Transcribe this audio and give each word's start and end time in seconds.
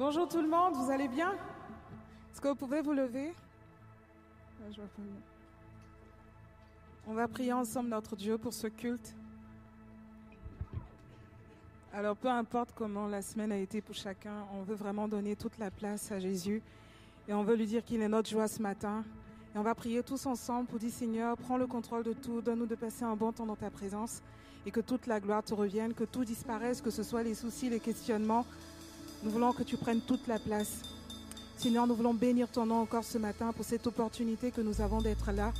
Bonjour 0.00 0.26
tout 0.26 0.40
le 0.40 0.48
monde, 0.48 0.72
vous 0.76 0.90
allez 0.90 1.08
bien? 1.08 1.32
Est-ce 2.32 2.40
que 2.40 2.48
vous 2.48 2.54
pouvez 2.54 2.80
vous 2.80 2.94
lever? 2.94 3.34
On 7.06 7.12
va 7.12 7.28
prier 7.28 7.52
ensemble 7.52 7.90
notre 7.90 8.16
Dieu 8.16 8.38
pour 8.38 8.54
ce 8.54 8.66
culte. 8.66 9.14
Alors 11.92 12.16
peu 12.16 12.28
importe 12.28 12.70
comment 12.74 13.08
la 13.08 13.20
semaine 13.20 13.52
a 13.52 13.58
été 13.58 13.82
pour 13.82 13.94
chacun, 13.94 14.46
on 14.54 14.62
veut 14.62 14.74
vraiment 14.74 15.06
donner 15.06 15.36
toute 15.36 15.58
la 15.58 15.70
place 15.70 16.10
à 16.10 16.18
Jésus 16.18 16.62
et 17.28 17.34
on 17.34 17.44
veut 17.44 17.56
lui 17.56 17.66
dire 17.66 17.84
qu'il 17.84 18.00
est 18.00 18.08
notre 18.08 18.30
joie 18.30 18.48
ce 18.48 18.62
matin. 18.62 19.04
Et 19.54 19.58
on 19.58 19.62
va 19.62 19.74
prier 19.74 20.02
tous 20.02 20.24
ensemble 20.24 20.66
pour 20.66 20.78
dire 20.78 20.90
Seigneur, 20.90 21.36
prends 21.36 21.58
le 21.58 21.66
contrôle 21.66 22.04
de 22.04 22.14
tout, 22.14 22.40
donne-nous 22.40 22.64
de 22.64 22.74
passer 22.74 23.04
un 23.04 23.16
bon 23.16 23.32
temps 23.32 23.44
dans 23.44 23.54
ta 23.54 23.68
présence 23.68 24.22
et 24.64 24.70
que 24.70 24.80
toute 24.80 25.06
la 25.06 25.20
gloire 25.20 25.42
te 25.42 25.52
revienne, 25.52 25.92
que 25.92 26.04
tout 26.04 26.24
disparaisse, 26.24 26.80
que 26.80 26.88
ce 26.88 27.02
soit 27.02 27.22
les 27.22 27.34
soucis, 27.34 27.68
les 27.68 27.80
questionnements, 27.80 28.46
nous 29.22 29.30
voulons 29.30 29.52
que 29.52 29.62
tu 29.62 29.76
prennes 29.76 30.00
toute 30.00 30.26
la 30.26 30.38
place. 30.38 30.78
Seigneur, 31.56 31.86
nous 31.86 31.94
voulons 31.94 32.14
bénir 32.14 32.48
ton 32.48 32.64
nom 32.64 32.80
encore 32.80 33.04
ce 33.04 33.18
matin 33.18 33.52
pour 33.52 33.64
cette 33.64 33.86
opportunité 33.86 34.50
que 34.50 34.62
nous 34.62 34.80
avons 34.80 35.02
d'être 35.02 35.30
là. 35.32 35.52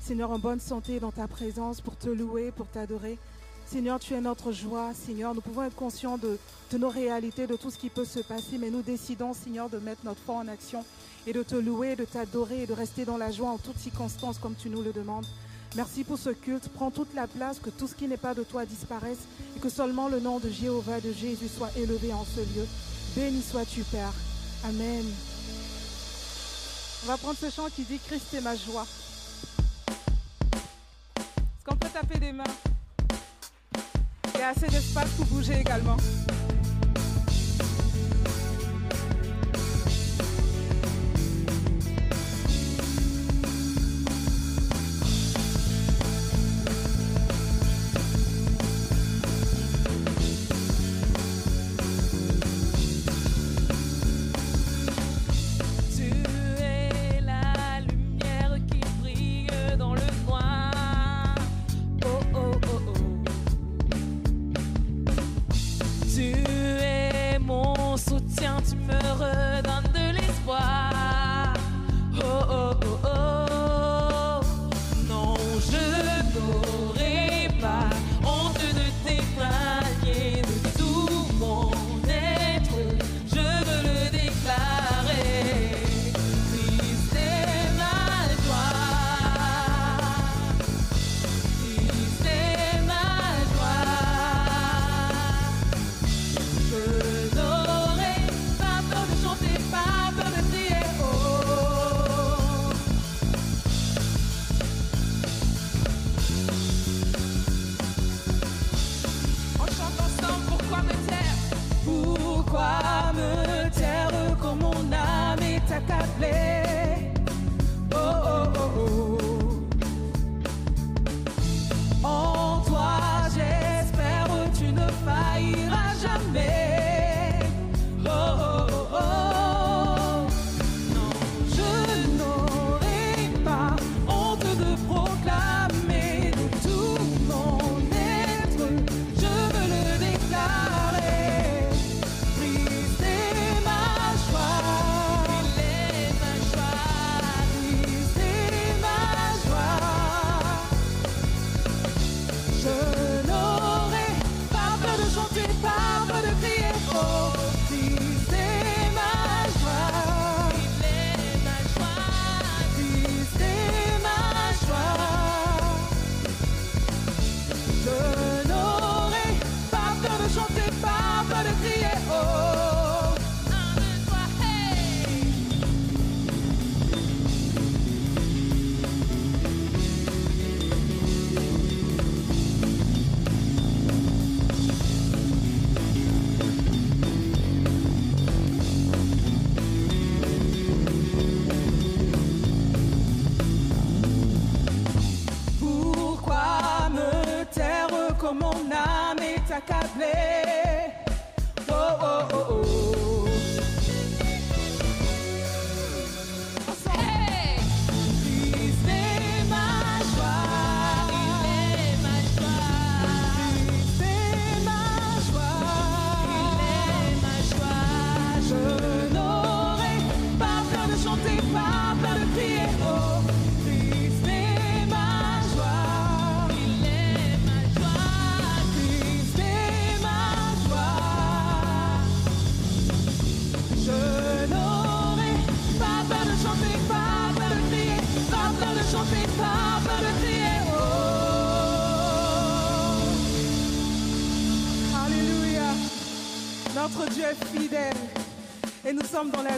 Seigneur, 0.00 0.30
en 0.30 0.38
bonne 0.38 0.58
santé 0.58 0.98
dans 0.98 1.12
ta 1.12 1.28
présence 1.28 1.80
pour 1.80 1.96
te 1.96 2.08
louer, 2.08 2.50
pour 2.50 2.66
t'adorer. 2.66 3.18
Seigneur, 3.66 4.00
tu 4.00 4.14
es 4.14 4.20
notre 4.20 4.50
joie. 4.50 4.94
Seigneur, 4.94 5.34
nous 5.34 5.40
pouvons 5.40 5.62
être 5.62 5.76
conscients 5.76 6.18
de, 6.18 6.38
nos 6.76 6.88
réalités, 6.88 7.46
de 7.46 7.54
tout 7.54 7.70
ce 7.70 7.78
qui 7.78 7.90
peut 7.90 8.04
se 8.04 8.20
passer, 8.20 8.58
mais 8.58 8.70
nous 8.70 8.82
décidons, 8.82 9.34
Seigneur, 9.34 9.68
de 9.68 9.78
mettre 9.78 10.04
notre 10.04 10.20
foi 10.20 10.36
en 10.36 10.48
action 10.48 10.84
et 11.26 11.32
de 11.32 11.42
te 11.42 11.54
louer, 11.54 11.94
de 11.94 12.04
t'adorer 12.04 12.62
et 12.62 12.66
de 12.66 12.72
rester 12.72 13.04
dans 13.04 13.18
la 13.18 13.30
joie 13.30 13.50
en 13.50 13.58
toutes 13.58 13.78
circonstances 13.78 14.38
comme 14.38 14.54
tu 14.54 14.70
nous 14.70 14.82
le 14.82 14.92
demandes. 14.92 15.26
Merci 15.76 16.02
pour 16.02 16.18
ce 16.18 16.30
culte. 16.30 16.68
Prends 16.74 16.90
toute 16.90 17.14
la 17.14 17.26
place, 17.26 17.58
que 17.58 17.70
tout 17.70 17.86
ce 17.86 17.94
qui 17.94 18.08
n'est 18.08 18.16
pas 18.16 18.34
de 18.34 18.42
toi 18.42 18.64
disparaisse 18.64 19.18
et 19.56 19.60
que 19.60 19.68
seulement 19.68 20.08
le 20.08 20.18
nom 20.20 20.38
de 20.38 20.48
Jéhovah, 20.50 21.00
de 21.00 21.12
Jésus 21.12 21.48
soit 21.48 21.70
élevé 21.76 22.12
en 22.12 22.24
ce 22.24 22.40
lieu. 22.40 22.66
Béni 23.14 23.42
sois-tu, 23.42 23.82
Père. 23.84 24.12
Amen. 24.64 25.04
On 27.04 27.06
va 27.06 27.16
prendre 27.16 27.38
ce 27.38 27.50
chant 27.50 27.68
qui 27.74 27.82
dit 27.82 28.00
Christ 28.06 28.34
est 28.34 28.40
ma 28.40 28.56
joie. 28.56 28.86
Est-ce 31.16 31.64
qu'on 31.64 31.76
peut 31.76 31.88
taper 31.88 32.18
des 32.18 32.32
mains? 32.32 32.44
Il 34.34 34.40
y 34.40 34.42
a 34.42 34.48
assez 34.48 34.66
d'espace 34.66 35.10
pour 35.16 35.26
bouger 35.26 35.60
également. 35.60 35.96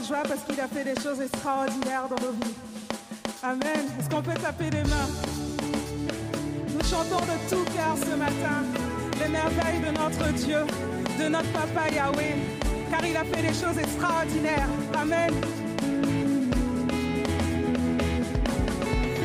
Joie 0.05 0.23
parce 0.23 0.43
qu'il 0.43 0.61
a 0.61 0.69
fait 0.69 0.85
des 0.85 1.01
choses 1.01 1.21
extraordinaires 1.21 2.09
dans 2.09 2.23
nos 2.25 2.33
vies. 2.33 2.55
Amen. 3.43 3.87
Est-ce 3.99 4.09
qu'on 4.09 4.23
peut 4.23 4.35
taper 4.35 4.71
des 4.71 4.83
mains? 4.83 5.11
Nous 6.73 6.85
chantons 6.89 7.25
de 7.25 7.51
tout 7.51 7.65
cœur 7.77 7.97
ce 7.97 8.17
matin 8.17 8.65
les 9.21 9.29
merveilles 9.29 9.81
de 9.81 9.99
notre 9.99 10.33
Dieu, 10.33 10.61
de 11.19 11.29
notre 11.29 11.51
Papa 11.53 11.89
Yahweh, 11.95 12.37
car 12.91 13.05
il 13.05 13.17
a 13.17 13.25
fait 13.25 13.43
des 13.43 13.55
choses 13.55 13.79
extraordinaires. 13.79 14.69
Amen. 14.99 15.31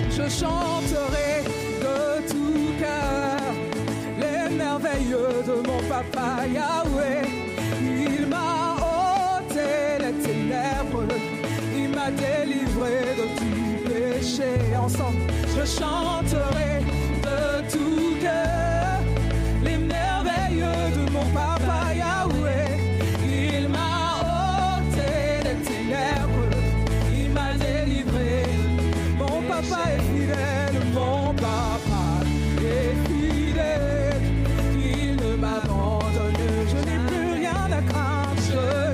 Je 0.10 0.30
chanterai 0.30 1.44
de 1.82 2.28
tout 2.30 2.74
cœur 2.80 3.40
les 4.20 4.56
merveilles 4.56 5.16
de 5.46 5.68
mon 5.68 5.82
Papa 5.90 6.48
Yahweh. 6.48 6.95
good. 38.56 38.85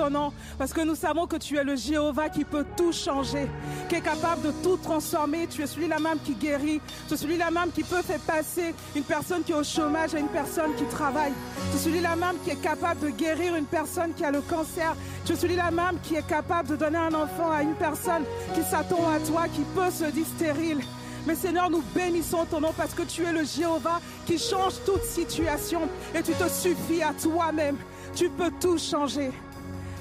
Nom. 0.00 0.32
Parce 0.58 0.72
que 0.72 0.80
nous 0.80 0.94
savons 0.94 1.26
que 1.26 1.36
tu 1.36 1.56
es 1.56 1.64
le 1.64 1.76
Jéhovah 1.76 2.28
qui 2.28 2.44
peut 2.44 2.64
tout 2.76 2.92
changer, 2.92 3.48
qui 3.88 3.96
est 3.96 4.00
capable 4.00 4.42
de 4.42 4.52
tout 4.62 4.76
transformer. 4.76 5.46
Tu 5.46 5.62
es 5.62 5.66
celui-là 5.66 5.98
même 5.98 6.18
qui 6.24 6.34
guérit. 6.34 6.80
Tu 7.08 7.14
es 7.14 7.16
celui-là 7.16 7.50
même 7.50 7.70
qui 7.72 7.82
peut 7.82 8.02
faire 8.02 8.20
passer 8.20 8.74
une 8.94 9.02
personne 9.02 9.42
qui 9.42 9.52
est 9.52 9.56
au 9.56 9.64
chômage 9.64 10.14
à 10.14 10.18
une 10.18 10.28
personne 10.28 10.74
qui 10.76 10.84
travaille. 10.84 11.32
Tu 11.70 11.76
es 11.76 11.80
celui-là 11.80 12.16
même 12.16 12.36
qui 12.44 12.50
est 12.50 12.62
capable 12.62 13.00
de 13.00 13.10
guérir 13.10 13.54
une 13.56 13.66
personne 13.66 14.12
qui 14.14 14.24
a 14.24 14.30
le 14.30 14.40
cancer. 14.40 14.94
Tu 15.24 15.32
es 15.32 15.36
celui-là 15.36 15.70
même 15.70 15.98
qui 16.02 16.14
est 16.14 16.26
capable 16.26 16.68
de 16.68 16.76
donner 16.76 16.98
un 16.98 17.14
enfant 17.14 17.50
à 17.50 17.62
une 17.62 17.74
personne 17.74 18.24
qui 18.54 18.62
s'attend 18.62 19.08
à 19.10 19.18
toi, 19.20 19.46
qui 19.48 19.62
peut 19.74 19.90
se 19.90 20.10
dire 20.10 20.26
stérile. 20.36 20.80
Mais 21.26 21.34
Seigneur, 21.34 21.68
nous 21.68 21.82
bénissons 21.94 22.44
ton 22.48 22.60
nom 22.60 22.72
parce 22.76 22.94
que 22.94 23.02
tu 23.02 23.24
es 23.24 23.32
le 23.32 23.44
Jéhovah 23.44 24.00
qui 24.26 24.38
change 24.38 24.74
toute 24.84 25.02
situation 25.02 25.80
et 26.14 26.22
tu 26.22 26.32
te 26.32 26.48
suffis 26.48 27.02
à 27.02 27.12
toi-même. 27.12 27.76
Tu 28.14 28.30
peux 28.30 28.52
tout 28.60 28.78
changer. 28.78 29.32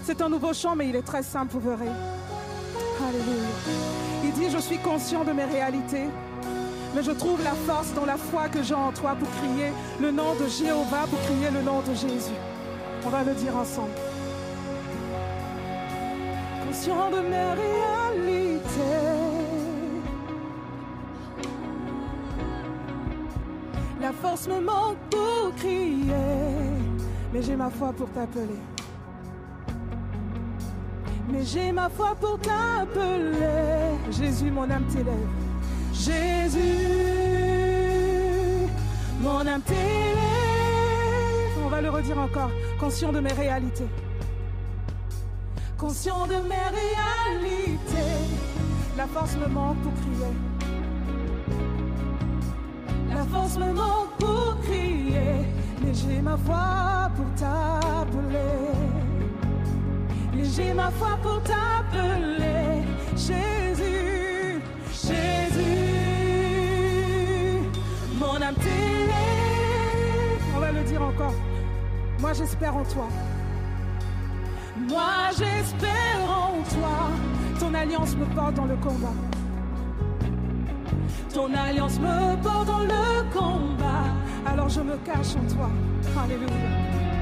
C'est 0.05 0.21
un 0.21 0.29
nouveau 0.29 0.53
chant, 0.53 0.75
mais 0.75 0.87
il 0.87 0.95
est 0.95 1.01
très 1.01 1.23
simple, 1.23 1.53
vous 1.53 1.61
verrez. 1.61 1.89
Alléluia. 1.89 3.49
Il 4.23 4.31
dit, 4.33 4.51
je 4.51 4.59
suis 4.59 4.77
conscient 4.77 5.23
de 5.23 5.31
mes 5.31 5.45
réalités, 5.45 6.05
mais 6.93 7.01
je 7.01 7.09
trouve 7.09 7.43
la 7.43 7.55
force 7.55 7.91
dans 7.95 8.05
la 8.05 8.15
foi 8.15 8.47
que 8.47 8.61
j'ai 8.61 8.75
en 8.75 8.91
toi 8.91 9.15
pour 9.15 9.27
crier 9.41 9.73
le 9.99 10.11
nom 10.11 10.35
de 10.35 10.47
Jéhovah, 10.47 11.07
pour 11.09 11.19
crier 11.21 11.49
le 11.51 11.63
nom 11.63 11.81
de 11.81 11.95
Jésus. 11.95 12.37
On 13.03 13.09
va 13.09 13.23
le 13.23 13.33
dire 13.33 13.57
ensemble. 13.57 13.95
Conscient 16.67 17.09
de 17.09 17.21
mes 17.21 17.53
réalités. 17.63 18.61
La 23.99 24.11
force 24.11 24.47
me 24.47 24.59
manque 24.59 24.97
pour 25.09 25.55
crier, 25.55 26.13
mais 27.33 27.41
j'ai 27.41 27.55
ma 27.55 27.71
foi 27.71 27.91
pour 27.91 28.07
t'appeler. 28.11 28.74
Mais 31.35 31.43
j'ai 31.43 31.71
ma 31.73 31.89
foi 31.89 32.15
pour 32.21 32.39
t'appeler. 32.39 33.97
Jésus, 34.09 34.49
mon 34.51 34.69
âme 34.69 34.85
t'élève. 34.85 35.27
Jésus, 35.91 36.59
mon 39.19 39.45
âme 39.45 39.61
t'élève. 39.61 40.15
On 41.65 41.67
va 41.67 41.81
le 41.81 41.89
redire 41.89 42.19
encore. 42.19 42.51
Conscient 42.79 43.11
de 43.11 43.19
mes 43.19 43.33
réalités. 43.33 43.87
Conscient 45.77 46.25
de 46.25 46.35
mes 46.35 46.67
réalités. 46.79 48.13
La 48.95 49.05
force 49.07 49.35
me 49.35 49.47
manque 49.47 49.77
pour 49.79 49.93
crier. 49.93 50.33
La 53.09 53.23
force 53.25 53.57
me 53.57 53.73
manque 53.73 54.15
pour 54.19 54.57
crier, 54.61 55.45
mais 55.81 55.93
j'ai 55.93 56.21
ma 56.21 56.35
voix 56.35 57.11
pour 57.15 57.25
t'appeler. 57.35 58.74
J'ai 60.53 60.73
ma 60.73 60.91
foi 60.91 61.17
pour 61.21 61.41
t'appeler. 61.43 62.83
Jésus, 63.15 64.61
Jésus, 64.91 65.69
mon 68.19 68.41
âme. 68.41 68.55
On 70.55 70.59
va 70.59 70.71
le 70.71 70.83
dire 70.83 71.01
encore. 71.01 71.33
Moi 72.19 72.33
j'espère 72.33 72.75
en 72.75 72.83
toi. 72.83 73.07
Moi 74.77 75.31
j'espère 75.37 76.19
en 76.29 76.61
toi. 76.73 77.09
Ton 77.59 77.73
alliance 77.73 78.15
me 78.15 78.25
porte 78.35 78.53
dans 78.55 78.65
le 78.65 78.75
combat. 78.75 79.13
Ton 81.33 81.53
alliance 81.53 81.99
me 81.99 82.41
porte 82.41 82.67
dans 82.67 82.79
le 82.79 83.23
combat. 83.33 84.13
Alors 84.45 84.69
je 84.69 84.81
me 84.81 84.97
cache 84.97 85.35
en 85.35 85.47
toi. 85.53 85.69
Alléluia. 86.23 87.14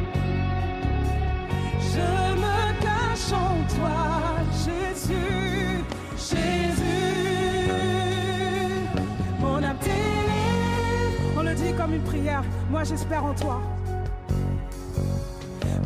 Comme 11.83 11.93
une 11.93 12.03
prière. 12.03 12.43
Moi 12.69 12.83
j'espère 12.83 13.23
en 13.25 13.33
toi. 13.33 13.61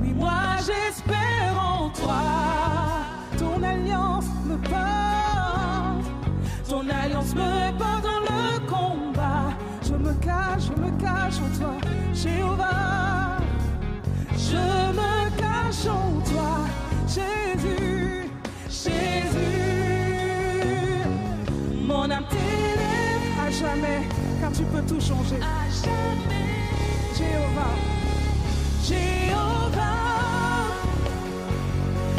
Oui, 0.01 0.13
moi 0.13 0.57
j'espère 0.57 1.53
en 1.59 1.89
toi. 1.89 2.21
Ton 3.37 3.63
alliance 3.63 4.25
me 4.45 4.57
porte. 4.57 6.05
Ton 6.69 6.89
alliance 6.89 7.33
me 7.33 7.77
porte 7.77 8.03
dans 8.03 8.21
le 8.29 8.59
combat. 8.67 9.53
Je 9.83 9.93
me 9.93 10.13
cache, 10.15 10.63
je 10.67 10.81
me 10.81 10.91
cache 10.99 11.37
en 11.45 11.59
toi, 11.59 11.73
Jéhovah. 12.13 13.37
Je 14.33 14.86
cache 15.67 15.87
en 15.87 16.21
toi, 16.21 16.65
Jésus, 17.07 18.29
Jésus. 18.69 19.37
Mon 21.85 22.09
âme 22.09 22.25
t'élève 22.29 23.39
à 23.45 23.51
jamais, 23.51 24.07
car 24.39 24.51
tu 24.51 24.63
peux 24.63 24.81
tout 24.81 25.01
changer. 25.01 25.37
À 25.41 25.67
jamais, 25.83 26.47
Jéhovah, 27.17 27.75
Jéhovah, 28.87 30.07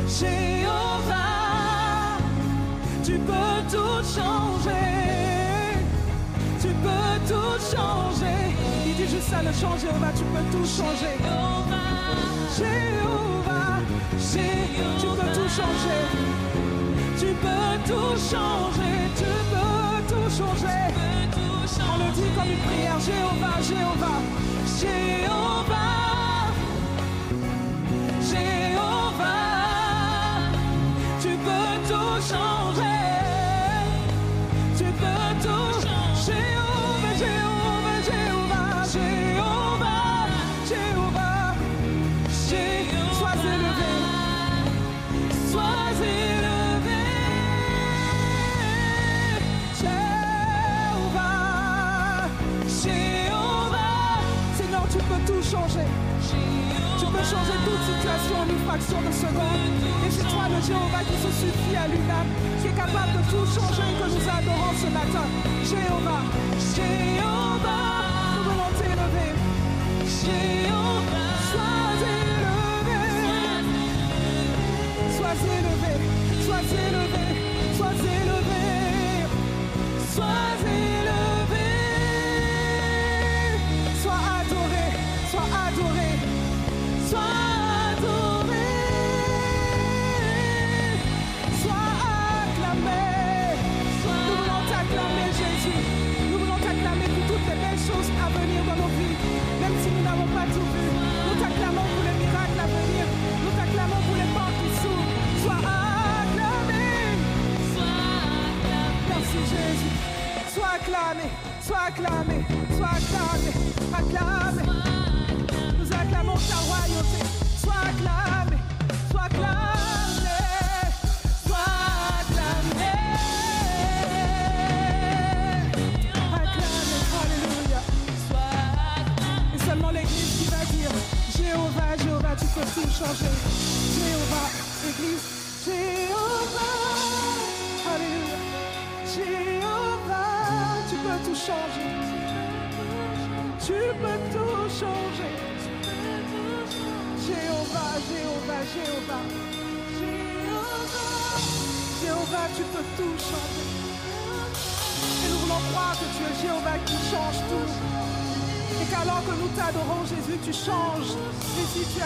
Jéhovah. 0.06 1.28
Tu 3.04 3.18
peux 3.18 3.60
tout 3.70 4.02
changer. 4.04 5.17
Tu 6.60 6.68
peux 6.68 7.18
tout 7.28 7.58
changer. 7.70 8.56
Il 8.84 8.94
dit 8.94 9.08
juste 9.08 9.28
ça, 9.28 9.42
le 9.42 9.52
change, 9.52 9.80
Jéhovah, 9.80 10.12
tu 10.16 10.24
peux 10.24 10.46
tout 10.50 10.66
changer. 10.66 11.14
Jéhovah, 12.58 13.78
Jéhovah, 14.18 14.68
tu 14.98 15.06
peux 15.06 15.32
tout 15.34 15.48
changer. 15.48 16.02
Tu 17.16 17.26
peux 17.26 17.74
tout 17.86 18.16
changer. 18.30 18.94
Tu 19.16 19.30
peux 19.50 20.14
tout 20.14 20.30
changer. 20.36 20.78
On 21.80 21.96
le 21.98 22.12
dit 22.12 22.30
comme 22.34 22.50
une 22.50 22.58
prière. 22.58 22.98
Jéhovah, 22.98 23.58
Jéhovah, 23.62 24.20
Jéhovah. 24.80 26.07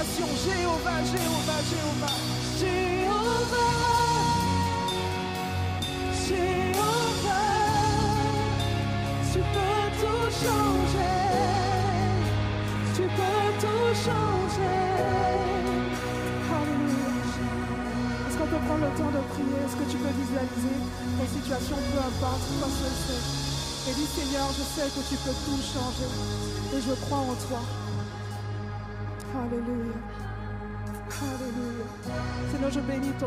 Jéhovah, 0.03 0.99
Jéhovah, 1.07 1.63
Jéhovah. 1.71 2.17
Jéhovah. 2.59 3.71
Jéhovah. 6.27 7.47
Tu 9.33 9.39
peux 9.39 9.87
tout 10.03 10.27
changer. 10.43 11.19
Tu 12.97 13.03
peux 13.03 13.49
tout 13.63 13.95
changer. 13.95 14.83
Alléluia. 16.51 17.11
Est-ce 18.27 18.37
qu'on 18.39 18.47
peut 18.47 18.65
prendre 18.67 18.83
le 18.83 18.91
temps 18.99 19.13
de 19.15 19.23
prier? 19.31 19.59
Est-ce 19.65 19.77
que 19.77 19.89
tu 19.89 19.99
peux 19.99 20.15
visualiser 20.19 20.79
ta 21.19 21.27
situation, 21.27 21.77
peu 21.77 21.99
importe, 21.99 22.43
quoi 22.59 22.67
que 22.67 22.75
ce 22.75 22.91
soit 23.07 23.91
Et 23.91 23.95
dis 23.95 24.07
Seigneur, 24.07 24.49
je 24.51 24.65
sais 24.67 24.89
que 24.91 25.03
tu 25.09 25.15
peux 25.23 25.37
tout 25.47 25.63
changer. 25.63 26.11
Et 26.75 26.81
je 26.83 26.95
crois 27.07 27.19
en 27.19 27.35
toi. 27.47 27.63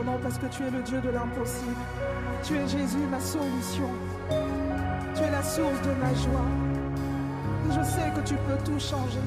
nom 0.04 0.18
parce 0.22 0.38
que 0.38 0.48
tu 0.48 0.64
es 0.64 0.70
le 0.70 0.82
Dieu 0.82 1.00
de 1.00 1.10
l'impossible. 1.10 1.76
Tu 2.44 2.56
es 2.56 2.68
Jésus, 2.68 3.06
ma 3.10 3.20
solution. 3.20 3.90
Tu 5.16 5.22
es 5.22 5.32
la 5.32 5.44
source 5.44 5.82
de 5.82 5.92
ma 6.02 6.14
joie. 6.14 6.50
Et 7.68 7.74
je 7.74 7.84
sais 7.84 8.12
que 8.16 8.22
tu 8.28 8.36
peux 8.36 8.58
tout 8.64 8.80
changer. 8.80 9.20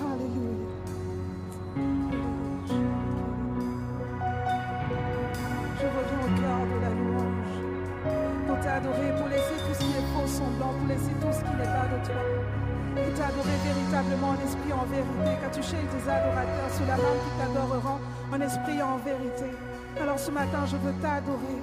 Alléluia. 0.00 0.68
Je 5.78 5.86
reviens 5.86 6.20
au 6.24 6.30
cœur 6.40 6.60
de 6.72 6.76
la 6.84 6.90
louange 6.90 7.56
pour 8.46 8.58
t'adorer, 8.60 9.12
pour 9.18 9.28
laisser 9.28 9.56
tout 9.66 9.74
ce 9.74 9.78
qui 9.80 9.90
est 9.90 10.08
faux 10.14 10.26
semblant, 10.26 10.72
pour 10.78 10.88
laisser 10.88 11.14
tout 11.20 11.32
ce 11.32 11.40
qui 11.40 11.54
n'est 11.56 11.72
pas 11.76 11.88
de 11.92 11.98
toi. 12.06 12.22
Et 12.96 13.12
t'adorer 13.12 13.58
véritablement 13.64 14.30
en 14.30 14.38
esprit, 14.44 14.72
en 14.72 14.86
vérité, 14.86 15.36
car 15.42 15.50
tu 15.50 15.62
cherches 15.62 15.90
tes 15.92 16.10
adorateurs 16.10 16.70
sous 16.72 16.86
la 16.86 16.96
main 16.96 17.16
qui 17.20 17.30
t'adoreront 17.38 17.95
esprit 18.42 18.82
en 18.82 18.98
vérité. 18.98 19.50
Alors 20.00 20.18
ce 20.18 20.30
matin, 20.30 20.66
je 20.66 20.76
veux 20.76 20.92
t'adorer, 21.00 21.60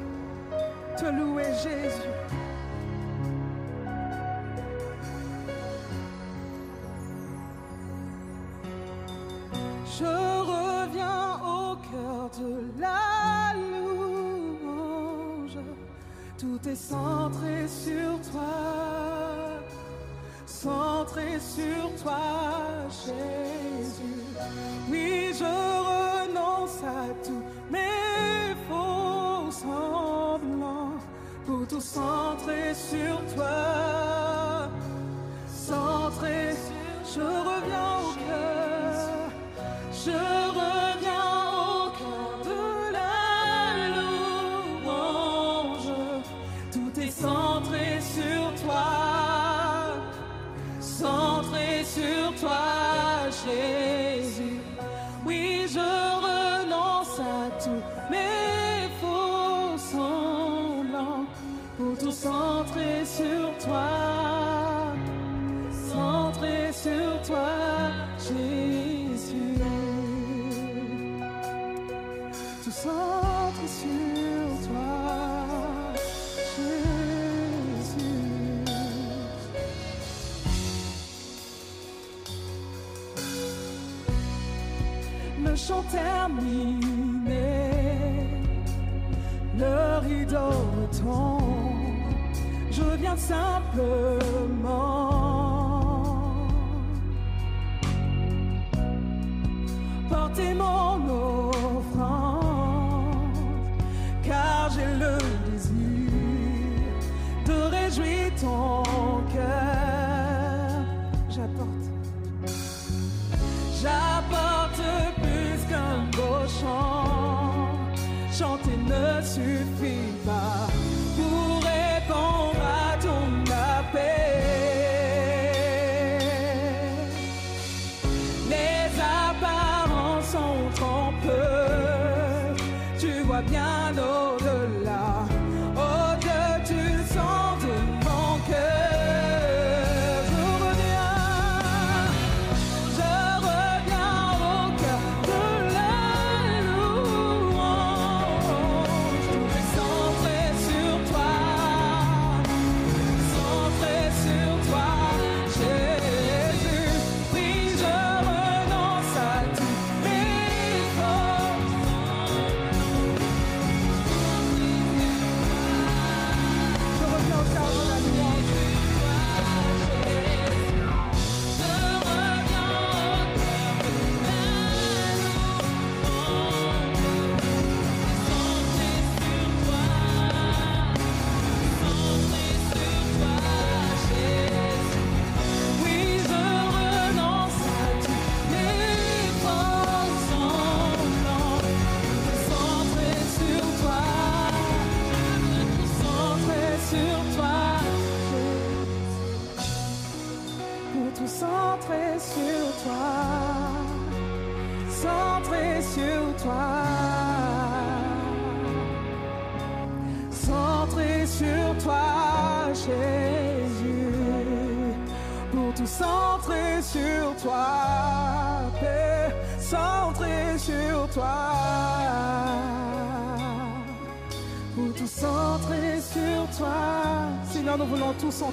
te 0.97 1.05
louer 1.05 1.45
Jésus. 1.62 2.09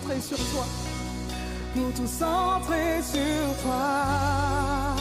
centrer 0.00 0.20
sur 0.20 0.36
toi. 0.36 0.64
Pour 1.74 1.92
tout 1.92 2.06
centrer 2.06 3.02
sur 3.02 3.62
toi. 3.62 4.96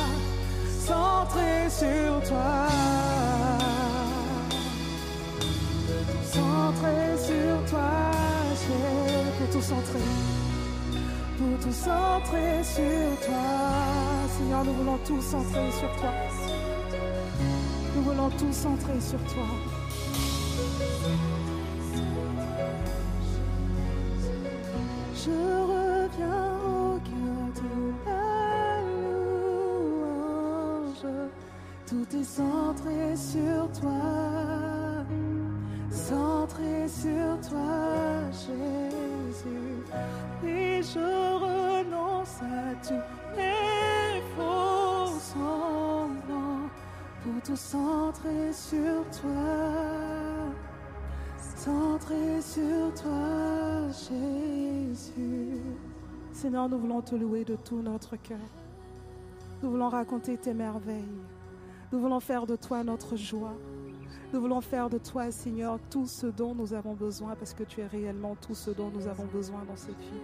Centrer 0.85 1.69
sur 1.69 2.29
toi. 2.29 2.67
Centrer 6.31 7.17
sur 7.17 7.69
toi, 7.69 7.91
pour 9.38 9.49
tout 9.51 9.62
centrer. 9.62 9.99
Pour 11.38 11.59
tout 11.62 11.73
centrer 11.73 12.63
sur 12.63 13.25
toi. 13.25 13.45
Seigneur, 14.38 14.63
nous 14.65 14.73
voulons 14.73 14.99
tout 15.05 15.21
centrer 15.21 15.71
sur 15.71 15.91
toi. 15.99 16.13
Nous 17.95 18.01
voulons 18.03 18.29
tout 18.29 18.53
centrer 18.53 18.99
sur 19.01 19.19
toi. 19.33 19.78
Nous 56.69 56.77
voulons 56.77 57.01
te 57.01 57.15
louer 57.15 57.43
de 57.43 57.55
tout 57.55 57.82
notre 57.82 58.15
cœur. 58.15 58.38
Nous 59.63 59.71
voulons 59.71 59.89
raconter 59.89 60.38
tes 60.38 60.53
merveilles. 60.53 61.17
Nous 61.91 61.99
voulons 61.99 62.19
faire 62.19 62.45
de 62.45 62.55
toi 62.55 62.84
notre 62.84 63.15
joie. 63.15 63.55
Nous 64.32 64.39
voulons 64.39 64.62
faire 64.62 64.88
de 64.88 64.99
toi, 64.99 65.32
Seigneur, 65.32 65.79
tout 65.89 66.05
ce 66.05 66.27
dont 66.27 66.53
nous 66.53 66.75
avons 66.75 66.93
besoin 66.93 67.36
parce 67.36 67.55
que 67.55 67.63
tu 67.63 67.82
es 67.82 67.88
réellement 67.88 68.36
tout 68.36 68.53
ce 68.53 68.69
dont 68.69 68.91
nous 68.93 69.08
avons 69.08 69.25
besoin 69.25 69.63
dans 69.67 69.75
cette 69.75 69.97
vie. 69.97 70.21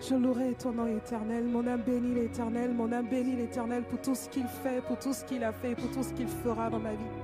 Je 0.00 0.14
louerai 0.14 0.54
ton 0.54 0.72
nom 0.72 0.86
éternel. 0.86 1.44
Mon 1.44 1.66
âme 1.66 1.82
bénit 1.82 2.14
l'éternel. 2.14 2.72
Mon 2.72 2.90
âme 2.92 3.10
bénit 3.10 3.36
l'éternel 3.36 3.84
pour 3.84 4.00
tout 4.00 4.14
ce 4.14 4.26
qu'il 4.30 4.46
fait, 4.46 4.82
pour 4.86 4.98
tout 4.98 5.12
ce 5.12 5.22
qu'il 5.26 5.44
a 5.44 5.52
fait, 5.52 5.74
pour 5.74 5.90
tout 5.90 6.02
ce 6.02 6.14
qu'il 6.14 6.28
fera 6.28 6.70
dans 6.70 6.80
ma 6.80 6.92
vie. 6.92 7.19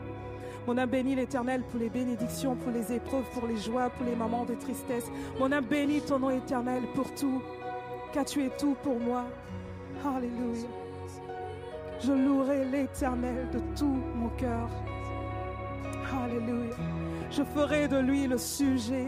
Mon 0.66 0.78
âme 0.78 0.90
bénit 0.90 1.14
l'éternel 1.14 1.62
pour 1.62 1.78
les 1.78 1.88
bénédictions, 1.88 2.56
pour 2.56 2.72
les 2.72 2.92
épreuves, 2.92 3.24
pour 3.32 3.46
les 3.46 3.56
joies, 3.56 3.88
pour 3.90 4.04
les 4.04 4.16
moments 4.16 4.44
de 4.44 4.54
tristesse. 4.54 5.04
Mon 5.38 5.52
âme 5.52 5.64
bénit 5.64 6.00
ton 6.00 6.18
nom 6.18 6.30
éternel 6.30 6.82
pour 6.94 7.14
tout, 7.14 7.40
car 8.12 8.24
tu 8.24 8.44
es 8.44 8.50
tout 8.58 8.76
pour 8.82 8.98
moi. 8.98 9.24
Alléluia. 10.04 10.68
Je 12.00 12.12
louerai 12.12 12.64
l'éternel 12.64 13.48
de 13.52 13.60
tout 13.78 14.02
mon 14.16 14.28
cœur. 14.30 14.68
Alléluia. 16.24 16.74
Je 17.30 17.42
ferai 17.42 17.86
de 17.86 17.98
lui 17.98 18.26
le 18.26 18.38
sujet 18.38 19.06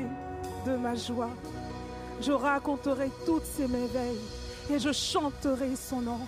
de 0.64 0.77
ma 0.77 0.94
joie. 0.94 1.31
Je 2.21 2.33
raconterai 2.33 3.11
toutes 3.27 3.44
ses 3.44 3.66
merveilles 3.66 4.21
et 4.71 4.79
je 4.79 4.92
chanterai 4.92 5.75
son 5.75 6.03
nom. 6.03 6.21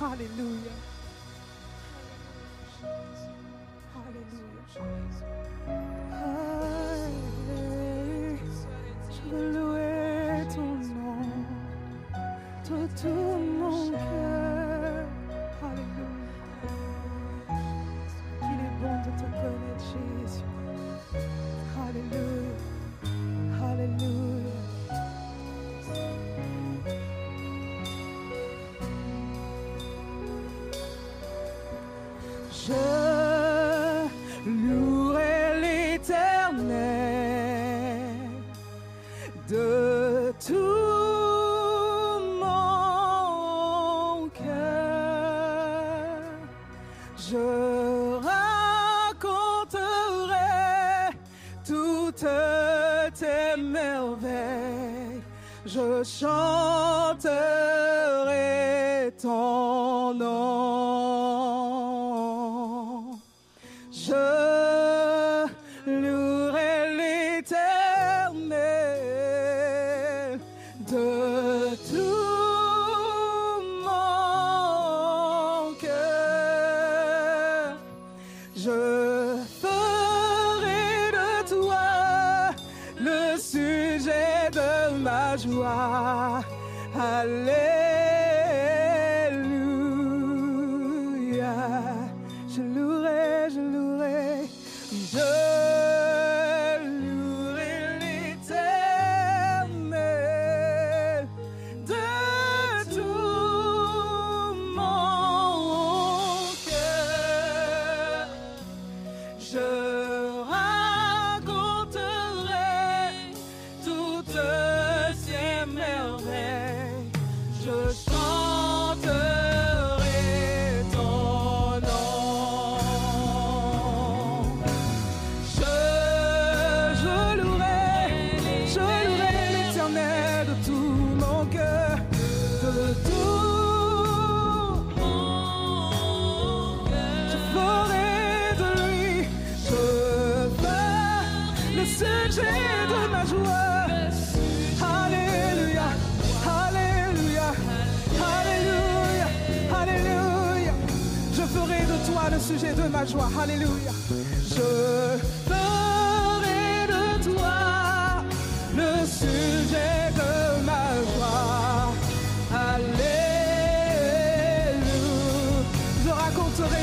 Alléluia. 0.00 0.89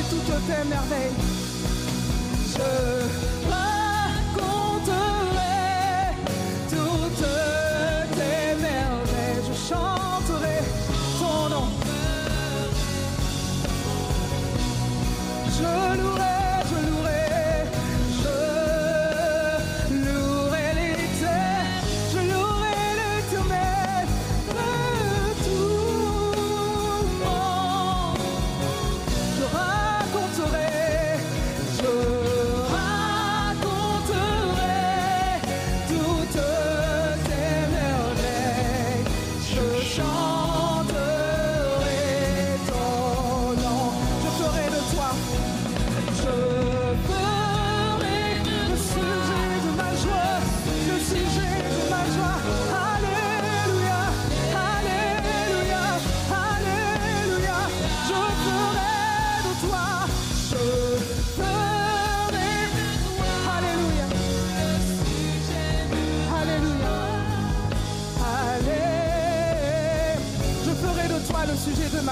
Toutes 0.10 0.48
tes 0.48 0.64
merveilles. 0.70 1.12
Je 2.54 3.37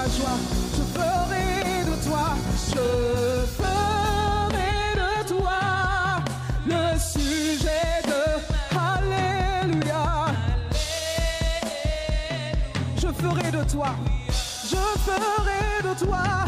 Je 0.08 0.82
ferai 0.94 1.84
de 1.84 2.08
toi, 2.08 2.28
je 2.68 3.44
ferai 3.58 4.94
de 4.94 5.28
toi 5.28 6.22
le 6.64 6.96
sujet 6.96 8.02
de 8.06 8.22
Alléluia. 8.78 10.26
Je 12.96 13.08
ferai 13.08 13.50
de 13.50 13.68
toi, 13.68 13.96
je 14.30 14.76
ferai 14.76 15.82
de 15.82 16.04
toi. 16.06 16.45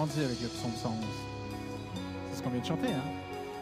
Avec 0.00 0.40
le 0.40 0.48
psaume 0.48 0.72
111. 0.74 0.94
C'est 2.30 2.38
ce 2.38 2.42
qu'on 2.42 2.48
vient 2.50 2.60
de 2.60 2.64
chanter, 2.66 2.88
hein? 2.88 3.02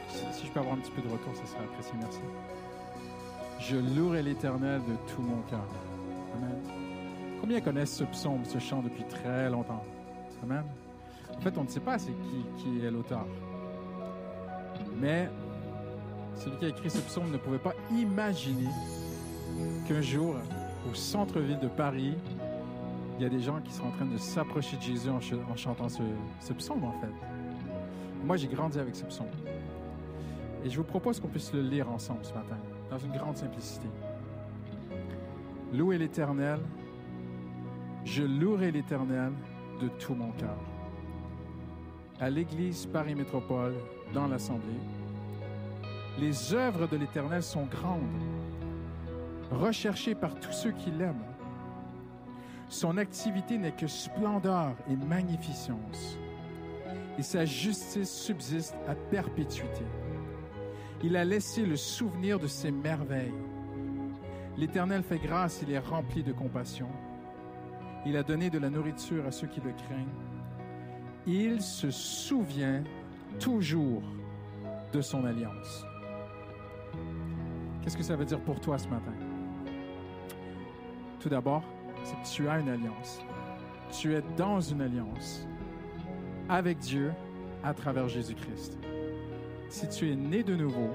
Si- 0.08 0.24
Si 0.40 0.46
je 0.46 0.52
peux 0.52 0.60
avoir 0.60 0.74
un 0.76 0.78
petit 0.78 0.92
peu 0.92 1.02
de 1.02 1.08
retour, 1.08 1.32
ça 1.34 1.44
serait 1.46 1.64
apprécié, 1.64 1.92
merci. 2.00 2.20
Je 3.60 3.76
louerai 3.76 4.22
l'Éternel 4.22 4.80
de 4.88 4.94
tout 5.12 5.20
mon 5.20 5.42
cœur. 5.50 5.64
Amen. 6.36 6.56
Combien 7.40 7.60
connaissent 7.60 7.94
ce 7.96 8.04
psaume, 8.04 8.44
ce 8.44 8.58
chant 8.60 8.82
depuis 8.82 9.02
très 9.04 9.50
longtemps? 9.50 9.82
Amen. 10.44 10.62
En 11.36 11.40
fait, 11.40 11.58
on 11.58 11.64
ne 11.64 11.68
sait 11.68 11.80
pas 11.80 11.98
c'est 11.98 12.12
qui, 12.12 12.62
qui 12.62 12.84
est 12.84 12.90
l'auteur. 12.90 13.26
Mais 15.00 15.28
celui 16.36 16.56
qui 16.58 16.64
a 16.66 16.68
écrit 16.68 16.88
ce 16.90 17.00
psaume 17.00 17.30
ne 17.32 17.36
pouvait 17.36 17.58
pas 17.58 17.74
imaginer 17.90 18.68
qu'un 19.88 20.00
jour, 20.02 20.36
au 20.90 20.94
centre-ville 20.94 21.58
de 21.58 21.68
Paris, 21.68 22.14
il 23.18 23.22
y 23.22 23.26
a 23.26 23.28
des 23.28 23.40
gens 23.40 23.60
qui 23.60 23.72
sont 23.72 23.84
en 23.86 23.90
train 23.90 24.06
de 24.06 24.16
s'approcher 24.16 24.76
de 24.76 24.82
Jésus 24.82 25.10
en, 25.10 25.20
ch- 25.20 25.40
en 25.50 25.56
chantant 25.56 25.88
ce, 25.88 26.02
ce 26.40 26.52
psaume, 26.52 26.84
en 26.84 26.92
fait. 27.00 27.12
Moi, 28.24 28.36
j'ai 28.36 28.46
grandi 28.48 28.78
avec 28.78 28.94
ce 28.94 29.04
psaume. 29.04 29.26
Et 30.64 30.70
je 30.70 30.76
vous 30.76 30.84
propose 30.84 31.18
qu'on 31.20 31.28
puisse 31.28 31.52
le 31.52 31.62
lire 31.62 31.90
ensemble 31.90 32.24
ce 32.24 32.32
matin, 32.32 32.56
dans 32.90 32.98
une 32.98 33.12
grande 33.12 33.36
simplicité. 33.36 33.88
Louez 35.72 35.98
l'Éternel, 35.98 36.60
je 38.04 38.22
louerai 38.22 38.70
l'Éternel 38.70 39.32
de 39.80 39.88
tout 39.88 40.14
mon 40.14 40.30
cœur. 40.32 40.56
À 42.20 42.30
l'Église 42.30 42.86
Paris 42.86 43.14
Métropole, 43.14 43.74
dans 44.14 44.26
l'Assemblée, 44.26 44.80
les 46.18 46.54
œuvres 46.54 46.86
de 46.88 46.96
l'Éternel 46.96 47.42
sont 47.42 47.66
grandes 47.66 48.02
recherché 49.52 50.14
par 50.14 50.34
tous 50.34 50.52
ceux 50.52 50.72
qui 50.72 50.90
l'aiment. 50.90 51.22
Son 52.68 52.98
activité 52.98 53.56
n'est 53.56 53.72
que 53.72 53.86
splendeur 53.86 54.76
et 54.90 54.96
magnificence, 54.96 56.18
et 57.18 57.22
sa 57.22 57.44
justice 57.44 58.10
subsiste 58.10 58.76
à 58.86 58.94
perpétuité. 58.94 59.84
Il 61.02 61.16
a 61.16 61.24
laissé 61.24 61.64
le 61.64 61.76
souvenir 61.76 62.38
de 62.38 62.46
ses 62.46 62.70
merveilles. 62.70 63.32
L'Éternel 64.56 65.02
fait 65.02 65.18
grâce, 65.18 65.62
il 65.62 65.72
est 65.72 65.78
rempli 65.78 66.22
de 66.22 66.32
compassion. 66.32 66.88
Il 68.04 68.16
a 68.16 68.22
donné 68.22 68.50
de 68.50 68.58
la 68.58 68.68
nourriture 68.68 69.26
à 69.26 69.30
ceux 69.30 69.46
qui 69.46 69.60
le 69.60 69.72
craignent. 69.72 70.06
Il 71.26 71.62
se 71.62 71.90
souvient 71.90 72.82
toujours 73.40 74.02
de 74.92 75.00
son 75.00 75.24
alliance. 75.24 75.84
Qu'est-ce 77.82 77.96
que 77.96 78.02
ça 78.02 78.16
veut 78.16 78.24
dire 78.24 78.40
pour 78.40 78.60
toi 78.60 78.78
ce 78.78 78.88
matin? 78.88 79.12
Tout 81.20 81.28
d'abord, 81.28 81.62
c'est 82.04 82.16
que 82.16 82.26
tu 82.26 82.48
as 82.48 82.58
une 82.58 82.68
alliance. 82.68 83.22
Tu 83.90 84.14
es 84.14 84.22
dans 84.36 84.60
une 84.60 84.82
alliance 84.82 85.46
avec 86.48 86.78
Dieu 86.78 87.12
à 87.62 87.74
travers 87.74 88.08
Jésus-Christ. 88.08 88.78
Si 89.68 89.88
tu 89.88 90.10
es 90.10 90.16
né 90.16 90.42
de 90.42 90.54
nouveau, 90.54 90.90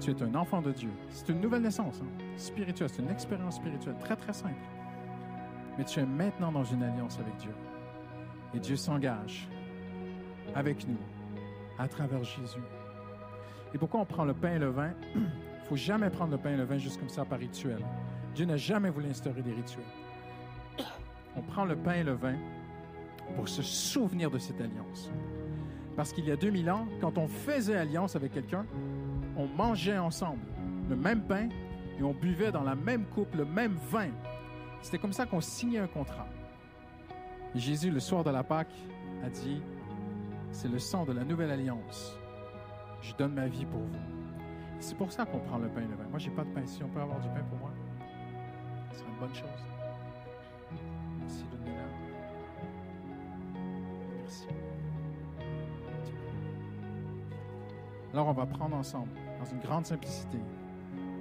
tu 0.00 0.10
es 0.10 0.22
un 0.22 0.34
enfant 0.34 0.60
de 0.60 0.72
Dieu. 0.72 0.90
C'est 1.10 1.28
une 1.28 1.40
nouvelle 1.40 1.62
naissance 1.62 2.00
hein, 2.02 2.24
spirituelle, 2.36 2.88
c'est 2.90 3.02
une 3.02 3.10
expérience 3.10 3.56
spirituelle 3.56 3.96
très 4.00 4.16
très 4.16 4.32
simple. 4.32 4.54
Mais 5.78 5.84
tu 5.84 6.00
es 6.00 6.06
maintenant 6.06 6.52
dans 6.52 6.64
une 6.64 6.82
alliance 6.82 7.18
avec 7.18 7.36
Dieu. 7.36 7.54
Et 8.54 8.60
Dieu 8.60 8.76
s'engage 8.76 9.48
avec 10.54 10.86
nous 10.88 10.98
à 11.78 11.86
travers 11.88 12.24
Jésus. 12.24 12.62
Et 13.74 13.78
pourquoi 13.78 14.00
on 14.00 14.06
prend 14.06 14.24
le 14.24 14.34
pain 14.34 14.54
et 14.54 14.58
le 14.58 14.68
vin? 14.68 14.92
Il 15.14 15.22
faut 15.68 15.76
jamais 15.76 16.08
prendre 16.10 16.32
le 16.32 16.38
pain 16.38 16.50
et 16.50 16.56
le 16.56 16.64
vin 16.64 16.78
juste 16.78 16.98
comme 16.98 17.08
ça 17.08 17.24
par 17.24 17.38
rituel. 17.38 17.84
Dieu 18.36 18.44
n'a 18.44 18.58
jamais 18.58 18.90
voulu 18.90 19.08
instaurer 19.08 19.40
des 19.40 19.54
rituels. 19.54 19.82
On 21.36 21.40
prend 21.40 21.64
le 21.64 21.74
pain 21.74 21.94
et 21.94 22.04
le 22.04 22.12
vin 22.12 22.36
pour 23.34 23.48
se 23.48 23.62
souvenir 23.62 24.30
de 24.30 24.36
cette 24.38 24.60
alliance. 24.60 25.10
Parce 25.96 26.12
qu'il 26.12 26.26
y 26.26 26.30
a 26.30 26.36
2000 26.36 26.70
ans, 26.70 26.86
quand 27.00 27.16
on 27.16 27.28
faisait 27.28 27.78
alliance 27.78 28.14
avec 28.14 28.32
quelqu'un, 28.32 28.66
on 29.38 29.46
mangeait 29.46 29.96
ensemble 29.96 30.42
le 30.90 30.96
même 30.96 31.22
pain 31.22 31.48
et 31.98 32.02
on 32.02 32.12
buvait 32.12 32.52
dans 32.52 32.62
la 32.62 32.74
même 32.74 33.06
coupe 33.06 33.34
le 33.34 33.46
même 33.46 33.76
vin. 33.90 34.10
C'était 34.82 34.98
comme 34.98 35.14
ça 35.14 35.24
qu'on 35.24 35.40
signait 35.40 35.78
un 35.78 35.86
contrat. 35.86 36.28
Et 37.54 37.58
Jésus, 37.58 37.90
le 37.90 38.00
soir 38.00 38.22
de 38.22 38.30
la 38.30 38.44
Pâque, 38.44 38.74
a 39.24 39.30
dit, 39.30 39.62
c'est 40.50 40.68
le 40.68 40.78
sang 40.78 41.06
de 41.06 41.12
la 41.12 41.24
nouvelle 41.24 41.50
alliance. 41.50 42.18
Je 43.00 43.14
donne 43.14 43.32
ma 43.32 43.46
vie 43.46 43.64
pour 43.64 43.80
vous. 43.80 43.98
C'est 44.78 44.96
pour 44.96 45.10
ça 45.10 45.24
qu'on 45.24 45.38
prend 45.38 45.56
le 45.56 45.68
pain 45.68 45.80
et 45.80 45.88
le 45.88 45.96
vin. 45.96 46.04
Moi, 46.10 46.18
j'ai 46.18 46.30
pas 46.30 46.44
de 46.44 46.50
pain. 46.50 46.66
Si 46.66 46.84
on 46.84 46.88
peut 46.88 47.00
avoir 47.00 47.18
du 47.20 47.28
pain 47.28 47.42
pour 47.48 47.58
moi, 47.58 47.65
ce 48.96 49.02
serait 49.02 49.10
une 49.10 49.18
bonne 49.18 49.34
chose. 49.34 49.66
Merci, 51.20 51.44
Ludmila. 51.52 51.82
Merci. 54.18 54.46
Alors, 58.12 58.28
on 58.28 58.32
va 58.32 58.46
prendre 58.46 58.76
ensemble, 58.76 59.10
dans 59.38 59.44
une 59.44 59.60
grande 59.60 59.84
simplicité, 59.84 60.38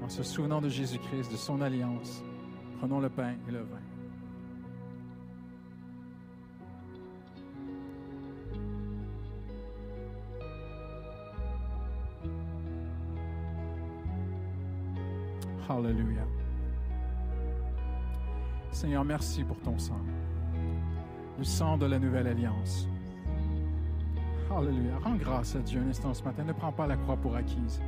en 0.02 0.08
se 0.08 0.24
souvenant 0.24 0.62
de 0.62 0.70
Jésus-Christ, 0.70 1.32
de 1.32 1.38
son 1.38 1.62
alliance. 1.62 2.24
Prenons 2.80 3.00
le 3.00 3.10
pain 3.10 3.36
et 3.48 3.52
le 3.52 3.64
vin. 3.64 3.80
Hallelujah. 15.68 16.45
Seigneur, 18.76 19.06
merci 19.06 19.42
pour 19.46 19.58
ton 19.62 19.80
sang. 19.80 20.02
Le 21.38 21.46
sang 21.46 21.78
de 21.78 21.86
la 21.86 21.98
nouvelle 21.98 22.28
alliance. 22.28 22.90
Alléluia. 24.52 24.98
Rends 25.02 25.16
grâce 25.16 25.56
à 25.56 25.60
Dieu 25.60 25.80
un 25.80 25.90
instant 25.90 26.14
ce 26.14 26.22
matin. 26.22 26.44
Ne 26.44 26.52
prends 26.52 26.74
pas 26.74 26.86
la 26.86 26.98
croix 26.98 27.16
pour 27.16 27.38
acquise. 27.38 27.80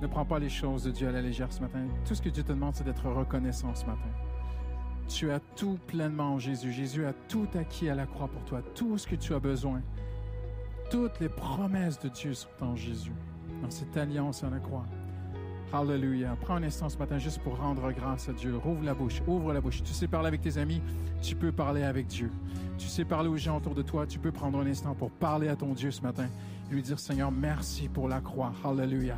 Ne 0.00 0.06
prends 0.06 0.24
pas 0.24 0.38
les 0.38 0.48
choses 0.48 0.84
de 0.84 0.92
Dieu 0.92 1.08
à 1.08 1.10
la 1.10 1.20
légère 1.20 1.52
ce 1.52 1.60
matin. 1.60 1.80
Tout 2.06 2.14
ce 2.14 2.22
que 2.22 2.28
Dieu 2.28 2.44
te 2.44 2.52
demande, 2.52 2.76
c'est 2.76 2.84
d'être 2.84 3.10
reconnaissant 3.10 3.74
ce 3.74 3.84
matin. 3.84 4.08
Tu 5.08 5.32
as 5.32 5.40
tout 5.56 5.76
pleinement 5.88 6.34
en 6.34 6.38
Jésus. 6.38 6.70
Jésus 6.70 7.04
a 7.04 7.12
tout 7.12 7.48
acquis 7.58 7.88
à 7.88 7.96
la 7.96 8.06
croix 8.06 8.28
pour 8.28 8.44
toi. 8.44 8.62
Tout 8.76 8.98
ce 8.98 9.08
que 9.08 9.16
tu 9.16 9.34
as 9.34 9.40
besoin. 9.40 9.82
Toutes 10.88 11.18
les 11.18 11.28
promesses 11.28 11.98
de 11.98 12.10
Dieu 12.10 12.32
sont 12.32 12.48
en 12.60 12.76
Jésus, 12.76 13.10
dans 13.60 13.70
cette 13.70 13.96
alliance 13.96 14.44
à 14.44 14.50
la 14.50 14.60
croix. 14.60 14.86
Alléluia. 15.72 16.36
Prends 16.40 16.56
un 16.56 16.62
instant 16.62 16.88
ce 16.88 16.96
matin 16.96 17.18
juste 17.18 17.40
pour 17.40 17.58
rendre 17.58 17.90
grâce 17.92 18.28
à 18.28 18.32
Dieu. 18.32 18.54
Ouvre 18.64 18.84
la 18.84 18.94
bouche, 18.94 19.20
ouvre 19.26 19.52
la 19.52 19.60
bouche. 19.60 19.82
Tu 19.82 19.92
sais 19.92 20.06
parler 20.06 20.28
avec 20.28 20.40
tes 20.40 20.58
amis, 20.58 20.80
tu 21.20 21.34
peux 21.34 21.52
parler 21.52 21.82
avec 21.82 22.06
Dieu. 22.06 22.30
Tu 22.78 22.86
sais 22.88 23.04
parler 23.04 23.28
aux 23.28 23.36
gens 23.36 23.56
autour 23.56 23.74
de 23.74 23.82
toi, 23.82 24.06
tu 24.06 24.18
peux 24.18 24.32
prendre 24.32 24.60
un 24.60 24.66
instant 24.66 24.94
pour 24.94 25.10
parler 25.10 25.48
à 25.48 25.56
ton 25.56 25.72
Dieu 25.72 25.90
ce 25.90 26.02
matin. 26.02 26.28
Et 26.70 26.74
lui 26.74 26.82
dire, 26.82 26.98
Seigneur, 26.98 27.32
merci 27.32 27.88
pour 27.88 28.08
la 28.08 28.20
croix. 28.20 28.52
Alléluia. 28.64 29.16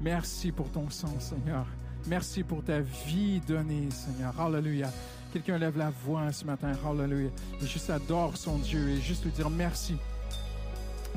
Merci 0.00 0.52
pour 0.52 0.70
ton 0.70 0.88
sang, 0.90 1.18
Seigneur. 1.18 1.66
Merci 2.06 2.44
pour 2.44 2.62
ta 2.62 2.80
vie 2.80 3.40
donnée, 3.40 3.90
Seigneur. 3.90 4.38
Alléluia. 4.40 4.90
Quelqu'un 5.32 5.58
lève 5.58 5.76
la 5.76 5.90
voix 5.90 6.32
ce 6.32 6.44
matin. 6.44 6.72
Alléluia. 6.88 7.30
Et 7.60 7.66
juste 7.66 7.90
adore 7.90 8.36
son 8.36 8.58
Dieu 8.58 8.88
et 8.90 9.00
juste 9.00 9.24
lui 9.24 9.32
dire 9.32 9.50
merci. 9.50 9.96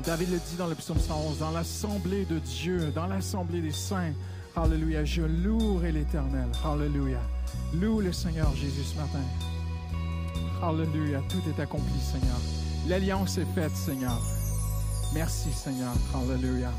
David 0.04 0.30
le 0.30 0.38
dit 0.38 0.56
dans 0.58 0.66
le 0.66 0.74
psaume 0.74 0.98
111, 0.98 1.38
dans 1.38 1.52
l'assemblée 1.52 2.24
de 2.24 2.38
Dieu, 2.40 2.90
dans 2.92 3.06
l'assemblée 3.06 3.60
des 3.60 3.70
saints. 3.70 4.12
Alléluia. 4.56 5.04
Je 5.04 5.22
louerai 5.22 5.92
l'Éternel. 5.92 6.48
Alléluia. 6.64 7.20
Loue 7.74 8.00
le 8.00 8.12
Seigneur 8.12 8.54
Jésus 8.54 8.84
ce 8.84 8.96
matin. 8.96 9.24
Alléluia. 10.62 11.20
Tout 11.28 11.42
est 11.48 11.60
accompli, 11.60 12.00
Seigneur. 12.00 12.36
L'alliance 12.88 13.38
est 13.38 13.52
faite, 13.54 13.74
Seigneur. 13.74 14.20
Merci, 15.12 15.50
Seigneur. 15.52 15.92
Alléluia. 16.14 16.70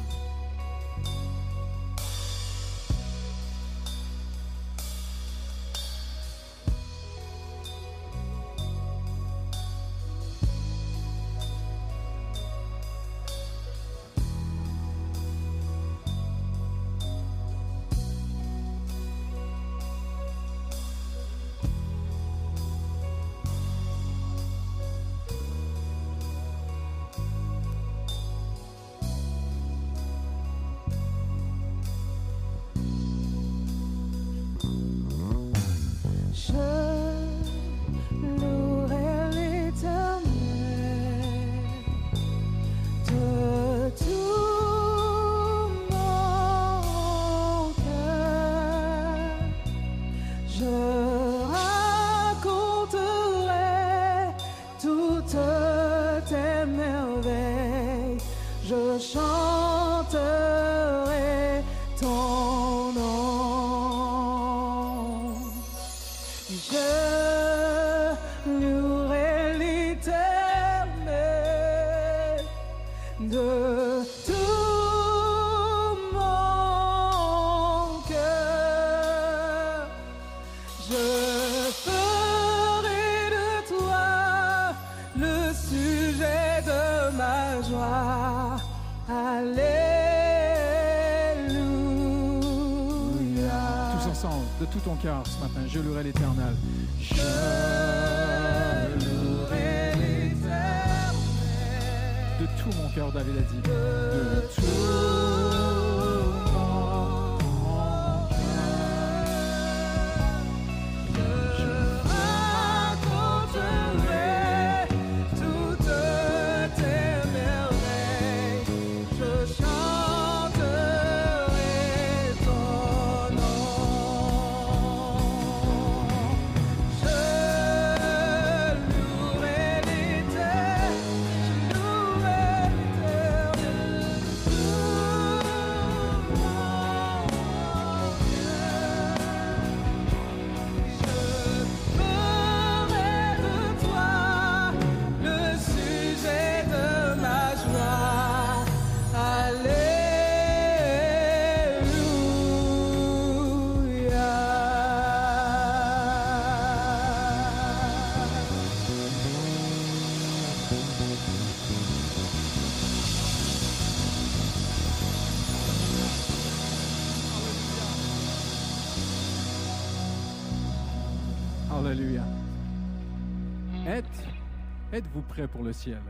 Êtes-vous 174.96 175.22
prêts 175.22 175.48
pour 175.48 175.64
le 175.64 175.74
ciel? 175.74 176.02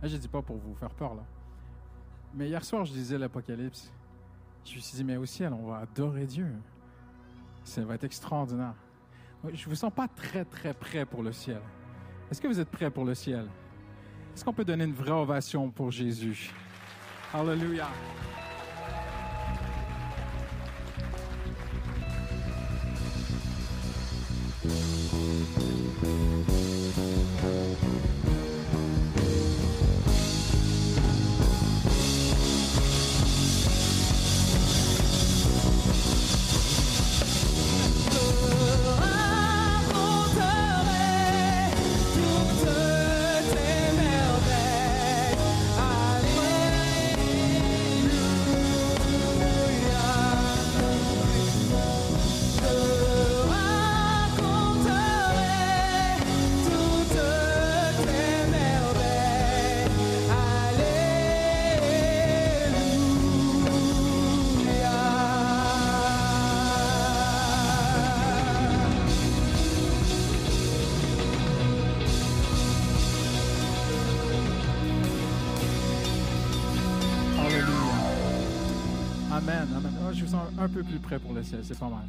Là, 0.00 0.08
je 0.08 0.14
ne 0.14 0.20
dis 0.20 0.28
pas 0.28 0.42
pour 0.42 0.56
vous 0.56 0.74
faire 0.74 0.94
peur, 0.94 1.14
là. 1.14 1.24
Mais 2.34 2.48
hier 2.48 2.64
soir, 2.64 2.84
je 2.84 2.92
lisais 2.92 3.18
l'Apocalypse. 3.18 3.92
Je 4.64 4.76
me 4.76 4.80
suis 4.80 4.96
dit, 4.96 5.04
mais 5.04 5.16
au 5.16 5.26
ciel, 5.26 5.52
on 5.52 5.66
va 5.66 5.78
adorer 5.78 6.26
Dieu. 6.26 6.52
Ça 7.64 7.84
va 7.84 7.94
être 7.94 8.04
extraordinaire. 8.04 8.74
Je 9.44 9.64
ne 9.64 9.68
vous 9.68 9.74
sens 9.74 9.92
pas 9.92 10.08
très, 10.08 10.44
très 10.44 10.74
prêt 10.74 11.04
pour 11.04 11.22
le 11.22 11.32
ciel. 11.32 11.60
Est-ce 12.30 12.40
que 12.40 12.48
vous 12.48 12.60
êtes 12.60 12.70
prêts 12.70 12.90
pour 12.90 13.04
le 13.04 13.14
ciel? 13.14 13.46
Est-ce 14.34 14.44
qu'on 14.44 14.52
peut 14.52 14.64
donner 14.64 14.84
une 14.84 14.92
vraie 14.92 15.10
ovation 15.10 15.70
pour 15.70 15.90
Jésus? 15.90 16.52
Alléluia. 17.32 17.88
Plus 80.88 80.98
près 80.98 81.18
pour 81.18 81.32
le 81.32 81.42
ciel, 81.42 81.60
c'est 81.62 81.78
pas 81.78 81.88
mal. 81.88 82.06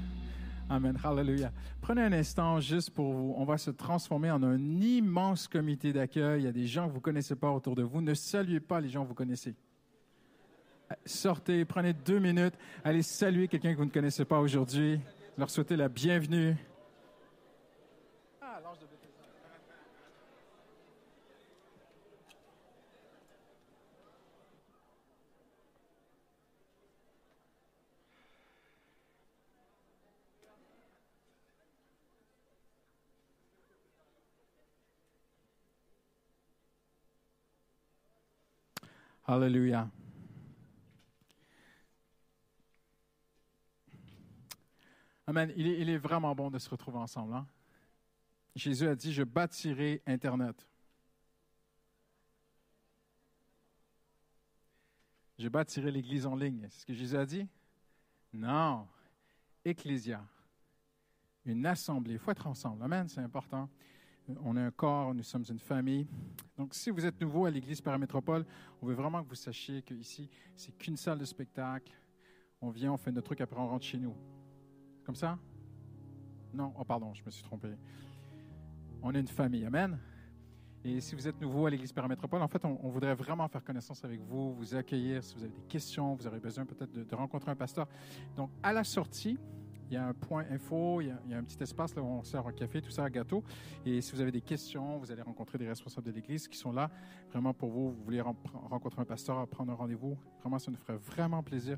Amen. 0.70 0.98
Alléluia. 1.04 1.52
Prenez 1.82 2.04
un 2.04 2.14
instant 2.14 2.60
juste 2.60 2.92
pour 2.92 3.12
vous. 3.12 3.34
On 3.38 3.44
va 3.44 3.58
se 3.58 3.72
transformer 3.72 4.30
en 4.30 4.42
un 4.44 4.60
immense 4.80 5.48
comité 5.48 5.92
d'accueil. 5.92 6.42
Il 6.42 6.46
y 6.46 6.48
a 6.48 6.52
des 6.52 6.68
gens 6.68 6.88
que 6.88 6.94
vous 6.94 7.02
connaissez 7.02 7.36
pas 7.36 7.50
autour 7.50 7.76
de 7.76 7.84
vous. 7.84 8.02
Ne 8.02 8.14
saluez 8.14 8.60
pas 8.60 8.80
les 8.80 8.90
gens 8.90 9.04
que 9.04 9.10
vous 9.10 9.16
connaissez. 9.16 9.56
Sortez, 11.06 11.66
prenez 11.66 11.94
deux 11.94 12.20
minutes, 12.20 12.56
allez 12.84 13.04
saluer 13.04 13.48
quelqu'un 13.48 13.74
que 13.74 13.78
vous 13.78 13.86
ne 13.86 13.92
connaissez 13.92 14.26
pas 14.26 14.40
aujourd'hui, 14.40 15.00
leur 15.38 15.50
souhaiter 15.50 15.76
la 15.76 15.88
bienvenue. 15.88 16.56
Alléluia. 39.32 39.88
Amen. 45.28 45.54
Il 45.56 45.68
est, 45.68 45.82
il 45.82 45.90
est 45.92 46.00
vraiment 46.00 46.34
bon 46.34 46.50
de 46.50 46.58
se 46.58 46.68
retrouver 46.68 46.98
ensemble. 46.98 47.36
hein? 47.36 47.48
Jésus 48.56 48.88
a 48.88 48.96
dit, 48.96 49.14
je 49.14 49.22
bâtirai 49.22 50.02
Internet. 50.08 50.68
Je 55.38 55.48
bâtirai 55.48 55.92
l'Église 55.92 56.26
en 56.26 56.36
ligne. 56.36 56.66
C'est 56.72 56.80
ce 56.80 56.86
que 56.88 56.94
Jésus 56.96 57.16
a 57.16 57.26
dit? 57.28 57.48
Non. 58.34 58.88
Ecclésia. 59.64 60.26
Une 61.46 61.68
assemblée. 61.68 62.14
Il 62.14 62.20
faut 62.20 62.32
être 62.32 62.48
ensemble. 62.48 62.82
Amen. 62.82 63.08
C'est 63.08 63.22
important. 63.22 63.70
On 64.44 64.56
est 64.58 64.62
un 64.62 64.72
corps, 64.72 65.14
nous 65.14 65.24
sommes 65.24 65.46
une 65.50 65.60
famille. 65.60 66.08
Donc, 66.58 66.74
si 66.74 66.90
vous 66.90 67.06
êtes 67.06 67.20
nouveau 67.20 67.46
à 67.46 67.52
l'Église 67.52 67.82
Paramétropole, 67.82 68.46
on 68.82 68.86
veut 68.86 68.94
vraiment 68.94 69.24
que 69.24 69.30
vous 69.30 69.36
sachiez 69.36 69.82
qu'ici, 69.82 70.30
c'est 70.56 70.78
qu'une 70.78 70.98
salle 70.98 71.18
de 71.18 71.26
spectacle. 71.26 71.92
On 72.62 72.70
vient, 72.70 72.94
on 72.94 72.98
fait 72.98 73.12
notre 73.12 73.26
truc, 73.26 73.42
après 73.42 73.60
on 73.60 73.68
rentre 73.68 73.86
chez 73.86 73.98
nous. 73.98 74.16
Comme 75.04 75.16
ça? 75.16 75.40
Non, 76.54 76.74
oh 76.78 76.84
pardon, 76.84 77.14
je 77.14 77.24
me 77.24 77.32
suis 77.32 77.44
trompé. 77.44 77.70
On 79.02 79.14
est 79.14 79.20
une 79.20 79.28
famille, 79.28 79.66
Amen. 79.66 79.98
Et 80.84 81.02
si 81.02 81.14
vous 81.14 81.28
êtes 81.28 81.40
nouveau 81.42 81.66
à 81.66 81.70
l'Église 81.70 81.92
Paramétropole, 81.92 82.42
en 82.42 82.48
fait, 82.48 82.64
on, 82.64 82.90
voudrait 82.90 83.16
vraiment 83.16 83.48
faire 83.50 83.64
connaissance 83.64 84.04
avec 84.06 84.22
vous, 84.22 84.54
vous 84.54 84.76
accueillir. 84.76 85.22
Si 85.22 85.36
vous 85.36 85.44
avez 85.44 85.52
des 85.52 85.68
questions, 85.68 86.16
vous 86.16 86.26
aurez 86.26 86.40
besoin 86.40 86.66
peut-être 86.66 86.92
de 86.92 87.16
rencontrer 87.16 87.52
un 87.52 87.56
pasteur. 87.56 87.86
Donc, 88.38 88.50
à 88.64 88.72
la 88.72 88.86
sortie, 88.86 89.38
il 89.90 89.96
y 89.96 89.98
a 89.98 90.06
un 90.06 90.14
point 90.14 90.46
info, 90.52 91.02
il 91.02 91.08
y 91.08 91.34
a, 91.34 91.38
un 91.38 91.44
petit 91.44 91.62
espace 91.62 91.96
là 91.96 92.02
où 92.02 92.06
on 92.06 92.24
sert 92.24 92.46
un 92.46 92.52
café, 92.52 92.82
tout 92.82 92.92
ça, 92.92 93.04
un 93.04 93.10
gâteau. 93.10 93.44
Et 93.86 94.02
si 94.02 94.14
vous 94.14 94.22
avez 94.22 94.32
des 94.32 94.42
questions, 94.42 94.98
vous 94.98 95.12
allez 95.12 95.24
rencontrer 95.24 95.58
des 95.58 95.68
responsables 95.68 96.06
de 96.06 96.12
l'Église 96.12 96.48
qui 96.48 96.58
sont 96.58 96.72
là 96.72 96.92
vraiment 97.32 97.54
pour 97.54 97.70
vous. 97.70 97.92
Vous 97.92 98.04
voulez 98.04 98.22
rencontrer 98.22 99.02
un 99.02 99.06
pasteur, 99.06 99.48
prendre 99.48 99.72
un 99.72 99.76
rendez-vous. 99.76 100.16
Vraiment, 100.42 100.60
ça 100.60 100.70
nous 100.70 100.78
ferait 100.78 100.98
vraiment 100.98 101.42
plaisir 101.42 101.78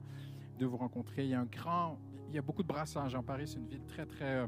de 0.59 0.65
vous 0.65 0.77
rencontrer. 0.77 1.23
Il 1.23 1.29
y 1.29 1.33
a 1.33 1.39
un 1.39 1.45
grand, 1.45 1.97
il 2.29 2.35
y 2.35 2.37
a 2.37 2.41
beaucoup 2.41 2.63
de 2.63 2.67
brassage 2.67 3.15
en 3.15 3.23
Paris. 3.23 3.47
C'est 3.47 3.59
une 3.59 3.67
ville 3.67 3.85
très, 3.85 4.05
très 4.05 4.39
euh, 4.39 4.47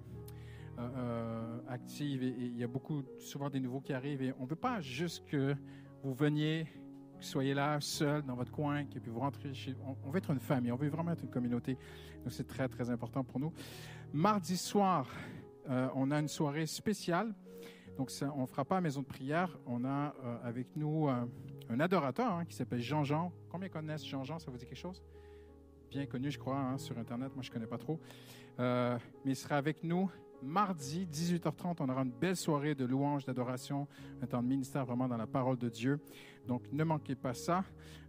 euh, 0.79 1.59
active 1.69 2.21
et, 2.21 2.27
et, 2.27 2.45
il 2.45 2.57
y 2.57 2.63
a 2.63 2.67
beaucoup, 2.67 3.03
souvent 3.19 3.49
des 3.49 3.61
nouveaux 3.61 3.81
qui 3.81 3.93
arrivent. 3.93 4.21
Et 4.21 4.33
on 4.39 4.43
ne 4.43 4.49
veut 4.49 4.57
pas 4.57 4.81
juste 4.81 5.25
que 5.25 5.55
vous 6.03 6.13
veniez 6.13 6.67
soyez 7.23 7.53
là 7.53 7.79
seul 7.81 8.21
dans 8.23 8.35
votre 8.35 8.51
coin, 8.51 8.79
et 8.79 8.99
puis 8.99 9.09
vous 9.09 9.19
rentrez 9.19 9.53
chez. 9.53 9.75
On, 9.85 9.95
on, 10.05 10.11
veut 10.11 10.17
être 10.17 10.31
une 10.31 10.39
famille, 10.39 10.71
on 10.71 10.75
veut 10.75 10.89
vraiment 10.89 11.11
être 11.11 11.23
une 11.23 11.29
communauté. 11.29 11.77
Donc 12.23 12.31
c'est 12.31 12.47
très 12.47 12.67
très 12.67 12.89
important 12.89 13.23
pour 13.23 13.39
nous. 13.39 13.51
Mardi 14.13 14.57
soir, 14.57 15.07
euh, 15.69 15.87
on 15.95 16.11
a 16.11 16.19
une 16.19 16.27
soirée 16.27 16.65
spéciale. 16.65 17.33
Donc 17.97 18.09
ça, 18.09 18.31
on 18.35 18.41
ne 18.41 18.45
fera 18.45 18.65
pas 18.65 18.77
à 18.77 18.81
maison 18.81 19.01
de 19.01 19.05
prière. 19.05 19.57
On 19.65 19.85
a 19.85 20.13
euh, 20.23 20.37
avec 20.43 20.75
nous 20.75 21.07
euh, 21.07 21.25
un 21.69 21.79
adorateur 21.79 22.31
hein, 22.33 22.45
qui 22.45 22.55
s'appelle 22.55 22.81
Jean-Jean. 22.81 23.31
Combien 23.49 23.69
connaissent 23.69 24.05
Jean-Jean? 24.05 24.39
Ça 24.39 24.51
vous 24.51 24.57
dit 24.57 24.65
quelque 24.65 24.75
chose? 24.77 25.03
Bien 25.89 26.05
connu, 26.05 26.31
je 26.31 26.39
crois, 26.39 26.57
hein, 26.57 26.77
sur 26.77 26.97
Internet. 26.97 27.31
Moi, 27.35 27.43
je 27.43 27.49
ne 27.49 27.53
connais 27.53 27.67
pas 27.67 27.77
trop. 27.77 27.99
Mais 28.57 28.99
il 29.25 29.35
sera 29.35 29.57
avec 29.57 29.83
nous 29.83 30.09
mardi, 30.43 31.07
18h30, 31.11 31.77
on 31.79 31.89
aura 31.89 32.03
une 32.03 32.11
belle 32.11 32.35
soirée 32.35 32.75
de 32.75 32.85
louange, 32.85 33.25
d'adoration, 33.25 33.87
un 34.21 34.27
temps 34.27 34.43
de 34.43 34.47
ministère 34.47 34.85
vraiment 34.85 35.07
dans 35.07 35.17
la 35.17 35.27
parole 35.27 35.57
de 35.57 35.69
Dieu. 35.69 35.99
Donc, 36.47 36.63
ne 36.71 36.83
manquez 36.83 37.15
pas 37.15 37.33
ça. 37.33 37.63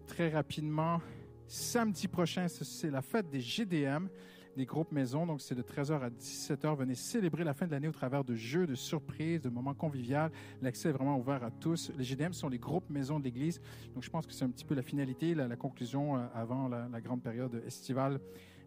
Très 0.07 0.29
rapidement, 0.29 1.01
samedi 1.47 2.09
prochain, 2.09 2.47
c'est 2.49 2.91
la 2.91 3.03
fête 3.03 3.31
des 3.31 3.41
GDM, 3.41 4.09
des 4.57 4.67
groupes 4.67 4.93
maisons. 4.93 5.27
Donc, 5.27 5.41
c'est 5.41 5.55
de 5.55 5.63
13h 5.63 6.01
à 6.01 6.11
17h. 6.11 6.77
Venez 6.77 6.95
célébrer 6.95 7.45
la 7.45 7.55
fin 7.55 7.67
de 7.67 7.71
l'année 7.71 7.89
au 7.89 7.93
travers 7.93 8.25
de 8.25 8.35
jeux, 8.35 8.67
de 8.67 8.75
surprises, 8.75 9.41
de 9.41 9.49
moments 9.49 9.75
conviviaux. 9.75 10.29
L'accès 10.61 10.91
est 10.91 10.93
vraiment 10.93 11.19
ouvert 11.19 11.43
à 11.43 11.51
tous. 11.51 11.91
Les 11.97 12.05
GDM 12.05 12.33
sont 12.33 12.49
les 12.49 12.59
groupes 12.59 12.91
maisons 12.91 13.19
de 13.19 13.25
l'Église. 13.25 13.61
Donc, 13.95 14.03
je 14.03 14.11
pense 14.11 14.27
que 14.27 14.33
c'est 14.33 14.45
un 14.45 14.51
petit 14.51 14.65
peu 14.65 14.75
la 14.75 14.83
finalité, 14.83 15.35
la, 15.35 15.57
conclusion 15.57 16.17
euh, 16.17 16.27
avant 16.35 16.69
la, 16.69 16.89
la, 16.89 17.01
grande 17.01 17.23
période 17.23 17.63
estivale 17.67 18.21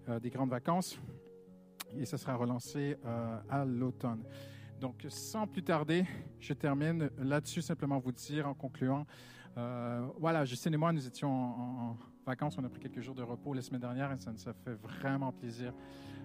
euh, 0.10 0.20
des 0.20 0.30
grandes 0.30 0.50
vacances 0.50 0.98
et 1.96 2.06
ça 2.06 2.18
sera 2.18 2.36
relancé 2.36 2.98
euh, 3.06 3.40
à 3.50 3.66
l'automne. 3.66 4.24
Donc, 4.80 5.06
sans 5.10 5.48
plus 5.48 5.64
tarder, 5.64 6.06
je 6.40 6.54
termine 6.54 7.10
là-dessus, 7.18 7.62
simplement 7.62 7.98
vous 7.98 8.12
dire 8.12 8.48
en 8.48 8.54
concluant. 8.54 9.06
Euh, 9.58 10.06
voilà, 10.20 10.46
Justine 10.46 10.74
et 10.74 10.78
moi, 10.78 10.94
nous 10.94 11.08
étions 11.08 11.32
en, 11.32 11.98
vacances, 12.26 12.58
on 12.58 12.64
a 12.64 12.70
pris 12.70 12.82
quelques 12.82 13.00
jours 13.00 13.16
de 13.16 13.24
repos 13.24 13.54
la 13.54 13.62
semaine 13.62 13.82
dernière 13.82 14.12
et 14.12 14.18
ça 14.18 14.32
nous 14.32 14.50
a 14.50 14.54
fait 14.54 14.74
vraiment 14.74 15.32
plaisir 15.32 15.74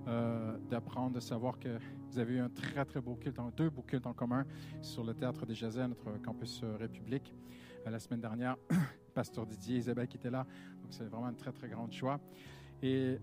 euh, 0.09 0.59
d'apprendre, 0.69 1.15
de 1.15 1.21
savoir 1.21 1.59
que 1.59 1.79
vous 2.11 2.19
avez 2.19 2.35
eu 2.35 2.41
un 2.41 2.51
très, 2.51 2.85
très 2.85 3.01
beau 3.01 3.15
culte, 3.15 3.39
deux 3.57 3.71
beaux 3.71 3.83
cultes 3.83 4.07
en 4.07 4.13
commun 4.13 4.45
sur 4.83 5.05
le 5.05 5.15
théâtre 5.15 5.47
des 5.47 5.55
Jazets, 5.55 5.87
notre 5.87 6.21
campus 6.23 6.63
République. 6.79 7.33
La 7.87 7.99
semaine 7.99 8.21
dernière, 8.21 8.57
Pasteur 9.15 9.47
Didier 9.47 9.77
et 9.77 9.79
Isabelle 9.79 10.09
qui 10.09 10.17
étaient 10.17 10.31
là. 10.31 10.47
Donc, 10.83 10.93
c'est 10.93 11.05
vraiment 11.05 11.29
une 11.29 11.37
très, 11.37 11.53
très 11.53 11.69
grande 11.69 11.93
joie. 11.93 12.21
Et 12.83 13.19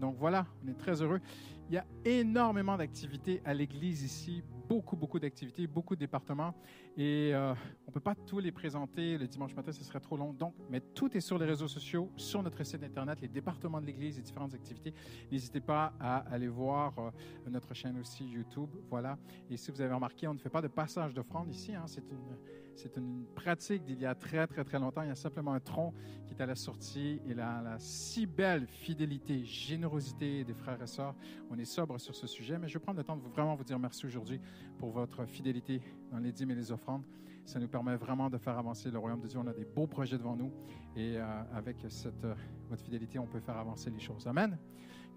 donc 0.00 0.16
voilà, 0.18 0.46
on 0.64 0.68
est 0.68 0.78
très 0.78 1.00
heureux. 1.02 1.20
Il 1.68 1.74
y 1.74 1.78
a 1.78 1.86
énormément 2.04 2.76
d'activités 2.76 3.40
à 3.44 3.54
l'église 3.54 4.02
ici, 4.02 4.42
beaucoup, 4.68 4.96
beaucoup 4.96 5.18
d'activités, 5.18 5.66
beaucoup 5.66 5.94
de 5.94 6.00
départements. 6.00 6.54
Et 6.96 7.30
euh, 7.32 7.54
on 7.86 7.90
ne 7.90 7.92
peut 7.92 8.00
pas 8.00 8.14
tous 8.14 8.40
les 8.40 8.52
présenter 8.52 9.16
le 9.16 9.26
dimanche 9.26 9.54
matin, 9.54 9.72
ce 9.72 9.82
serait 9.84 10.00
trop 10.00 10.16
long. 10.16 10.32
Donc, 10.32 10.54
mais 10.68 10.80
tout 10.80 11.16
est 11.16 11.20
sur 11.20 11.38
les 11.38 11.46
réseaux 11.46 11.68
sociaux, 11.68 12.10
sur 12.16 12.42
notre 12.42 12.62
site 12.64 12.82
internet, 12.82 13.20
les 13.20 13.28
départements 13.28 13.80
de 13.80 13.86
l'église, 13.86 14.16
les 14.16 14.22
différentes 14.22 14.54
activités. 14.54 14.92
N'hésitez 15.30 15.60
pas 15.60 15.92
à 15.98 16.18
aller 16.30 16.48
voir 16.48 16.92
euh, 16.98 17.10
notre 17.48 17.72
chaîne 17.74 17.98
aussi 17.98 18.24
YouTube. 18.24 18.70
Voilà. 18.90 19.18
Et 19.50 19.56
si 19.56 19.70
vous 19.70 19.80
avez 19.80 19.94
remarqué, 19.94 20.26
on 20.28 20.34
ne 20.34 20.38
fait 20.38 20.50
pas 20.50 20.62
de 20.62 20.68
passage 20.68 21.14
d'offrande 21.14 21.48
ici. 21.48 21.74
Hein. 21.74 21.84
C'est 21.86 22.04
une 22.10 22.36
c'est 22.74 22.96
une 22.96 23.24
pratique 23.34 23.84
d'il 23.84 24.00
y 24.00 24.06
a 24.06 24.14
très, 24.14 24.46
très, 24.46 24.64
très 24.64 24.78
longtemps. 24.78 25.02
Il 25.02 25.08
y 25.08 25.12
a 25.12 25.14
simplement 25.14 25.52
un 25.52 25.60
tronc 25.60 25.92
qui 26.26 26.34
est 26.34 26.40
à 26.40 26.46
la 26.46 26.54
sortie 26.54 27.20
et 27.26 27.34
la, 27.34 27.60
la 27.62 27.78
si 27.78 28.26
belle 28.26 28.66
fidélité, 28.66 29.44
générosité 29.44 30.44
des 30.44 30.54
frères 30.54 30.82
et 30.82 30.86
sœurs. 30.86 31.14
On 31.50 31.58
est 31.58 31.64
sobre 31.64 31.98
sur 31.98 32.14
ce 32.14 32.26
sujet, 32.26 32.58
mais 32.58 32.68
je 32.68 32.74
vais 32.74 32.80
prendre 32.80 32.98
le 32.98 33.04
temps 33.04 33.16
de 33.16 33.22
vraiment 33.28 33.54
vous 33.54 33.64
dire 33.64 33.78
merci 33.78 34.06
aujourd'hui 34.06 34.40
pour 34.78 34.90
votre 34.90 35.24
fidélité 35.26 35.80
dans 36.10 36.18
les 36.18 36.32
dîmes 36.32 36.50
et 36.50 36.54
les 36.54 36.72
offrandes. 36.72 37.04
Ça 37.44 37.58
nous 37.58 37.68
permet 37.68 37.96
vraiment 37.96 38.30
de 38.30 38.38
faire 38.38 38.56
avancer 38.56 38.90
le 38.90 38.98
royaume 38.98 39.20
de 39.20 39.26
Dieu. 39.26 39.38
On 39.38 39.46
a 39.46 39.52
des 39.52 39.64
beaux 39.64 39.86
projets 39.86 40.16
devant 40.16 40.36
nous 40.36 40.52
et 40.96 41.16
euh, 41.16 41.42
avec 41.52 41.78
cette, 41.88 42.24
euh, 42.24 42.34
votre 42.68 42.82
fidélité, 42.82 43.18
on 43.18 43.26
peut 43.26 43.40
faire 43.40 43.56
avancer 43.56 43.90
les 43.90 43.98
choses. 43.98 44.26
Amen. 44.26 44.56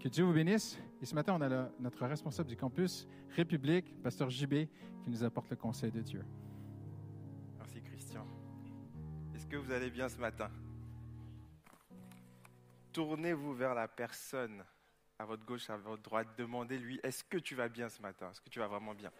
Que 0.00 0.08
Dieu 0.08 0.24
vous 0.24 0.32
bénisse. 0.32 0.78
Et 1.00 1.06
ce 1.06 1.14
matin, 1.14 1.36
on 1.38 1.42
a 1.42 1.70
notre 1.80 2.06
responsable 2.06 2.48
du 2.48 2.56
campus 2.56 3.06
République, 3.34 3.94
Pasteur 4.02 4.28
JB, 4.28 4.66
qui 5.02 5.10
nous 5.10 5.24
apporte 5.24 5.48
le 5.50 5.56
conseil 5.56 5.90
de 5.90 6.00
Dieu. 6.00 6.24
Est-ce 9.46 9.52
que 9.52 9.64
vous 9.64 9.70
allez 9.70 9.90
bien 9.90 10.08
ce 10.08 10.16
matin? 10.16 10.50
Tournez-vous 12.92 13.54
vers 13.54 13.76
la 13.76 13.86
personne 13.86 14.64
à 15.20 15.24
votre 15.24 15.44
gauche, 15.44 15.70
à 15.70 15.76
votre 15.76 16.02
droite. 16.02 16.26
Demandez-lui, 16.36 16.98
est-ce 17.04 17.22
que 17.22 17.36
tu 17.36 17.54
vas 17.54 17.68
bien 17.68 17.88
ce 17.88 18.02
matin? 18.02 18.28
Est-ce 18.32 18.40
que 18.40 18.48
tu 18.48 18.58
vas 18.58 18.66
vraiment 18.66 18.92
bien? 18.92 19.12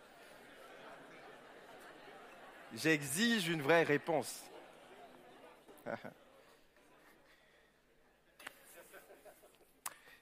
J'exige 2.75 3.47
une 3.47 3.63
vraie 3.63 3.85
réponse. 3.85 4.43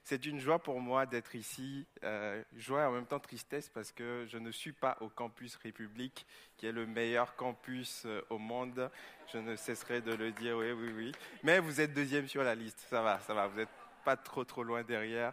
C'est 0.07 0.26
une 0.26 0.38
joie 0.38 0.59
pour 0.59 0.82
moi 0.82 1.07
d'être 1.07 1.34
ici, 1.34 1.86
euh, 2.02 2.42
joie 2.59 2.82
et 2.82 2.84
en 2.84 2.92
même 2.92 3.07
temps 3.07 3.18
tristesse 3.18 3.70
parce 3.70 3.90
que 3.90 4.26
je 4.28 4.36
ne 4.36 4.50
suis 4.50 4.72
pas 4.72 4.98
au 5.00 5.09
campus 5.09 5.57
République, 5.57 6.26
qui 6.59 6.66
est 6.66 6.72
le 6.72 6.84
meilleur 6.84 7.34
campus 7.36 8.02
euh, 8.05 8.20
au 8.28 8.36
monde. 8.36 8.90
Je 9.32 9.38
ne 9.38 9.57
cesserai 9.57 10.02
de 10.02 10.12
le 10.12 10.30
dire, 10.30 10.59
oui, 10.59 10.72
oui, 10.72 10.92
oui. 10.94 11.12
Mais 11.42 11.59
vous 11.59 11.80
êtes 11.80 11.94
deuxième 11.94 12.28
sur 12.28 12.44
la 12.44 12.55
liste, 12.55 12.84
ça 12.90 13.00
va, 13.00 13.18
ça 13.20 13.32
va, 13.32 13.46
vous 13.46 13.57
n'êtes 13.57 13.70
pas 14.05 14.18
trop, 14.18 14.44
trop 14.44 14.62
loin 14.62 14.82
derrière. 14.82 15.32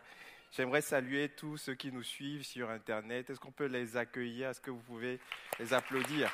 J'aimerais 0.54 0.82
saluer 0.82 1.28
tous 1.28 1.58
ceux 1.58 1.76
qui 1.76 1.92
nous 1.92 2.04
suivent 2.04 2.46
sur 2.46 2.70
Internet. 2.70 3.30
Est-ce 3.30 3.42
qu'on 3.42 3.52
peut 3.52 3.66
les 3.66 3.98
accueillir? 3.98 4.52
Est-ce 4.52 4.62
que 4.62 4.72
vous 4.72 4.80
pouvez 4.80 5.20
les 5.60 5.74
applaudir? 5.74 6.32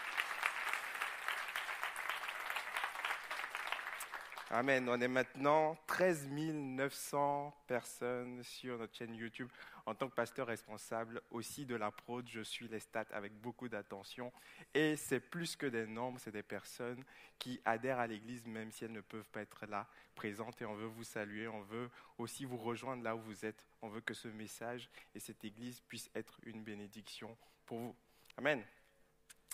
Amen. 4.49 4.87
On 4.87 5.01
est 5.01 5.09
maintenant 5.09 5.77
13 5.87 6.29
900 6.29 7.53
personnes 7.67 8.41
sur 8.43 8.77
notre 8.77 8.95
chaîne 8.95 9.13
YouTube. 9.13 9.49
En 9.85 9.93
tant 9.93 10.07
que 10.07 10.15
pasteur 10.15 10.47
responsable 10.47 11.21
aussi 11.31 11.65
de 11.65 11.75
la 11.75 11.91
prod, 11.91 12.25
je 12.29 12.39
suis 12.39 12.69
les 12.69 12.79
stats 12.79 13.07
avec 13.11 13.33
beaucoup 13.33 13.67
d'attention. 13.67 14.31
Et 14.73 14.95
c'est 14.95 15.19
plus 15.19 15.57
que 15.57 15.65
des 15.65 15.85
nombres, 15.85 16.19
c'est 16.21 16.31
des 16.31 16.43
personnes 16.43 17.03
qui 17.37 17.59
adhèrent 17.65 17.99
à 17.99 18.07
l'Église 18.07 18.45
même 18.45 18.71
si 18.71 18.85
elles 18.85 18.93
ne 18.93 19.01
peuvent 19.01 19.29
pas 19.31 19.41
être 19.41 19.65
là 19.65 19.85
présentes. 20.15 20.61
Et 20.61 20.65
on 20.65 20.75
veut 20.75 20.87
vous 20.87 21.03
saluer, 21.03 21.49
on 21.49 21.61
veut 21.63 21.89
aussi 22.17 22.45
vous 22.45 22.57
rejoindre 22.57 23.03
là 23.03 23.17
où 23.17 23.19
vous 23.19 23.45
êtes. 23.45 23.67
On 23.81 23.89
veut 23.89 24.01
que 24.01 24.13
ce 24.13 24.29
message 24.29 24.89
et 25.13 25.19
cette 25.19 25.43
Église 25.43 25.81
puissent 25.81 26.11
être 26.15 26.39
une 26.43 26.63
bénédiction 26.63 27.35
pour 27.65 27.79
vous. 27.79 27.95
Amen. 28.37 28.63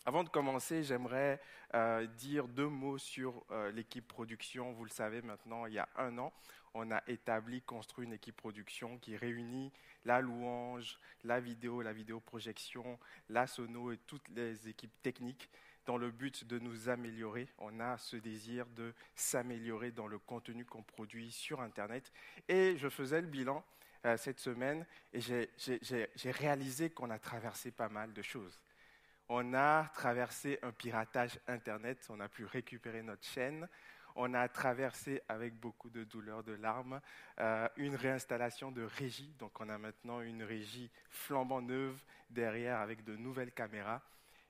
Avant 0.05 0.25
de 0.25 0.29
commencer, 0.29 0.83
j'aimerais 0.83 1.39
euh, 1.75 2.05
dire 2.07 2.49
deux 2.49 2.67
mots 2.67 2.97
sur 2.97 3.45
euh, 3.51 3.71
l'équipe 3.71 4.05
production. 4.05 4.73
Vous 4.73 4.83
le 4.83 4.89
savez 4.89 5.21
maintenant, 5.21 5.65
il 5.65 5.75
y 5.75 5.79
a 5.79 5.87
un 5.95 6.17
an, 6.17 6.33
on 6.73 6.91
a 6.91 7.01
établi, 7.07 7.61
construit 7.61 8.05
une 8.05 8.11
équipe 8.11 8.35
production 8.35 8.97
qui 8.97 9.15
réunit 9.15 9.71
la 10.03 10.19
louange, 10.19 10.99
la 11.23 11.39
vidéo, 11.39 11.81
la 11.81 11.93
vidéoprojection, 11.93 12.99
la 13.29 13.47
sono 13.47 13.93
et 13.93 13.97
toutes 14.05 14.27
les 14.27 14.67
équipes 14.67 14.91
techniques 15.01 15.49
dans 15.85 15.95
le 15.95 16.11
but 16.11 16.45
de 16.45 16.59
nous 16.59 16.89
améliorer. 16.89 17.47
On 17.57 17.79
a 17.79 17.97
ce 17.97 18.17
désir 18.17 18.65
de 18.75 18.93
s'améliorer 19.15 19.91
dans 19.91 20.07
le 20.07 20.19
contenu 20.19 20.65
qu'on 20.65 20.83
produit 20.83 21.31
sur 21.31 21.61
Internet. 21.61 22.11
Et 22.49 22.75
je 22.75 22.89
faisais 22.89 23.21
le 23.21 23.27
bilan 23.27 23.63
euh, 24.05 24.17
cette 24.17 24.41
semaine 24.41 24.85
et 25.13 25.21
j'ai 25.21 26.31
réalisé 26.31 26.89
qu'on 26.89 27.09
a 27.09 27.19
traversé 27.19 27.71
pas 27.71 27.87
mal 27.87 28.11
de 28.11 28.21
choses 28.21 28.59
on 29.35 29.55
a 29.55 29.85
traversé 29.95 30.59
un 30.61 30.71
piratage 30.71 31.39
Internet, 31.47 32.05
on 32.09 32.19
a 32.19 32.29
pu 32.29 32.45
récupérer 32.45 33.01
notre 33.01 33.25
chaîne, 33.25 33.67
on 34.15 34.31
a 34.35 34.47
traversé 34.47 35.23
avec 35.27 35.59
beaucoup 35.59 35.89
de 35.89 36.03
douleur, 36.03 36.43
de 36.43 36.53
larmes, 36.53 37.01
euh, 37.39 37.67
une 37.77 37.95
réinstallation 37.95 38.71
de 38.71 38.83
régie. 38.83 39.33
Donc 39.39 39.59
on 39.59 39.69
a 39.69 39.79
maintenant 39.79 40.21
une 40.21 40.43
régie 40.43 40.91
flambant 41.09 41.63
neuve 41.63 41.99
derrière 42.29 42.79
avec 42.79 43.03
de 43.03 43.15
nouvelles 43.15 43.51
caméras. 43.51 44.03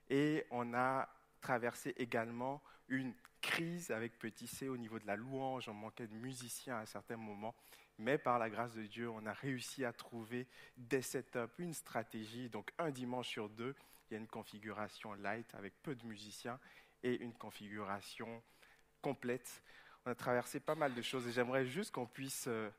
Et 0.10 0.46
on 0.52 0.74
a 0.74 1.08
traversé 1.40 1.94
également 1.96 2.62
une 2.90 3.14
crise 3.40 3.90
avec 3.90 4.20
Petit 4.20 4.48
C 4.48 4.68
au 4.68 4.76
niveau 4.76 5.00
de 5.00 5.08
la 5.08 5.16
louange. 5.16 5.70
On 5.70 5.74
manquait 5.74 6.08
de 6.08 6.14
musiciens 6.14 6.80
à 6.80 6.86
certains 6.86 7.16
moments. 7.16 7.56
Mais 8.00 8.18
par 8.18 8.38
la 8.38 8.50
grâce 8.50 8.74
de 8.74 8.84
Dieu, 8.84 9.10
on 9.10 9.26
a 9.28 9.34
réussi 9.34 9.86
à 9.86 9.94
trouver 9.94 10.46
des 10.76 11.02
setups, 11.02 11.58
une 11.60 11.74
stratégie. 11.74 12.50
Donc 12.50 12.74
un 12.78 12.92
dimanche 12.92 13.30
sur 13.30 13.48
deux, 13.48 13.76
il 14.14 14.18
y 14.18 14.20
a 14.20 14.20
une 14.20 14.28
configuration 14.28 15.14
light 15.16 15.56
avec 15.56 15.74
peu 15.82 15.96
de 15.96 16.06
musiciens 16.06 16.60
et 17.02 17.16
une 17.16 17.34
configuration 17.34 18.44
complète. 19.02 19.64
On 20.06 20.12
a 20.12 20.16
traversé 20.16 20.60
pas 20.60 20.76
mal 20.76 20.94
de 20.94 21.02
choses 21.02 21.28
et 21.28 21.32
j'aimerais 21.32 21.66
juste 21.66 21.92
qu'on 21.92 22.06
puisse 22.06 22.46
euh, 22.48 22.70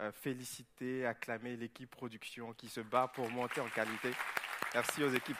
euh, 0.00 0.10
féliciter, 0.12 1.04
acclamer 1.04 1.56
l'équipe 1.56 1.90
production 1.90 2.54
qui 2.54 2.70
se 2.70 2.80
bat 2.80 3.06
pour 3.08 3.28
monter 3.30 3.60
en 3.60 3.68
qualité. 3.68 4.12
Merci 4.72 5.04
aux 5.04 5.12
équipes. 5.12 5.36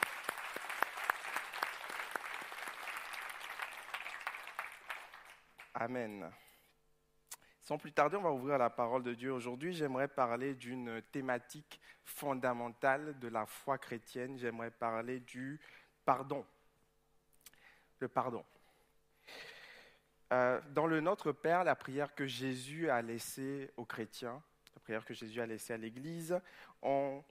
Amen. 5.73 6.29
Sans 7.69 7.77
plus 7.77 7.91
tarder, 7.91 8.17
on 8.17 8.23
va 8.23 8.31
ouvrir 8.31 8.57
la 8.57 8.71
parole 8.71 9.03
de 9.03 9.13
Dieu. 9.13 9.31
Aujourd'hui, 9.31 9.73
j'aimerais 9.73 10.07
parler 10.07 10.55
d'une 10.55 11.03
thématique 11.11 11.79
fondamentale 12.03 13.19
de 13.19 13.27
la 13.27 13.45
foi 13.45 13.77
chrétienne. 13.77 14.39
J'aimerais 14.39 14.71
parler 14.71 15.19
du 15.19 15.61
pardon. 16.03 16.43
Le 17.99 18.07
pardon. 18.07 18.43
Euh, 20.33 20.59
dans 20.71 20.87
le 20.87 20.99
Notre 20.99 21.31
Père, 21.31 21.63
la 21.63 21.75
prière 21.75 22.15
que 22.15 22.25
Jésus 22.25 22.89
a 22.89 23.03
laissée 23.03 23.69
aux 23.77 23.85
chrétiens, 23.85 24.41
la 24.73 24.79
prière 24.79 25.05
que 25.05 25.13
Jésus 25.13 25.39
a 25.39 25.45
laissée 25.45 25.73
à 25.73 25.77
l'Église, 25.77 26.41
on 26.81 27.23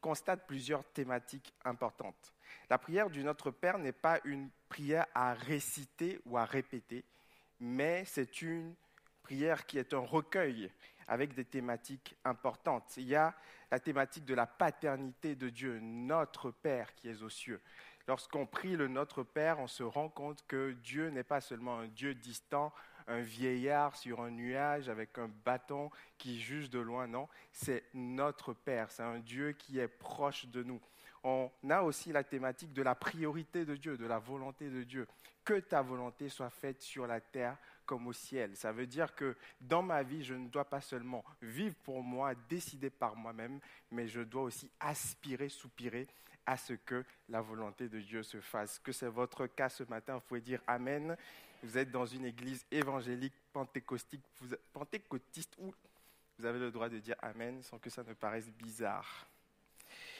constate 0.00 0.44
plusieurs 0.48 0.82
thématiques 0.82 1.54
importantes. 1.64 2.34
La 2.68 2.78
prière 2.78 3.10
du 3.10 3.22
Notre 3.22 3.52
Père 3.52 3.78
n'est 3.78 3.92
pas 3.92 4.18
une 4.24 4.50
prière 4.68 5.06
à 5.14 5.34
réciter 5.34 6.20
ou 6.26 6.36
à 6.36 6.44
répéter, 6.44 7.04
mais 7.60 8.04
c'est 8.06 8.42
une 8.42 8.74
qui 9.26 9.78
est 9.78 9.94
un 9.94 9.98
recueil 9.98 10.70
avec 11.08 11.34
des 11.34 11.44
thématiques 11.44 12.16
importantes. 12.24 12.94
Il 12.96 13.08
y 13.08 13.14
a 13.14 13.34
la 13.70 13.80
thématique 13.80 14.24
de 14.24 14.34
la 14.34 14.46
paternité 14.46 15.34
de 15.34 15.48
Dieu, 15.48 15.78
notre 15.80 16.50
Père 16.50 16.94
qui 16.94 17.08
est 17.08 17.22
aux 17.22 17.30
cieux. 17.30 17.60
Lorsqu'on 18.08 18.46
prie 18.46 18.76
le 18.76 18.88
Notre 18.88 19.22
Père, 19.22 19.60
on 19.60 19.68
se 19.68 19.82
rend 19.82 20.08
compte 20.08 20.44
que 20.48 20.72
Dieu 20.72 21.08
n'est 21.10 21.22
pas 21.22 21.40
seulement 21.40 21.78
un 21.78 21.86
Dieu 21.86 22.14
distant, 22.14 22.72
un 23.06 23.20
vieillard 23.20 23.96
sur 23.96 24.20
un 24.20 24.30
nuage 24.30 24.88
avec 24.88 25.18
un 25.18 25.28
bâton 25.44 25.90
qui 26.18 26.40
juge 26.40 26.68
de 26.70 26.80
loin, 26.80 27.06
non, 27.06 27.28
c'est 27.52 27.84
notre 27.94 28.52
Père, 28.52 28.90
c'est 28.90 29.02
un 29.02 29.18
Dieu 29.18 29.52
qui 29.52 29.78
est 29.78 29.88
proche 29.88 30.46
de 30.46 30.62
nous. 30.62 30.80
On 31.24 31.50
a 31.70 31.82
aussi 31.82 32.10
la 32.12 32.24
thématique 32.24 32.72
de 32.72 32.82
la 32.82 32.96
priorité 32.96 33.64
de 33.64 33.76
Dieu, 33.76 33.96
de 33.96 34.06
la 34.06 34.18
volonté 34.18 34.68
de 34.68 34.82
Dieu. 34.82 35.06
Que 35.44 35.60
ta 35.60 35.80
volonté 35.80 36.28
soit 36.28 36.50
faite 36.50 36.82
sur 36.82 37.06
la 37.06 37.20
terre 37.20 37.56
comme 37.84 38.06
au 38.06 38.12
ciel. 38.12 38.56
Ça 38.56 38.72
veut 38.72 38.86
dire 38.86 39.14
que 39.14 39.36
dans 39.60 39.82
ma 39.82 40.02
vie, 40.02 40.24
je 40.24 40.34
ne 40.34 40.48
dois 40.48 40.64
pas 40.64 40.80
seulement 40.80 41.24
vivre 41.40 41.74
pour 41.84 42.02
moi, 42.02 42.34
décider 42.48 42.90
par 42.90 43.16
moi-même, 43.16 43.60
mais 43.90 44.08
je 44.08 44.20
dois 44.20 44.42
aussi 44.42 44.70
aspirer, 44.80 45.48
soupirer 45.48 46.06
à 46.46 46.56
ce 46.56 46.72
que 46.74 47.04
la 47.28 47.40
volonté 47.40 47.88
de 47.88 48.00
Dieu 48.00 48.22
se 48.22 48.40
fasse. 48.40 48.78
Que 48.78 48.92
c'est 48.92 49.08
votre 49.08 49.46
cas 49.46 49.68
ce 49.68 49.84
matin, 49.84 50.14
vous 50.14 50.20
pouvez 50.22 50.40
dire 50.40 50.60
Amen. 50.66 51.16
Vous 51.62 51.78
êtes 51.78 51.92
dans 51.92 52.06
une 52.06 52.24
église 52.24 52.66
évangélique, 52.72 53.34
pentecostique, 53.52 54.24
pentecôtiste, 54.72 55.54
où 55.58 55.72
vous 56.38 56.44
avez 56.44 56.58
le 56.58 56.72
droit 56.72 56.88
de 56.88 56.98
dire 56.98 57.14
Amen 57.22 57.62
sans 57.62 57.78
que 57.78 57.90
ça 57.90 58.02
ne 58.02 58.14
paraisse 58.14 58.50
bizarre. 58.50 59.26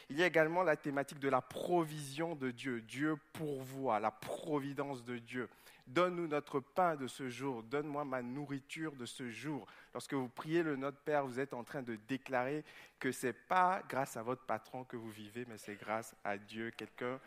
Il 0.08 0.18
y 0.18 0.22
a 0.22 0.26
également 0.26 0.62
la 0.62 0.76
thématique 0.76 1.18
de 1.18 1.28
la 1.28 1.40
provision 1.40 2.34
de 2.34 2.50
Dieu. 2.50 2.80
Dieu 2.82 3.16
pourvoit, 3.32 3.98
la 3.98 4.10
providence 4.10 5.04
de 5.04 5.18
Dieu. 5.18 5.48
Donne-nous 5.86 6.28
notre 6.28 6.60
pain 6.60 6.96
de 6.96 7.06
ce 7.06 7.28
jour, 7.28 7.62
donne-moi 7.64 8.04
ma 8.04 8.22
nourriture 8.22 8.92
de 8.92 9.04
ce 9.04 9.30
jour. 9.30 9.66
Lorsque 9.92 10.14
vous 10.14 10.28
priez 10.28 10.62
le 10.62 10.76
Notre 10.76 10.98
Père, 10.98 11.26
vous 11.26 11.40
êtes 11.40 11.54
en 11.54 11.64
train 11.64 11.82
de 11.82 11.96
déclarer 11.96 12.64
que 12.98 13.10
ce 13.10 13.28
n'est 13.28 13.32
pas 13.32 13.82
grâce 13.88 14.16
à 14.16 14.22
votre 14.22 14.44
patron 14.44 14.84
que 14.84 14.96
vous 14.96 15.10
vivez, 15.10 15.44
mais 15.48 15.58
c'est 15.58 15.74
grâce 15.74 16.14
à 16.24 16.38
Dieu. 16.38 16.70
Quelqu'un 16.70 17.18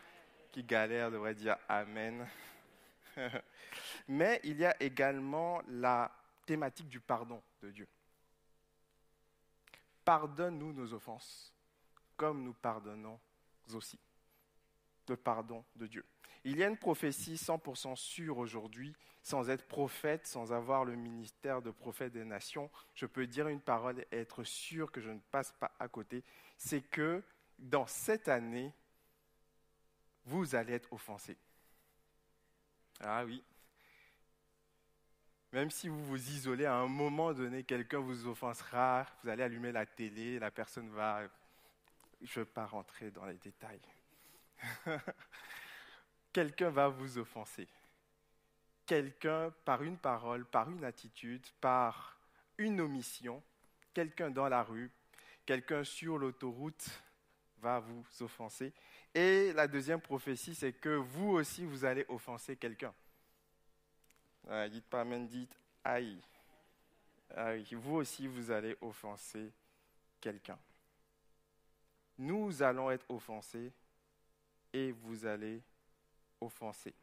qui 0.51 0.64
galère 0.64 1.12
devrait 1.12 1.36
dire 1.36 1.58
Amen. 1.68 2.26
mais 4.08 4.39
il 4.43 4.58
y 4.58 4.66
a 4.66 4.82
également 4.82 5.62
la 5.68 6.12
thématique 6.45 6.88
du 6.88 6.99
pardon 6.99 7.41
de 7.62 7.72
Dieu. 7.72 7.88
Pardonne-nous 10.06 10.72
nos 10.72 10.93
offenses, 10.93 11.53
comme 12.16 12.43
nous 12.43 12.53
pardonnons 12.53 13.20
aussi. 13.74 13.99
Le 15.08 15.18
pardon 15.18 15.64
de 15.76 15.88
Dieu. 15.88 16.06
Il 16.46 16.58
y 16.58 16.64
a 16.64 16.68
une 16.68 16.78
prophétie 16.78 17.34
100% 17.34 17.96
sûre 17.96 18.38
aujourd'hui, 18.38 18.96
sans 19.24 19.50
être 19.50 19.68
prophète, 19.68 20.28
sans 20.28 20.54
avoir 20.54 20.86
le 20.86 20.96
ministère 20.96 21.64
de 21.64 21.72
prophète 21.72 22.14
des 22.14 22.24
nations. 22.24 22.70
Je 22.93 23.08
peux 23.08 23.26
dire 23.26 23.48
une 23.48 23.60
parole 23.60 24.06
et 24.12 24.18
être 24.18 24.43
sûr 24.43 24.91
que 24.91 25.02
je 25.02 25.10
ne 25.10 25.20
passe 25.32 25.52
pas 25.54 25.72
à 25.80 25.88
côté. 25.88 26.24
C'est 26.56 26.82
que 26.82 27.24
dans 27.58 27.88
cette 27.88 28.28
année, 28.28 28.72
vous 30.26 30.54
allez 30.54 30.74
être 30.74 30.93
offensé. 30.93 31.36
Ah 33.00 33.26
oui. 33.26 33.43
Même 35.52 35.72
si 35.72 35.88
vous 35.88 36.06
vous 36.06 36.30
isolez, 36.30 36.66
à 36.66 36.76
un 36.76 36.88
moment 36.88 37.34
donné, 37.34 37.64
quelqu'un 37.64 38.00
vous 38.00 38.28
offensera, 38.28 39.08
vous 39.24 39.30
allez 39.30 39.41
allumer 39.41 39.72
la 39.72 39.88
télé, 39.88 40.38
la 40.38 40.52
personne 40.52 40.89
va... 40.89 41.24
Je 42.22 42.39
ne 42.39 42.46
veux 42.46 42.52
pas 42.52 42.68
rentrer 42.68 43.10
dans 43.10 43.26
les 43.26 43.38
détails. 43.38 43.82
quelqu'un 46.36 46.69
va 46.69 46.89
vous 46.89 47.17
offenser. 47.17 47.65
Quelqu'un, 48.86 49.53
par 49.63 49.83
une 49.83 49.97
parole, 49.97 50.43
par 50.43 50.69
une 50.69 50.83
attitude, 50.83 51.47
par 51.61 52.19
une 52.57 52.81
omission, 52.81 53.41
quelqu'un 53.93 54.29
dans 54.29 54.49
la 54.49 54.61
rue, 54.61 54.91
quelqu'un 55.45 55.86
sur 55.86 56.17
l'autoroute 56.17 56.86
va 57.59 57.79
vous 57.79 58.05
offenser. 58.19 58.73
Et 59.13 59.53
la 59.53 59.65
deuxième 59.65 60.01
prophétie, 60.01 60.53
c'est 60.53 60.73
que 60.73 60.89
vous 60.89 61.29
aussi, 61.29 61.63
vous 61.63 61.86
allez 61.86 62.05
offenser 62.09 62.57
quelqu'un. 62.57 62.93
Ah, 64.49 64.67
dites 64.67 64.88
pas 64.88 65.05
dites 65.05 65.57
aïe. 65.86 66.19
Vous 67.71 67.95
aussi, 67.95 68.27
vous 68.27 68.51
allez 68.51 68.75
offenser 68.81 69.53
quelqu'un. 70.19 70.59
Nous 72.17 72.61
allons 72.61 72.91
être 72.91 73.05
offensés 73.09 73.71
et 74.73 74.91
vous 74.91 75.25
allez 75.25 75.63
offensé. 76.41 76.93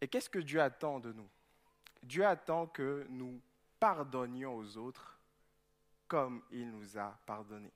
Et 0.00 0.08
qu'est-ce 0.08 0.30
que 0.30 0.38
Dieu 0.38 0.60
attend 0.60 0.98
de 0.98 1.12
nous? 1.12 1.28
Dieu 2.02 2.26
attend 2.26 2.66
que 2.66 3.06
nous 3.08 3.40
pardonnions 3.78 4.56
aux 4.56 4.76
autres 4.76 5.18
comme 6.08 6.42
il 6.50 6.70
nous 6.70 6.98
a 6.98 7.16
pardonné. 7.24 7.72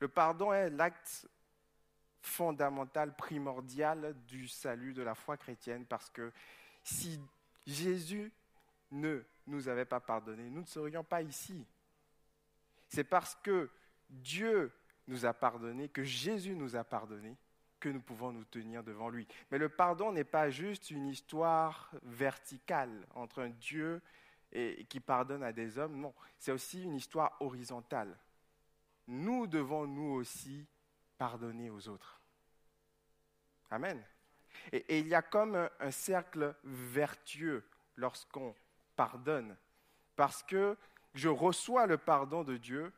Le 0.00 0.08
pardon 0.08 0.52
est 0.52 0.70
l'acte 0.70 1.28
fondamental, 2.22 3.14
primordial 3.14 4.16
du 4.26 4.48
salut 4.48 4.94
de 4.94 5.02
la 5.02 5.14
foi 5.14 5.36
chrétienne 5.36 5.84
parce 5.84 6.10
que 6.10 6.32
si 6.82 7.20
Jésus 7.66 8.32
ne 8.90 9.22
nous 9.46 9.68
avait 9.68 9.84
pas 9.84 10.00
pardonné, 10.00 10.48
nous 10.50 10.62
ne 10.62 10.66
serions 10.66 11.04
pas 11.04 11.22
ici. 11.22 11.66
C'est 12.88 13.04
parce 13.04 13.34
que 13.36 13.70
Dieu 14.08 14.72
nous 15.08 15.26
a 15.26 15.32
pardonné, 15.32 15.88
que 15.88 16.04
Jésus 16.04 16.54
nous 16.54 16.76
a 16.76 16.84
pardonné, 16.84 17.36
que 17.80 17.88
nous 17.88 18.00
pouvons 18.00 18.32
nous 18.32 18.44
tenir 18.44 18.84
devant 18.84 19.08
lui. 19.08 19.26
Mais 19.50 19.58
le 19.58 19.68
pardon 19.68 20.12
n'est 20.12 20.24
pas 20.24 20.50
juste 20.50 20.90
une 20.90 21.08
histoire 21.08 21.90
verticale 22.02 23.06
entre 23.14 23.42
un 23.42 23.50
Dieu 23.50 24.00
qui 24.88 25.00
pardonne 25.00 25.42
à 25.42 25.52
des 25.52 25.78
hommes, 25.78 25.96
non, 25.96 26.14
c'est 26.38 26.52
aussi 26.52 26.82
une 26.82 26.94
histoire 26.94 27.36
horizontale. 27.40 28.16
Nous 29.08 29.46
devons 29.46 29.86
nous 29.86 30.12
aussi 30.12 30.66
pardonner 31.16 31.70
aux 31.70 31.88
autres. 31.88 32.20
Amen. 33.70 34.02
Et, 34.70 34.98
il 34.98 35.08
y 35.08 35.14
a 35.14 35.22
comme 35.22 35.68
un 35.80 35.90
cercle 35.90 36.54
vertueux 36.64 37.64
lorsqu'on 37.96 38.54
pardonne, 38.94 39.56
parce 40.14 40.42
que 40.42 40.76
je 41.14 41.28
reçois 41.28 41.86
le 41.86 41.96
pardon 41.96 42.44
de 42.44 42.58
Dieu, 42.58 42.92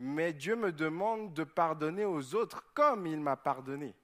mais 0.00 0.32
Dieu 0.32 0.56
me 0.56 0.72
demande 0.72 1.34
de 1.34 1.44
pardonner 1.44 2.06
aux 2.06 2.34
autres 2.34 2.64
comme 2.72 3.06
il 3.06 3.20
m'a 3.20 3.36
pardonné. 3.36 3.94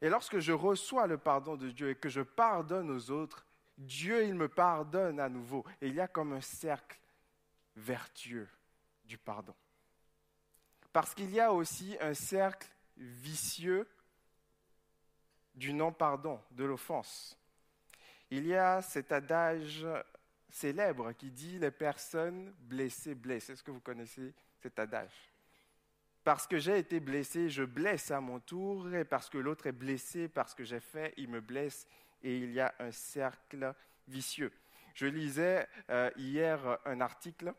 Et 0.00 0.08
lorsque 0.08 0.38
je 0.38 0.52
reçois 0.52 1.08
le 1.08 1.18
pardon 1.18 1.56
de 1.56 1.70
Dieu 1.70 1.90
et 1.90 1.96
que 1.96 2.08
je 2.08 2.20
pardonne 2.20 2.88
aux 2.90 3.10
autres, 3.10 3.44
Dieu, 3.76 4.24
il 4.24 4.34
me 4.34 4.48
pardonne 4.48 5.18
à 5.18 5.28
nouveau. 5.28 5.64
Et 5.80 5.88
il 5.88 5.94
y 5.94 6.00
a 6.00 6.06
comme 6.06 6.32
un 6.32 6.40
cercle 6.40 7.00
vertueux 7.74 8.48
du 9.04 9.18
pardon. 9.18 9.54
Parce 10.92 11.12
qu'il 11.12 11.30
y 11.30 11.40
a 11.40 11.52
aussi 11.52 11.96
un 12.00 12.14
cercle 12.14 12.68
vicieux 12.96 13.88
du 15.54 15.72
non-pardon, 15.72 16.40
de 16.52 16.64
l'offense. 16.64 17.36
Il 18.30 18.46
y 18.46 18.54
a 18.54 18.82
cet 18.82 19.10
adage 19.10 19.84
célèbre 20.50 21.12
qui 21.12 21.30
dit 21.30 21.58
les 21.58 21.70
personnes 21.70 22.54
blessées 22.60 23.14
blessent. 23.14 23.50
Est-ce 23.50 23.62
que 23.62 23.70
vous 23.70 23.80
connaissez 23.80 24.34
cet 24.60 24.78
adage? 24.78 25.32
Parce 26.24 26.46
que 26.46 26.58
j'ai 26.58 26.78
été 26.78 26.98
blessé, 26.98 27.48
je 27.48 27.62
blesse 27.62 28.10
à 28.10 28.20
mon 28.20 28.40
tour, 28.40 28.92
et 28.92 29.04
parce 29.04 29.30
que 29.30 29.38
l'autre 29.38 29.68
est 29.68 29.72
blessé, 29.72 30.28
parce 30.28 30.54
que 30.54 30.64
j'ai 30.64 30.80
fait, 30.80 31.14
il 31.16 31.28
me 31.28 31.40
blesse, 31.40 31.86
et 32.22 32.38
il 32.38 32.52
y 32.52 32.60
a 32.60 32.74
un 32.80 32.90
cercle 32.90 33.72
vicieux. 34.08 34.52
Je 34.94 35.06
lisais 35.06 35.68
euh, 35.90 36.10
hier 36.16 36.78
un 36.84 37.00
article 37.00 37.54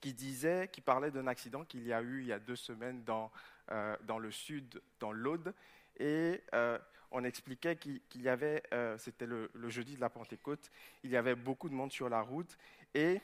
qui 0.00 0.12
disait, 0.12 0.68
qui 0.70 0.82
parlait 0.82 1.10
d'un 1.10 1.26
accident 1.26 1.64
qu'il 1.64 1.84
y 1.84 1.92
a 1.92 2.02
eu 2.02 2.20
il 2.20 2.26
y 2.26 2.32
a 2.32 2.38
deux 2.38 2.54
semaines 2.54 3.02
dans, 3.04 3.32
euh, 3.70 3.96
dans 4.02 4.18
le 4.18 4.30
sud, 4.30 4.80
dans 5.00 5.10
l'Aude. 5.10 5.54
Et 5.96 6.42
euh, 6.52 6.78
on 7.14 7.22
expliquait 7.22 7.76
qu'il 7.76 8.00
y 8.16 8.28
avait, 8.28 8.62
euh, 8.74 8.98
c'était 8.98 9.26
le, 9.26 9.48
jeudi 9.68 9.94
de 9.94 10.00
la 10.00 10.10
Pentecôte, 10.10 10.70
il 11.04 11.10
y 11.10 11.16
avait 11.16 11.36
beaucoup 11.36 11.68
de 11.68 11.74
monde 11.74 11.92
sur 11.92 12.08
la 12.08 12.20
route. 12.20 12.58
Et 12.92 13.20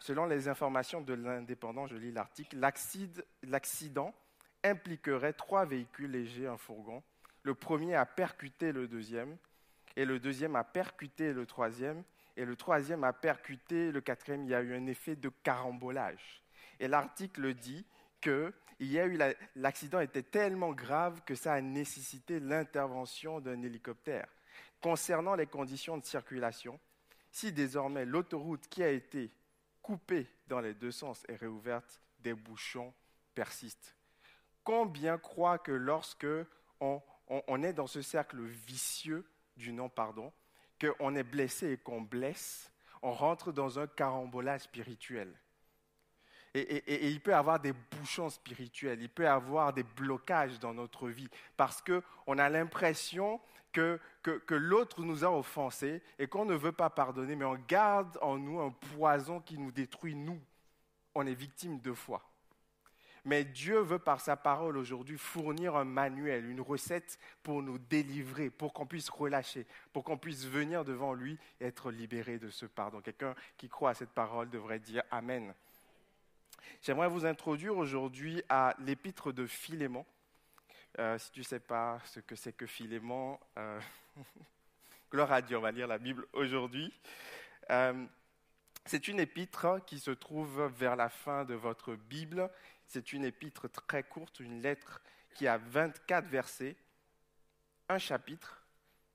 selon 0.00 0.26
les 0.26 0.48
informations 0.48 1.00
de 1.00 1.14
l'Indépendant, 1.14 1.86
je 1.86 1.96
lis 1.96 2.10
l'article, 2.10 2.58
l'accident 3.44 4.14
impliquerait 4.64 5.34
trois 5.34 5.64
véhicules 5.64 6.10
légers, 6.10 6.48
un 6.48 6.56
fourgon. 6.56 7.02
Le 7.42 7.54
premier 7.54 7.94
a 7.94 8.06
percuté 8.06 8.72
le 8.72 8.88
deuxième, 8.88 9.36
et 9.94 10.04
le 10.04 10.18
deuxième 10.18 10.56
a 10.56 10.64
percuté 10.64 11.32
le 11.32 11.46
troisième, 11.46 12.02
et 12.36 12.44
le 12.44 12.56
troisième 12.56 13.04
a 13.04 13.12
percuté 13.12 13.92
le 13.92 14.00
quatrième. 14.00 14.44
Il 14.44 14.50
y 14.50 14.54
a 14.54 14.62
eu 14.62 14.74
un 14.74 14.86
effet 14.86 15.14
de 15.14 15.30
carambolage. 15.42 16.42
Et 16.80 16.88
l'article 16.88 17.52
dit 17.54 17.84
que 18.22 18.54
il 18.78 18.90
y 18.90 18.98
a 18.98 19.06
eu 19.06 19.18
l'accident 19.54 20.00
était 20.00 20.22
tellement 20.22 20.72
grave 20.72 21.22
que 21.24 21.34
ça 21.34 21.52
a 21.52 21.60
nécessité 21.60 22.40
l'intervention 22.40 23.40
d'un 23.40 23.62
hélicoptère. 23.62 24.26
Concernant 24.80 25.36
les 25.36 25.46
conditions 25.46 25.98
de 25.98 26.04
circulation, 26.04 26.80
si 27.30 27.52
désormais 27.52 28.04
l'autoroute 28.04 28.66
qui 28.68 28.82
a 28.82 28.90
été 28.90 29.30
coupée 29.82 30.26
dans 30.48 30.60
les 30.60 30.74
deux 30.74 30.90
sens 30.90 31.24
est 31.28 31.36
réouverte, 31.36 32.00
des 32.18 32.34
bouchons 32.34 32.92
persistent. 33.34 33.94
Combien 34.64 35.16
croient 35.18 35.58
que 35.58 35.72
lorsque 35.72 36.26
on, 36.80 37.00
on 37.28 37.62
est 37.62 37.72
dans 37.72 37.86
ce 37.86 38.02
cercle 38.02 38.42
vicieux 38.42 39.24
du 39.56 39.72
non-pardon, 39.72 40.32
qu'on 40.80 41.14
est 41.14 41.22
blessé 41.22 41.72
et 41.72 41.78
qu'on 41.78 42.00
blesse, 42.00 42.72
on 43.02 43.12
rentre 43.12 43.52
dans 43.52 43.78
un 43.78 43.86
carambolage 43.86 44.62
spirituel? 44.62 45.32
Et, 46.54 47.08
il 47.08 47.20
peut 47.20 47.34
avoir 47.34 47.60
des 47.60 47.72
bouchons 47.72 48.28
spirituels, 48.28 49.00
il 49.00 49.08
peut 49.08 49.28
avoir 49.28 49.72
des 49.72 49.84
blocages 49.84 50.58
dans 50.58 50.74
notre 50.74 51.08
vie, 51.08 51.28
parce 51.56 51.82
qu'on 51.82 52.38
a 52.38 52.48
l'impression 52.50 53.40
que, 53.72 53.98
que, 54.22 54.32
que 54.32 54.54
l'autre 54.54 55.02
nous 55.02 55.24
a 55.24 55.30
offensés 55.30 56.02
et 56.18 56.26
qu'on 56.26 56.44
ne 56.44 56.54
veut 56.54 56.72
pas 56.72 56.90
pardonner, 56.90 57.36
mais 57.36 57.46
on 57.46 57.58
garde 57.68 58.18
en 58.20 58.36
nous 58.36 58.60
un 58.60 58.70
poison 58.70 59.40
qui 59.40 59.56
nous 59.56 59.72
détruit, 59.72 60.14
nous. 60.14 60.40
On 61.14 61.26
est 61.26 61.34
victime 61.34 61.78
deux 61.78 61.94
fois. 61.94 62.22
Mais 63.24 63.44
Dieu 63.44 63.78
veut 63.78 64.00
par 64.00 64.20
sa 64.20 64.36
parole 64.36 64.76
aujourd'hui 64.76 65.16
fournir 65.16 65.76
un 65.76 65.84
manuel, 65.84 66.44
une 66.50 66.60
recette 66.60 67.18
pour 67.42 67.62
nous 67.62 67.78
délivrer, 67.78 68.50
pour 68.50 68.72
qu'on 68.72 68.86
puisse 68.86 69.08
relâcher, 69.08 69.66
pour 69.92 70.02
qu'on 70.02 70.18
puisse 70.18 70.44
venir 70.44 70.84
devant 70.84 71.14
lui 71.14 71.38
et 71.60 71.66
être 71.66 71.92
libéré 71.92 72.38
de 72.38 72.50
ce 72.50 72.66
pardon. 72.66 73.00
Quelqu'un 73.00 73.34
qui 73.56 73.68
croit 73.68 73.90
à 73.90 73.94
cette 73.94 74.10
parole 74.10 74.50
devrait 74.50 74.80
dire 74.80 75.04
Amen. 75.10 75.54
J'aimerais 76.82 77.08
vous 77.08 77.26
introduire 77.26 77.76
aujourd'hui 77.76 78.42
à 78.48 78.74
l'épître 78.80 79.32
de 79.32 79.46
Philémon. 79.46 80.04
Euh, 80.98 81.18
si 81.18 81.30
tu 81.30 81.40
ne 81.40 81.44
sais 81.44 81.60
pas 81.60 82.00
ce 82.04 82.20
que 82.20 82.36
c'est 82.36 82.52
que 82.52 82.66
Philémon, 82.66 83.38
euh, 83.58 83.80
gloire 85.10 85.32
à 85.32 85.42
Dieu, 85.42 85.56
on 85.56 85.62
va 85.62 85.70
lire 85.70 85.86
la 85.86 85.98
Bible 85.98 86.26
aujourd'hui. 86.32 86.92
Euh, 87.70 88.04
c'est 88.84 89.08
une 89.08 89.20
épître 89.20 89.78
qui 89.86 89.98
se 89.98 90.10
trouve 90.10 90.66
vers 90.76 90.96
la 90.96 91.08
fin 91.08 91.44
de 91.44 91.54
votre 91.54 91.94
Bible 91.94 92.50
c'est 92.92 93.14
une 93.14 93.24
épître 93.24 93.70
très 93.70 94.02
courte, 94.02 94.40
une 94.40 94.60
lettre 94.60 95.00
qui 95.34 95.48
a 95.48 95.56
24 95.56 96.26
versets, 96.26 96.76
un 97.88 97.96
chapitre 97.96 98.62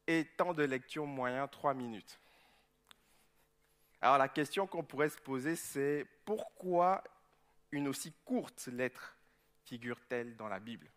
et 0.07 0.25
temps 0.25 0.55
de 0.55 0.63
lecture 0.63 1.05
moyen 1.05 1.47
3 1.47 1.75
minutes. 1.75 2.19
Alors 4.01 4.17
la 4.17 4.29
question 4.29 4.65
qu'on 4.65 4.83
pourrait 4.83 5.09
se 5.09 5.19
poser, 5.19 5.55
c'est 5.55 6.07
pourquoi 6.25 7.03
une 7.71 7.87
aussi 7.87 8.13
courte 8.25 8.67
lettre 8.67 9.15
figure-t-elle 9.63 10.35
dans 10.35 10.47
la 10.47 10.59
Bible 10.59 10.89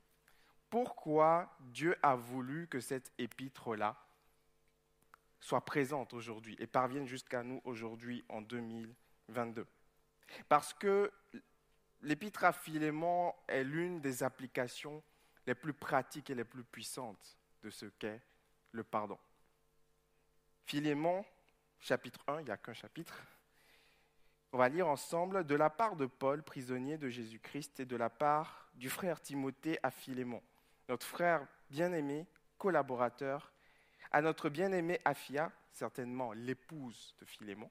Pourquoi 0.68 1.57
Dieu 1.61 1.97
a 2.03 2.14
voulu 2.14 2.68
que 2.68 2.81
cette 2.81 3.12
épître-là 3.18 3.97
soit 5.41 5.64
présente 5.64 6.12
aujourd'hui 6.12 6.57
et 6.59 6.66
parvienne 6.66 7.07
jusqu'à 7.07 7.43
nous 7.43 7.61
aujourd'hui 7.64 8.25
en 8.29 8.43
2022 8.43 9.66
Parce 10.49 10.75
que 10.75 11.11
L'épître 12.03 12.45
à 12.45 12.53
Philémon 12.53 13.35
est 13.47 13.62
l'une 13.62 14.01
des 14.01 14.23
applications 14.23 15.03
les 15.47 15.55
plus 15.55 15.75
pratiques 15.75 16.31
et 16.31 16.35
les 16.35 16.45
plus 16.45 16.64
puissantes 16.64 17.37
de 17.62 17.68
ce 17.68 17.87
qu'est 17.87 18.23
le 18.73 18.83
pardon. 18.83 19.18
Philémon, 20.64 21.25
chapitre 21.79 22.21
1, 22.27 22.41
il 22.41 22.45
n'y 22.45 22.51
a 22.51 22.57
qu'un 22.57 22.73
chapitre. 22.73 23.14
On 24.53 24.59
va 24.59 24.68
lire 24.68 24.88
ensemble 24.88 25.46
de 25.46 25.55
la 25.55 25.70
part 25.70 25.94
de 25.94 26.07
Paul, 26.07 26.42
prisonnier 26.42 26.98
de 26.98 27.09
Jésus-Christ, 27.09 27.80
et 27.80 27.84
de 27.84 27.96
la 27.96 28.11
part 28.11 28.68
du 28.74 28.90
frère 28.90 29.20
Timothée 29.20 29.78
à 29.82 29.92
Philémon, 29.92 30.42
notre 30.88 31.07
frère 31.07 31.46
bien-aimé, 31.70 32.26
collaborateur, 32.59 33.53
à 34.11 34.20
notre 34.22 34.48
bien-aimé 34.48 35.01
Aphia, 35.05 35.53
certainement 35.72 36.32
l'épouse 36.32 37.14
de 37.20 37.24
Philémon, 37.26 37.70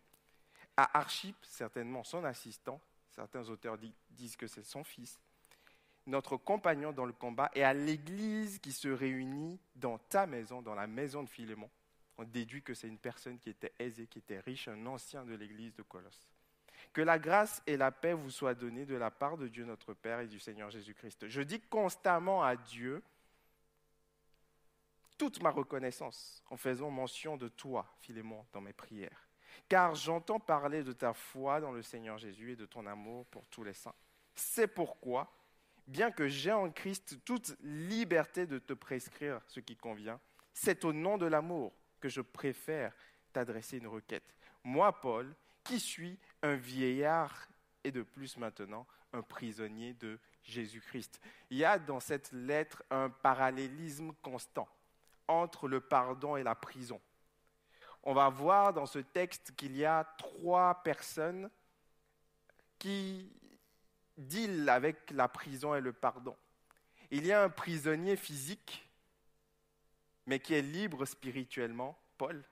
à 0.77 0.97
Archip, 0.97 1.36
certainement 1.41 2.05
son 2.05 2.23
assistant, 2.23 2.80
certains 3.11 3.49
auteurs 3.49 3.77
disent 4.11 4.38
que 4.38 4.47
c'est 4.47 4.63
son 4.63 4.86
fils, 4.86 5.19
notre 6.07 6.38
compagnon 6.38 6.93
dans 6.93 7.05
le 7.05 7.11
combat, 7.11 7.51
et 7.55 7.63
à 7.65 7.73
l'Église 7.73 8.59
qui 8.59 8.71
se 8.71 8.88
réunit 8.88 9.59
dans 9.75 9.97
ta 9.97 10.25
maison, 10.25 10.61
dans 10.61 10.75
la 10.75 10.88
maison 10.88 11.23
de 11.23 11.30
Philémon. 11.30 11.69
On 12.17 12.23
déduit 12.23 12.63
que 12.63 12.73
c'est 12.73 12.88
une 12.88 12.97
personne 12.97 13.38
qui 13.38 13.49
était 13.49 13.73
aisée, 13.80 14.07
qui 14.07 14.19
était 14.19 14.39
riche, 14.39 14.69
un 14.69 14.86
ancien 14.86 15.25
de 15.25 15.36
l'Église 15.36 15.75
de 15.75 15.84
Colosse. 15.84 16.30
Que 16.93 17.01
la 17.01 17.19
grâce 17.19 17.61
et 17.67 17.77
la 17.77 17.91
paix 17.91 18.13
vous 18.13 18.32
soient 18.32 18.55
données 18.55 18.86
de 18.86 18.95
la 18.95 19.11
part 19.11 19.38
de 19.38 19.47
Dieu 19.47 19.65
notre 19.65 19.93
Père 19.93 20.19
et 20.19 20.27
du 20.27 20.39
Seigneur 20.39 20.69
Jésus-Christ. 20.69 21.27
Je 21.27 21.41
dis 21.41 21.59
constamment 21.59 22.43
à 22.43 22.55
Dieu 22.55 23.03
toute 25.17 25.41
ma 25.41 25.49
reconnaissance 25.49 26.43
en 26.49 26.57
faisant 26.57 26.89
mention 26.89 27.38
de 27.38 27.49
toi, 27.49 27.86
Philémon, 27.99 28.45
dans 28.53 28.61
mes 28.61 28.73
prières 28.73 29.30
car 29.69 29.95
j'entends 29.95 30.39
parler 30.39 30.84
de 30.84 30.91
ta 30.91 31.13
foi 31.13 31.61
dans 31.61 31.71
le 31.71 31.84
Seigneur 31.84 32.17
Jésus 32.17 32.53
et 32.53 32.55
de 32.55 32.65
ton 32.65 32.86
amour 32.88 33.25
pour 33.27 33.45
tous 33.47 33.63
les 33.63 33.73
saints. 33.73 33.93
C'est 34.36 34.67
pourquoi, 34.67 35.32
bien 35.88 36.11
que 36.11 36.27
j'ai 36.27 36.51
en 36.51 36.71
Christ 36.71 37.23
toute 37.23 37.55
liberté 37.61 38.47
de 38.47 38.57
te 38.57 38.73
prescrire 38.73 39.39
ce 39.47 39.59
qui 39.59 39.77
convient, 39.77 40.19
c'est 40.53 40.84
au 40.84 40.91
nom 40.91 41.17
de 41.17 41.27
l'amour 41.27 41.71
que 41.99 42.09
je 42.09 42.21
préfère 42.21 42.93
t'adresser 43.32 43.77
une 43.77 43.88
requête. 43.88 44.36
Moi, 44.63 44.91
Paul, 44.99 45.34
qui 45.63 45.80
suis 45.80 46.17
un 46.42 46.56
vieillard 46.56 47.48
et 47.84 47.92
de 47.92 48.02
plus 48.02 48.38
maintenant 48.38 48.86
un 49.14 49.22
prisonnier 49.22 49.94
de 49.94 50.20
Jésus-Christ. 50.44 51.20
Il 51.50 51.58
y 51.58 51.66
a 51.66 51.80
dans 51.80 52.00
cette 52.00 52.32
lettre 52.32 52.84
un 52.90 53.10
parallélisme 53.10 54.14
constant 54.22 54.68
entre 55.28 55.68
le 55.68 55.80
pardon 55.80 56.36
et 56.36 56.44
la 56.44 56.56
prison 56.56 57.02
on 58.04 58.14
va 58.14 58.30
voir 58.30 58.74
dans 58.74 58.86
ce 58.86 59.00
texte 59.00 59.54
qu'il 59.56 59.76
y 59.76 59.86
a 59.86 60.04
trois 60.18 60.82
personnes 60.84 61.50
qui 62.78 63.32
dealent 64.18 64.70
avec 64.70 65.12
la 65.12 65.28
prison 65.28 65.76
et 65.76 65.82
le 65.82 65.94
pardon. 65.94 66.36
Il 67.12 67.26
y 67.26 67.32
a 67.32 67.44
un 67.44 67.50
prisonnier 67.50 68.16
physique, 68.16 68.88
mais 70.26 70.40
qui 70.40 70.54
est 70.54 70.62
libre 70.62 71.06
spirituellement, 71.06 72.00
Paul. 72.18 72.44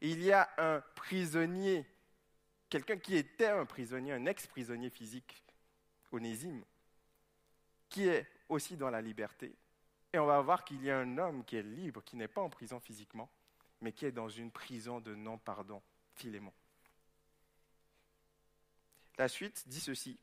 Il 0.00 0.22
y 0.22 0.32
a 0.32 0.48
un 0.58 0.80
prisonnier, 0.94 1.86
quelqu'un 2.68 2.98
qui 2.98 3.16
était 3.16 3.46
un 3.46 3.66
prisonnier, 3.66 4.12
un 4.12 4.26
ex-prisonnier 4.26 4.90
physique, 4.90 5.42
Onésime, 6.12 6.64
qui 7.88 8.08
est 8.08 8.26
aussi 8.48 8.76
dans 8.76 8.90
la 8.90 9.00
liberté. 9.00 9.54
Et 10.12 10.18
on 10.18 10.26
va 10.26 10.40
voir 10.40 10.64
qu'il 10.64 10.82
y 10.82 10.90
a 10.90 10.98
un 10.98 11.18
homme 11.18 11.44
qui 11.44 11.56
est 11.56 11.62
libre, 11.62 12.02
qui 12.02 12.16
n'est 12.16 12.28
pas 12.28 12.40
en 12.40 12.50
prison 12.50 12.80
physiquement, 12.80 13.30
mais 13.80 13.92
qui 13.92 14.06
est 14.06 14.12
dans 14.12 14.28
une 14.28 14.50
prison 14.50 15.00
de 15.00 15.14
non-pardon, 15.14 15.82
Philémon. 16.14 16.52
La 19.18 19.28
suite 19.28 19.66
dit 19.68 19.80
ceci. 19.80 20.18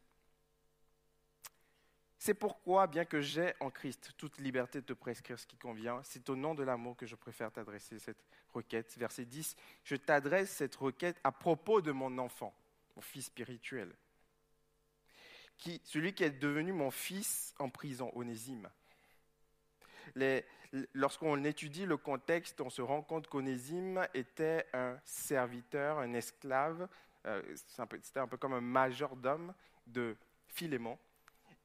C'est 2.18 2.34
pourquoi, 2.34 2.88
bien 2.88 3.04
que 3.04 3.20
j'ai 3.20 3.54
en 3.60 3.70
Christ 3.70 4.14
toute 4.18 4.38
liberté 4.38 4.80
de 4.80 4.86
te 4.86 4.94
prescrire 4.94 5.38
ce 5.38 5.46
qui 5.46 5.58
convient, 5.58 6.02
c'est 6.04 6.30
au 6.30 6.36
nom 6.36 6.56
de 6.56 6.64
l'amour 6.64 6.96
que 6.96 7.06
je 7.06 7.16
préfère 7.16 7.52
t'adresser 7.52 8.00
cette 8.00 8.24
requête. 8.54 8.98
Verset 8.98 9.26
10, 9.26 9.56
je 9.84 9.96
t'adresse 9.96 10.52
cette 10.52 10.76
requête 10.76 11.20
à 11.24 11.32
propos 11.32 11.82
de 11.82 11.92
mon 11.92 12.18
enfant, 12.18 12.54
mon 12.96 13.02
fils 13.02 13.26
spirituel, 13.26 13.94
qui, 15.58 15.82
celui 15.84 16.14
qui 16.14 16.24
est 16.24 16.32
devenu 16.32 16.74
mon 16.74 16.92
fils 16.92 17.54
en 17.60 17.70
prison, 17.70 18.12
Onésime. 18.14 18.70
Lorsqu'on 20.94 21.44
étudie 21.44 21.86
le 21.86 21.98
contexte, 21.98 22.60
on 22.62 22.70
se 22.70 22.82
rend 22.82 23.02
compte 23.02 23.28
qu'Onésime 23.28 24.08
était 24.14 24.66
un 24.74 24.98
serviteur, 25.06 26.00
un 26.00 26.14
esclave, 26.14 26.88
euh, 27.26 27.42
c'était 27.56 28.20
un 28.20 28.28
peu 28.28 28.38
comme 28.38 28.54
un 28.54 28.62
majordome 28.62 29.54
de 29.88 30.18
Philémon. 30.48 30.98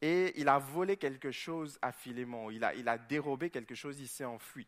Et 0.00 0.38
il 0.40 0.48
a 0.48 0.58
volé 0.58 0.96
quelque 0.96 1.30
chose 1.32 1.78
à 1.82 1.90
Philémon, 1.90 2.50
il 2.50 2.62
a, 2.62 2.74
il 2.74 2.88
a 2.88 2.98
dérobé 2.98 3.50
quelque 3.50 3.74
chose, 3.74 3.98
il 3.98 4.08
s'est 4.08 4.24
enfui. 4.24 4.66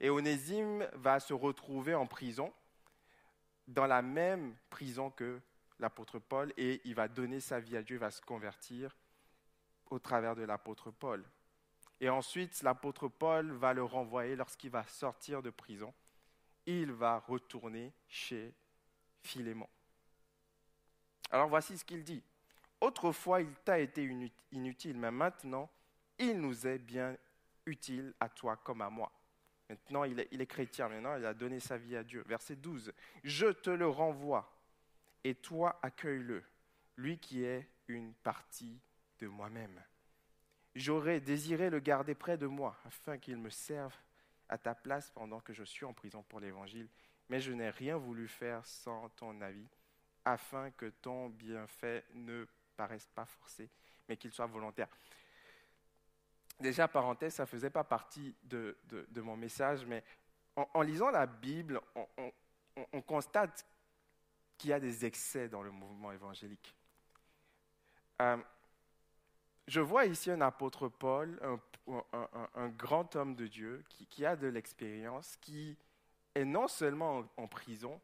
Et 0.00 0.10
Onésime 0.10 0.88
va 0.94 1.20
se 1.20 1.32
retrouver 1.32 1.94
en 1.94 2.06
prison, 2.06 2.52
dans 3.66 3.86
la 3.86 4.02
même 4.02 4.56
prison 4.70 5.10
que 5.10 5.40
l'apôtre 5.78 6.18
Paul, 6.18 6.52
et 6.56 6.80
il 6.84 6.94
va 6.94 7.08
donner 7.08 7.40
sa 7.40 7.60
vie 7.60 7.76
à 7.76 7.82
Dieu, 7.82 7.96
il 7.96 8.00
va 8.00 8.10
se 8.10 8.22
convertir 8.22 8.96
au 9.90 9.98
travers 9.98 10.34
de 10.34 10.42
l'apôtre 10.42 10.90
Paul. 10.90 11.24
Et 12.00 12.08
ensuite, 12.08 12.62
l'apôtre 12.62 13.08
Paul 13.08 13.50
va 13.52 13.72
le 13.72 13.82
renvoyer 13.82 14.36
lorsqu'il 14.36 14.70
va 14.70 14.84
sortir 14.86 15.42
de 15.42 15.50
prison. 15.50 15.92
Il 16.66 16.92
va 16.92 17.18
retourner 17.18 17.92
chez 18.08 18.54
Philémon. 19.22 19.68
Alors 21.30 21.48
voici 21.48 21.76
ce 21.76 21.84
qu'il 21.84 22.04
dit. 22.04 22.22
Autrefois, 22.80 23.40
il 23.40 23.52
t'a 23.64 23.80
été 23.80 24.08
inutile, 24.52 24.96
mais 24.96 25.10
maintenant, 25.10 25.68
il 26.18 26.40
nous 26.40 26.66
est 26.66 26.78
bien 26.78 27.16
utile 27.66 28.14
à 28.20 28.28
toi 28.28 28.56
comme 28.56 28.82
à 28.82 28.90
moi. 28.90 29.10
Maintenant, 29.68 30.04
il 30.04 30.18
est, 30.18 30.46
chrétien, 30.46 30.88
maintenant, 30.88 31.16
il 31.16 31.26
a 31.26 31.34
donné 31.34 31.60
sa 31.60 31.76
vie 31.76 31.96
à 31.96 32.02
Dieu. 32.02 32.24
Verset 32.26 32.56
12. 32.56 32.92
Je 33.22 33.46
te 33.48 33.68
le 33.68 33.86
renvoie, 33.86 34.50
et 35.24 35.34
toi 35.34 35.78
accueille-le, 35.82 36.42
lui 36.96 37.18
qui 37.18 37.44
est 37.44 37.68
une 37.86 38.14
partie 38.14 38.80
de 39.18 39.26
moi-même. 39.26 39.82
J'aurais 40.74 41.20
désiré 41.20 41.68
le 41.68 41.80
garder 41.80 42.14
près 42.14 42.38
de 42.38 42.46
moi, 42.46 42.78
afin 42.86 43.18
qu'il 43.18 43.36
me 43.36 43.50
serve 43.50 43.94
à 44.48 44.56
ta 44.56 44.74
place 44.74 45.10
pendant 45.10 45.40
que 45.40 45.52
je 45.52 45.64
suis 45.64 45.84
en 45.84 45.92
prison 45.92 46.22
pour 46.22 46.40
l'Évangile, 46.40 46.88
mais 47.28 47.40
je 47.40 47.52
n'ai 47.52 47.68
rien 47.68 47.98
voulu 47.98 48.26
faire 48.26 48.64
sans 48.64 49.10
ton 49.10 49.38
avis, 49.42 49.68
afin 50.24 50.70
que 50.70 50.86
ton 50.86 51.28
bienfait 51.28 52.04
ne 52.14 52.46
paraisse 52.76 53.08
pas 53.08 53.26
forcé, 53.26 53.68
mais 54.08 54.16
qu'il 54.16 54.32
soit 54.32 54.46
volontaire. 54.46 54.88
Déjà, 56.60 56.88
parenthèse, 56.88 57.34
ça 57.34 57.44
ne 57.44 57.48
faisait 57.48 57.70
pas 57.70 57.84
partie 57.84 58.34
de, 58.44 58.76
mon 59.16 59.36
message, 59.36 59.86
mais 59.86 60.02
en, 60.56 60.82
lisant 60.82 61.10
la 61.10 61.26
Bible, 61.26 61.80
on, 62.92 63.00
constate 63.02 63.64
qu'il 64.56 64.70
y 64.70 64.72
a 64.72 64.80
des 64.80 65.04
excès 65.04 65.48
dans 65.48 65.62
le 65.62 65.70
mouvement 65.70 66.10
évangélique. 66.10 66.74
Euh, 68.20 68.36
je 69.68 69.80
vois 69.80 70.06
ici 70.06 70.30
un 70.32 70.40
apôtre 70.40 70.88
Paul, 70.88 71.38
un, 72.56 72.68
grand 72.70 73.14
homme 73.14 73.36
de 73.36 73.46
Dieu 73.46 73.84
qui, 73.88 74.26
a 74.26 74.34
de 74.34 74.48
l'expérience, 74.48 75.36
qui 75.36 75.76
est 76.34 76.44
non 76.44 76.66
seulement 76.66 77.24
en, 77.36 77.46
prison, 77.46 78.00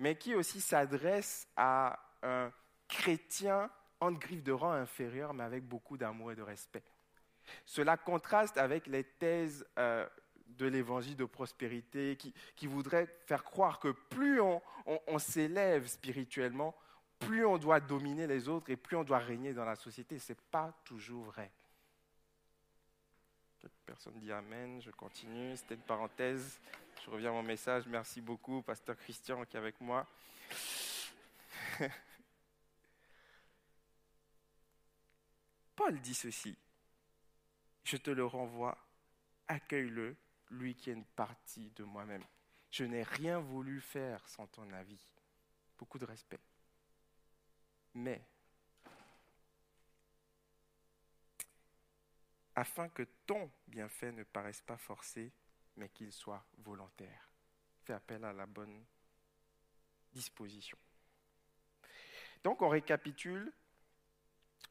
mais 0.00 0.16
qui 0.16 0.34
aussi 0.34 0.60
s'adresse 0.60 1.46
à 1.56 2.00
un 2.22 2.52
chrétien 2.88 3.70
en 4.00 4.12
griffe 4.12 4.42
de 4.42 4.52
rang 4.52 4.72
inférieur, 4.72 5.32
mais 5.32 5.44
avec 5.44 5.64
beaucoup 5.64 5.96
d'amour 5.96 6.32
et 6.32 6.36
de 6.36 6.42
respect. 6.42 6.82
Cela 7.66 7.96
contraste 7.96 8.58
avec 8.58 8.86
les 8.86 9.04
thèses 9.04 9.66
euh, 9.78 10.06
de 10.58 10.66
l'évangile 10.66 11.16
de 11.16 11.24
prospérité 11.24 12.16
qui, 12.16 12.34
qui, 12.56 12.66
voudraient 12.66 13.06
faire 13.26 13.44
croire 13.44 13.78
que 13.78 13.88
plus 13.88 14.40
on, 14.40 14.60
s'élève 15.18 15.86
spirituellement, 15.86 16.74
plus 17.18 17.44
on 17.46 17.58
doit 17.58 17.80
dominer 17.80 18.26
les 18.26 18.48
autres 18.48 18.70
et 18.70 18.76
plus 18.76 18.96
on 18.96 19.04
doit 19.04 19.18
régner 19.18 19.52
dans 19.52 19.64
la 19.64 19.76
société. 19.76 20.18
Ce 20.18 20.32
n'est 20.32 20.38
pas 20.50 20.72
toujours 20.84 21.24
vrai. 21.24 21.50
Personne 23.86 24.18
dit 24.18 24.32
Amen, 24.32 24.82
je 24.82 24.90
continue. 24.90 25.56
C'était 25.56 25.74
une 25.74 25.80
parenthèse. 25.80 26.60
Je 27.04 27.10
reviens 27.10 27.30
à 27.30 27.32
mon 27.32 27.42
message. 27.42 27.84
Merci 27.86 28.20
beaucoup, 28.20 28.60
Pasteur 28.62 28.96
Christian, 28.96 29.44
qui 29.44 29.56
est 29.56 29.60
avec 29.60 29.80
moi. 29.80 30.06
Paul 35.76 35.98
dit 36.00 36.14
ceci 36.14 36.56
je 37.88 37.96
te 37.96 38.10
le 38.10 38.26
renvoie, 38.26 38.76
accueille-le, 39.46 40.14
lui 40.50 40.74
qui 40.74 40.90
est 40.90 40.92
une 40.92 41.06
partie 41.06 41.70
de 41.70 41.84
moi-même. 41.84 42.24
Je 42.70 42.84
n'ai 42.84 43.02
rien 43.02 43.38
voulu 43.38 43.80
faire 43.80 44.28
sans 44.28 44.46
ton 44.46 44.70
avis. 44.72 45.00
Beaucoup 45.78 45.98
de 45.98 46.04
respect. 46.04 46.38
Mais, 47.94 48.22
afin 52.54 52.90
que 52.90 53.04
ton 53.24 53.50
bienfait 53.66 54.12
ne 54.12 54.22
paraisse 54.22 54.60
pas 54.60 54.76
forcé, 54.76 55.32
mais 55.76 55.88
qu'il 55.88 56.12
soit 56.12 56.44
volontaire. 56.58 57.30
Fais 57.84 57.94
appel 57.94 58.22
à 58.22 58.34
la 58.34 58.44
bonne 58.44 58.84
disposition. 60.12 60.76
Donc 62.44 62.60
on 62.60 62.68
récapitule, 62.68 63.50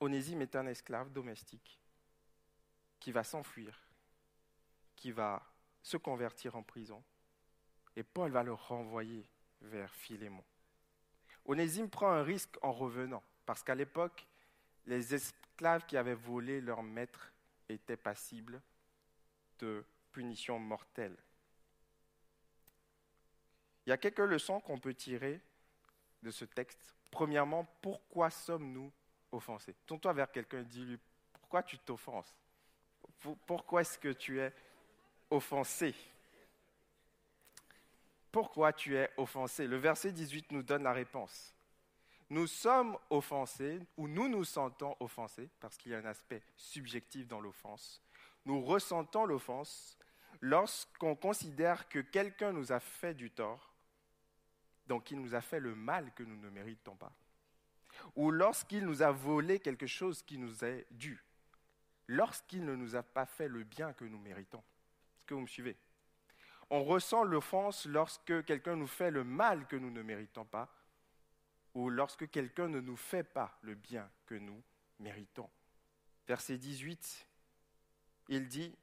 Onésime 0.01 0.43
est 0.43 0.55
un 0.55 0.67
esclave 0.67 1.11
domestique 1.11 1.79
qui 2.99 3.11
va 3.11 3.23
s'enfuir, 3.23 3.79
qui 4.95 5.11
va 5.11 5.43
se 5.81 5.97
convertir 5.97 6.55
en 6.55 6.63
prison, 6.63 7.03
et 7.95 8.03
Paul 8.03 8.31
va 8.31 8.43
le 8.43 8.53
renvoyer 8.53 9.29
vers 9.61 9.93
Philémon. 9.95 10.43
Onésime 11.45 11.89
prend 11.89 12.11
un 12.11 12.23
risque 12.23 12.57
en 12.61 12.71
revenant, 12.71 13.23
parce 13.45 13.63
qu'à 13.63 13.75
l'époque, 13.75 14.27
les 14.85 15.13
esclaves 15.13 15.85
qui 15.85 15.97
avaient 15.97 16.13
volé 16.13 16.61
leur 16.61 16.83
maître 16.83 17.31
étaient 17.69 17.97
passibles 17.97 18.61
de 19.59 19.83
punitions 20.11 20.59
mortelles. 20.59 21.17
Il 23.85 23.89
y 23.89 23.93
a 23.93 23.97
quelques 23.97 24.19
leçons 24.19 24.59
qu'on 24.59 24.79
peut 24.79 24.93
tirer 24.93 25.39
de 26.21 26.31
ce 26.31 26.45
texte. 26.45 26.95
Premièrement, 27.09 27.63
pourquoi 27.81 28.29
sommes-nous 28.29 28.91
offensés? 29.31 29.75
Tourne-toi 29.85 30.13
vers 30.13 30.31
quelqu'un 30.31 30.59
et 30.59 30.65
dis-lui, 30.65 30.99
pourquoi 31.31 31.63
tu 31.63 31.79
t'offenses? 31.79 32.35
Pourquoi 33.45 33.81
est-ce 33.81 33.97
que 33.97 34.13
tu 34.13 34.39
es 34.39 34.53
offensé? 35.29 35.93
Pourquoi 38.31 38.73
tu 38.73 38.95
es 38.95 39.09
offensé? 39.17 39.67
Le 39.67 39.77
verset 39.77 40.11
18 40.11 40.51
nous 40.51 40.63
donne 40.63 40.83
la 40.83 40.93
réponse. 40.93 41.53
Nous 42.29 42.47
sommes 42.47 42.97
offensés 43.09 43.79
ou 43.95 44.07
nous 44.07 44.27
nous 44.27 44.43
sentons 44.43 44.95
offensés 44.99 45.49
parce 45.59 45.77
qu'il 45.77 45.93
y 45.93 45.95
a 45.95 45.99
un 45.99 46.05
aspect 46.05 46.43
subjectif 46.57 47.27
dans 47.27 47.39
l'offense. 47.39 48.01
Nous 48.45 48.61
ressentons 48.61 49.25
l'offense 49.25 49.97
lorsqu'on 50.41 51.15
considère 51.15 51.87
que 51.89 51.99
quelqu'un 51.99 52.51
nous 52.51 52.71
a 52.71 52.79
fait 52.79 53.13
du 53.13 53.31
tort, 53.31 53.73
donc 54.87 55.11
il 55.11 55.19
nous 55.19 55.35
a 55.35 55.41
fait 55.41 55.59
le 55.59 55.73
mal 55.73 56.13
que 56.13 56.23
nous 56.23 56.37
ne 56.37 56.49
méritons 56.49 56.95
pas, 56.95 57.11
ou 58.15 58.29
lorsqu'il 58.29 58.85
nous 58.85 59.01
a 59.01 59.11
volé 59.11 59.59
quelque 59.59 59.87
chose 59.87 60.21
qui 60.21 60.37
nous 60.37 60.63
est 60.63 60.85
dû 60.91 61.23
lorsqu'il 62.07 62.65
ne 62.65 62.75
nous 62.75 62.95
a 62.95 63.03
pas 63.03 63.25
fait 63.25 63.47
le 63.47 63.63
bien 63.63 63.93
que 63.93 64.05
nous 64.05 64.19
méritons. 64.19 64.63
Est-ce 65.17 65.25
que 65.25 65.33
vous 65.33 65.41
me 65.41 65.47
suivez? 65.47 65.77
On 66.69 66.83
ressent 66.83 67.23
l'offense 67.23 67.85
lorsque 67.85 68.43
quelqu'un 68.45 68.75
nous 68.75 68.87
fait 68.87 69.11
le 69.11 69.23
mal 69.23 69.67
que 69.67 69.75
nous 69.75 69.91
ne 69.91 70.01
méritons 70.01 70.45
pas, 70.45 70.73
ou 71.73 71.89
lorsque 71.89 72.29
quelqu'un 72.29 72.67
ne 72.67 72.79
nous 72.79 72.97
fait 72.97 73.23
pas 73.23 73.57
le 73.61 73.75
bien 73.75 74.09
que 74.25 74.35
nous 74.35 74.61
méritons. 74.99 75.49
Verset 76.27 76.57
18, 76.57 77.27
il 78.29 78.47
dit, 78.47 78.75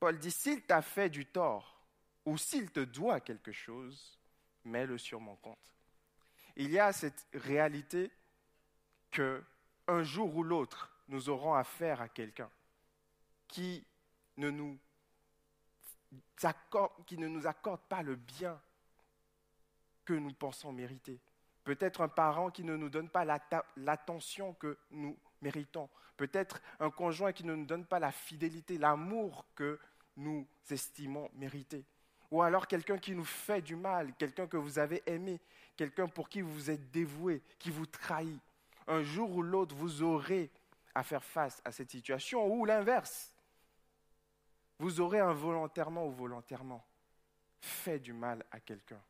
Paul 0.00 0.18
dit, 0.18 0.30
s'il 0.30 0.62
t'a 0.62 0.82
fait 0.82 1.08
du 1.08 1.24
tort, 1.26 1.80
ou 2.24 2.36
s'il 2.36 2.70
te 2.70 2.80
doit 2.80 3.20
quelque 3.20 3.52
chose, 3.52 4.18
mets-le 4.64 4.98
sur 4.98 5.20
mon 5.20 5.36
compte. 5.36 5.74
Il 6.56 6.70
y 6.70 6.78
a 6.78 6.92
cette 6.92 7.26
réalité 7.32 8.10
que 9.10 9.42
un 9.86 10.02
jour 10.02 10.34
ou 10.36 10.42
l'autre, 10.42 10.92
nous 11.08 11.28
aurons 11.28 11.54
affaire 11.54 12.00
à 12.00 12.08
quelqu'un 12.08 12.50
qui 13.46 13.84
ne 14.36 14.50
nous 14.50 14.78
accorde, 16.42 17.80
pas 17.88 18.02
le 18.02 18.14
bien 18.14 18.60
que 20.04 20.12
nous 20.12 20.32
pensons 20.32 20.72
mériter. 20.72 21.20
Peut-être 21.64 22.00
un 22.00 22.08
parent 22.08 22.50
qui 22.50 22.64
ne 22.64 22.76
nous 22.76 22.88
donne 22.88 23.08
pas 23.08 23.24
l'attention 23.76 24.54
que 24.54 24.78
nous 24.90 25.18
méritons. 25.42 25.88
Peut-être 26.16 26.60
un 26.80 26.90
conjoint 26.90 27.32
qui 27.32 27.44
ne 27.44 27.54
nous 27.54 27.66
donne 27.66 27.84
pas 27.84 27.98
la 27.98 28.12
fidélité, 28.12 28.78
l'amour 28.78 29.44
que 29.54 29.78
nous 30.16 30.46
estimons 30.70 31.30
mériter. 31.34 31.84
Ou 32.30 32.42
alors 32.42 32.66
quelqu'un 32.66 32.98
qui 32.98 33.14
nous 33.14 33.24
fait 33.24 33.62
du 33.62 33.76
mal, 33.76 34.14
quelqu'un 34.18 34.46
que 34.46 34.56
vous 34.56 34.78
avez 34.78 35.02
aimé, 35.06 35.40
quelqu'un 35.76 36.08
pour 36.08 36.28
qui 36.28 36.40
vous 36.42 36.70
êtes 36.70 36.90
dévoué, 36.90 37.42
qui 37.58 37.70
vous 37.70 37.86
trahit. 37.86 38.40
Un 38.86 39.02
jour 39.02 39.30
ou 39.30 39.42
l'autre, 39.42 39.74
vous 39.74 40.02
aurez 40.02 40.50
à 40.98 41.04
faire 41.04 41.22
face 41.22 41.62
à 41.64 41.70
cette 41.70 41.92
situation, 41.92 42.44
ou 42.44 42.64
l'inverse. 42.64 43.32
Vous 44.80 45.00
aurez 45.00 45.20
involontairement 45.20 46.04
ou 46.04 46.10
volontairement 46.10 46.84
fait 47.60 48.00
du 48.00 48.12
mal 48.12 48.44
à 48.50 48.58
quelqu'un. 48.58 49.00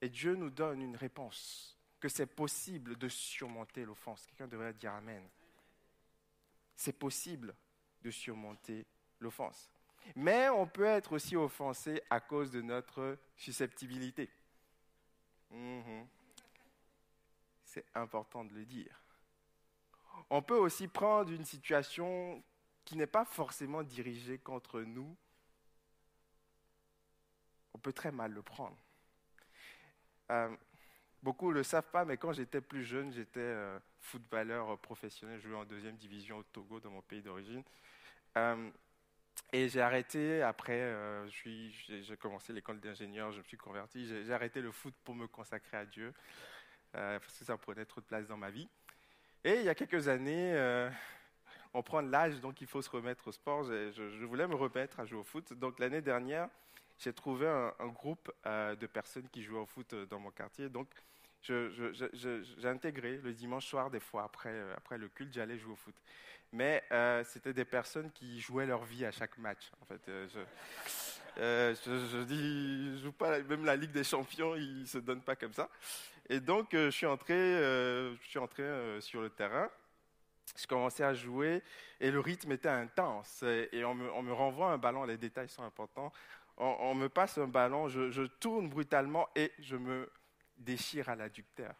Et 0.00 0.08
Dieu 0.08 0.34
nous 0.34 0.50
donne 0.50 0.82
une 0.82 0.96
réponse, 0.96 1.78
que 2.00 2.08
c'est 2.08 2.26
possible 2.26 2.96
de 2.96 3.08
surmonter 3.08 3.84
l'offense. 3.84 4.26
Quelqu'un 4.26 4.48
devrait 4.48 4.74
dire 4.74 4.92
Amen. 4.94 5.22
C'est 6.74 6.98
possible 6.98 7.54
de 8.02 8.10
surmonter 8.10 8.86
l'offense. 9.20 9.70
Mais 10.16 10.48
on 10.48 10.66
peut 10.66 10.84
être 10.84 11.12
aussi 11.12 11.36
offensé 11.36 12.02
à 12.10 12.18
cause 12.18 12.50
de 12.50 12.60
notre 12.60 13.16
susceptibilité. 13.36 14.28
Mhm. 15.52 16.08
C'est 17.62 17.86
important 17.94 18.44
de 18.44 18.54
le 18.54 18.64
dire 18.64 19.00
on 20.30 20.42
peut 20.42 20.56
aussi 20.56 20.88
prendre 20.88 21.30
une 21.30 21.44
situation 21.44 22.42
qui 22.84 22.96
n'est 22.96 23.06
pas 23.06 23.24
forcément 23.24 23.82
dirigée 23.82 24.38
contre 24.38 24.80
nous. 24.80 25.16
On 27.74 27.78
peut 27.78 27.92
très 27.92 28.10
mal 28.10 28.32
le 28.32 28.42
prendre. 28.42 28.76
Euh, 30.30 30.56
beaucoup 31.22 31.50
ne 31.50 31.54
le 31.54 31.62
savent 31.62 31.90
pas, 31.90 32.04
mais 32.04 32.16
quand 32.16 32.32
j'étais 32.32 32.60
plus 32.60 32.84
jeune, 32.84 33.12
j'étais 33.12 33.40
euh, 33.40 33.78
footballeur 34.00 34.78
professionnel, 34.78 35.40
je 35.40 35.48
jouais 35.48 35.58
en 35.58 35.64
deuxième 35.64 35.96
division 35.96 36.38
au 36.38 36.42
Togo, 36.44 36.80
dans 36.80 36.90
mon 36.90 37.02
pays 37.02 37.22
d'origine. 37.22 37.62
Euh, 38.36 38.70
et 39.52 39.68
j'ai 39.68 39.80
arrêté, 39.80 40.42
après, 40.42 40.80
euh, 40.80 41.28
j'ai 41.28 42.16
commencé 42.18 42.52
l'école 42.52 42.80
d'ingénieur, 42.80 43.32
je 43.32 43.38
me 43.38 43.44
suis 43.44 43.56
converti, 43.56 44.06
j'ai 44.06 44.32
arrêté 44.32 44.60
le 44.60 44.72
foot 44.72 44.94
pour 45.04 45.14
me 45.14 45.26
consacrer 45.26 45.76
à 45.76 45.86
Dieu, 45.86 46.12
parce 46.92 47.38
que 47.38 47.44
ça 47.44 47.56
prenait 47.56 47.84
trop 47.84 48.00
de 48.00 48.06
place 48.06 48.26
dans 48.26 48.36
ma 48.36 48.50
vie. 48.50 48.68
Et 49.44 49.54
il 49.54 49.64
y 49.64 49.68
a 49.68 49.74
quelques 49.74 50.08
années, 50.08 50.54
on 51.74 51.82
prend 51.82 52.02
de 52.02 52.10
l'âge, 52.10 52.40
donc 52.40 52.60
il 52.60 52.66
faut 52.66 52.82
se 52.82 52.90
remettre 52.90 53.28
au 53.28 53.32
sport. 53.32 53.64
Je, 53.64 53.90
je, 53.92 54.24
voulais 54.24 54.46
me 54.46 54.54
remettre 54.54 55.00
à 55.00 55.06
jouer 55.06 55.20
au 55.20 55.24
foot. 55.24 55.52
Donc 55.52 55.78
l'année 55.78 56.02
dernière, 56.02 56.48
j'ai 56.98 57.12
trouvé 57.12 57.46
un, 57.46 57.86
groupe 57.88 58.32
euh, 58.46 58.74
de 58.74 58.86
personnes 58.86 59.28
qui 59.30 59.42
jouaient 59.42 59.60
au 59.60 59.66
foot 59.66 59.92
euh, 59.92 60.06
dans 60.06 60.18
mon 60.18 60.30
quartier. 60.30 60.68
Donc, 60.68 60.88
j'ai 61.42 62.64
intégré 62.64 63.18
le 63.18 63.32
dimanche 63.32 63.66
soir, 63.66 63.90
des 63.90 64.00
fois, 64.00 64.24
après, 64.24 64.50
euh, 64.50 64.74
après 64.76 64.98
le 64.98 65.08
culte, 65.08 65.32
j'allais 65.32 65.58
jouer 65.58 65.72
au 65.72 65.76
foot. 65.76 65.94
Mais 66.50 66.82
c'était 67.24 67.52
des 67.52 67.66
personnes 67.66 68.10
qui 68.10 68.40
jouaient 68.40 68.64
leur 68.64 68.82
vie 68.82 69.04
à 69.04 69.10
chaque 69.10 69.36
match. 69.36 69.70
En 69.82 69.84
fait, 69.84 70.00
je, 71.36 72.22
dis, 72.24 72.98
joue 73.02 73.12
pas, 73.12 73.38
même 73.42 73.66
la 73.66 73.76
Ligue 73.76 73.92
des 73.92 74.02
Champions, 74.02 74.56
ils 74.56 74.88
se 74.88 74.96
donnent 74.96 75.20
pas 75.20 75.36
comme 75.36 75.52
ça. 75.52 75.68
Et 76.28 76.40
donc, 76.40 76.68
je 76.72 76.90
suis 76.90 77.06
entré, 77.06 77.34
je 77.34 78.16
suis 78.28 78.38
entré 78.38 79.00
sur 79.00 79.20
le 79.20 79.30
terrain. 79.30 79.70
Je 80.56 80.66
commençais 80.66 81.04
à 81.04 81.14
jouer 81.14 81.62
et 82.00 82.10
le 82.10 82.20
rythme 82.20 82.52
était 82.52 82.68
intense. 82.68 83.42
Et 83.72 83.84
on 83.84 83.94
me, 83.94 84.32
renvoie 84.32 84.72
un 84.72 84.78
ballon, 84.78 85.04
les 85.04 85.16
détails 85.16 85.48
sont 85.48 85.62
importants 85.62 86.12
on, 86.58 86.94
me 86.94 87.08
passe 87.08 87.38
un 87.38 87.46
ballon, 87.46 87.88
je, 87.88 88.26
tourne 88.26 88.68
brutalement 88.68 89.28
et 89.34 89.52
je 89.60 89.76
me 89.76 90.10
déchire 90.56 91.08
à 91.08 91.16
l'adducteur. 91.16 91.74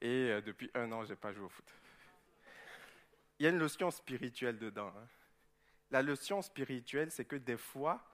Et 0.00 0.30
euh, 0.30 0.40
depuis 0.40 0.70
un 0.74 0.90
an, 0.92 1.04
je 1.04 1.10
n'ai 1.10 1.16
pas 1.16 1.32
joué 1.32 1.44
au 1.44 1.48
foot. 1.48 1.64
Il 3.38 3.44
y 3.44 3.46
a 3.46 3.50
une 3.50 3.58
notion 3.58 3.90
spirituelle 3.90 4.58
dedans. 4.58 4.92
Hein. 4.96 5.06
La 5.90 6.02
notion 6.02 6.42
spirituelle, 6.42 7.10
c'est 7.10 7.24
que 7.24 7.36
des 7.36 7.56
fois, 7.56 8.04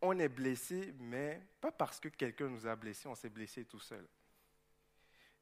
on 0.00 0.18
est 0.18 0.28
blessé, 0.28 0.94
mais 0.98 1.40
pas 1.60 1.72
parce 1.72 1.98
que 2.00 2.08
quelqu'un 2.08 2.48
nous 2.48 2.66
a 2.66 2.76
blessés, 2.76 3.08
on 3.08 3.14
s'est 3.14 3.28
blessé 3.28 3.64
tout 3.64 3.80
seul. 3.80 4.06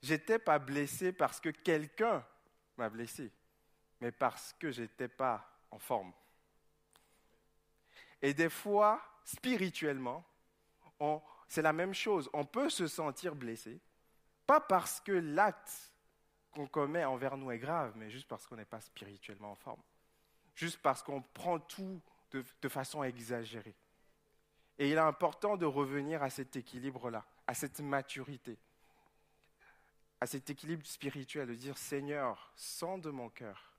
J'étais 0.03 0.39
pas 0.39 0.59
blessé 0.59 1.13
parce 1.13 1.41
que 1.41 1.51
quelqu'un 1.51 2.25
m'a 2.77 2.89
blessé, 2.89 3.33
mais 4.01 4.13
parce 4.13 4.55
que 4.55 4.71
j'étais 4.71 5.09
pas 5.09 5.51
en 5.71 5.79
forme. 5.79 6.13
Et 8.23 8.33
des 8.35 8.49
fois, 8.49 9.03
spirituellement, 9.25 10.25
c'est 11.49 11.63
la 11.63 11.73
même 11.73 11.95
chose. 11.95 12.31
On 12.33 12.45
peut 12.45 12.71
se 12.71 12.87
sentir 12.87 13.35
blessé, 13.35 13.81
pas 14.47 14.61
parce 14.61 15.01
que 15.01 15.13
l'acte 15.13 15.93
qu'on 16.51 16.67
commet 16.67 17.05
envers 17.05 17.37
nous 17.37 17.51
est 17.51 17.59
grave, 17.59 17.93
mais 17.97 18.11
juste 18.11 18.29
parce 18.29 18.47
qu'on 18.47 18.57
n'est 18.57 18.65
pas 18.65 18.81
spirituellement 18.81 19.53
en 19.53 19.57
forme. 19.57 19.83
Juste 20.55 20.79
parce 20.79 21.03
qu'on 21.03 21.21
prend 21.21 21.59
tout 21.59 22.01
de, 22.31 22.43
de 22.63 22.69
façon 22.69 23.03
exagérée. 23.03 23.77
Et 24.79 24.91
il 24.91 24.95
est 24.95 24.99
important 24.99 25.57
de 25.57 25.67
revenir 25.67 26.23
à 26.23 26.31
cet 26.31 26.57
équilibre-là, 26.57 27.25
à 27.47 27.55
cette 27.55 27.81
maturité, 27.81 28.59
à 30.21 30.27
cet 30.27 30.51
équilibre 30.51 30.85
spirituel, 30.87 31.49
de 31.49 31.55
dire 31.55 31.79
Seigneur, 31.79 32.53
sens 32.57 33.01
de 33.01 33.11
mon 33.11 33.29
cœur, 33.29 33.73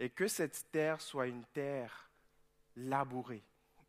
et 0.00 0.10
que 0.10 0.28
cette 0.28 0.70
terre 0.70 1.00
soit 1.00 1.26
une 1.26 1.44
terre 1.46 2.10
labourée, 2.76 3.42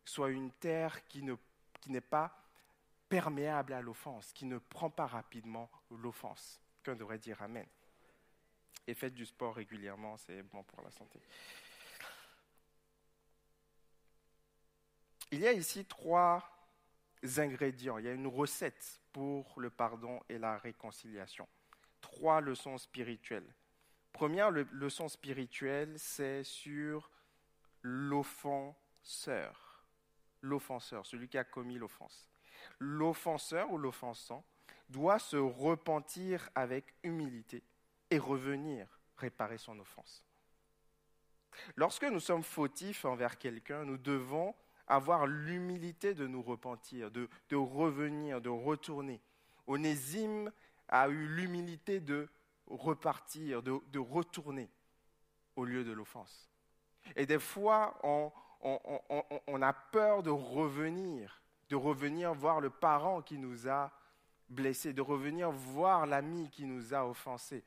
soit 0.04 0.30
une 0.30 0.50
terre 0.52 1.06
qui, 1.06 1.22
n'est 1.22 2.00
pas 2.00 2.36
perméable 3.08 3.72
à 3.72 3.82
l'offense, 3.82 4.32
qui 4.32 4.46
ne 4.46 4.58
prend 4.58 4.90
pas 4.90 5.06
rapidement 5.06 5.70
l'offense. 5.90 6.60
Qu'un 6.82 6.96
devrait 6.96 7.18
dire 7.18 7.40
Amen. 7.42 7.66
Et 8.86 8.94
faites 8.94 9.14
du 9.14 9.26
sport 9.26 9.54
régulièrement, 9.54 10.16
c'est 10.16 10.42
bon 10.42 10.62
pour 10.62 10.82
la 10.82 10.90
santé. 10.90 11.20
Il 15.30 15.40
y 15.40 15.46
a 15.46 15.52
ici 15.52 15.84
trois 15.84 16.44
ingrédients. 17.36 17.98
Il 17.98 18.04
y 18.04 18.08
a 18.08 18.12
une 18.12 18.26
recette 18.26 19.00
pour 19.12 19.60
le 19.60 19.70
pardon 19.70 20.20
et 20.28 20.38
la 20.38 20.58
réconciliation. 20.58 21.48
Trois 22.00 22.40
leçons 22.40 22.78
spirituelles. 22.78 23.54
Première 24.12 24.50
leçon 24.50 25.08
spirituelle, 25.08 25.98
c'est 25.98 26.42
sur 26.42 27.10
l'offenseur 27.82 29.70
l'offenseur, 30.42 31.06
celui 31.06 31.28
qui 31.28 31.38
a 31.38 31.44
commis 31.44 31.78
l'offense. 31.78 32.28
L'offenseur 32.78 33.70
ou 33.72 33.78
l'offensant 33.78 34.44
doit 34.88 35.18
se 35.18 35.36
repentir 35.36 36.48
avec 36.54 36.94
humilité 37.02 37.62
et 38.10 38.18
revenir 38.18 39.00
réparer 39.16 39.58
son 39.58 39.78
offense. 39.78 40.24
Lorsque 41.76 42.04
nous 42.04 42.20
sommes 42.20 42.42
fautifs 42.42 43.04
envers 43.04 43.38
quelqu'un, 43.38 43.84
nous 43.84 43.98
devons 43.98 44.54
avoir 44.90 45.26
l'humilité 45.26 46.14
de 46.14 46.26
nous 46.26 46.42
repentir, 46.42 47.10
de, 47.12 47.28
revenir, 47.52 48.40
de 48.40 48.48
retourner. 48.48 49.20
Onésime 49.66 50.50
a 50.88 51.08
eu 51.08 51.28
l'humilité 51.28 52.00
de 52.00 52.28
repartir, 52.66 53.62
de, 53.62 53.78
de, 53.92 53.98
retourner 54.00 54.68
au 55.54 55.64
lieu 55.64 55.84
de 55.84 55.92
l'offense. 55.92 56.50
Et 57.14 57.24
des 57.24 57.38
fois, 57.38 57.98
on, 58.02 58.32
on, 58.62 59.62
a 59.62 59.72
peur 59.72 60.24
de 60.24 60.30
revenir, 60.30 61.40
de 61.68 61.76
revenir 61.76 62.34
voir 62.34 62.60
le 62.60 62.70
parent 62.70 63.22
qui 63.22 63.38
nous 63.38 63.68
a 63.68 63.92
blessés, 64.48 64.92
de 64.92 65.02
revenir 65.02 65.52
voir 65.52 66.04
l'ami 66.06 66.50
qui 66.50 66.66
nous 66.66 66.94
a 66.94 67.06
offensés. 67.06 67.64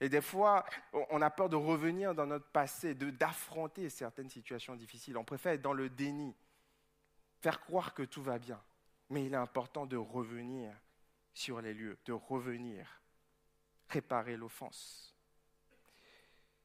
Et 0.00 0.08
des 0.08 0.22
fois, 0.22 0.64
on 0.92 1.20
a 1.20 1.30
peur 1.30 1.48
de 1.50 1.56
revenir 1.56 2.14
dans 2.14 2.26
notre 2.26 2.46
passé, 2.46 2.94
d'affronter 2.94 3.90
certaines 3.90 4.30
situations 4.30 4.74
difficiles. 4.74 5.18
On 5.18 5.24
préfère 5.24 5.52
être 5.52 5.62
dans 5.62 5.74
le 5.74 5.90
déni, 5.90 6.34
faire 7.40 7.60
croire 7.60 7.92
que 7.92 8.02
tout 8.02 8.22
va 8.22 8.38
bien. 8.38 8.60
Mais 9.10 9.26
il 9.26 9.34
est 9.34 9.36
important 9.36 9.84
de 9.84 9.96
revenir 9.96 10.72
sur 11.34 11.60
les 11.60 11.74
lieux, 11.74 11.98
de 12.06 12.12
revenir, 12.12 13.00
réparer 13.88 14.36
l'offense. 14.36 15.14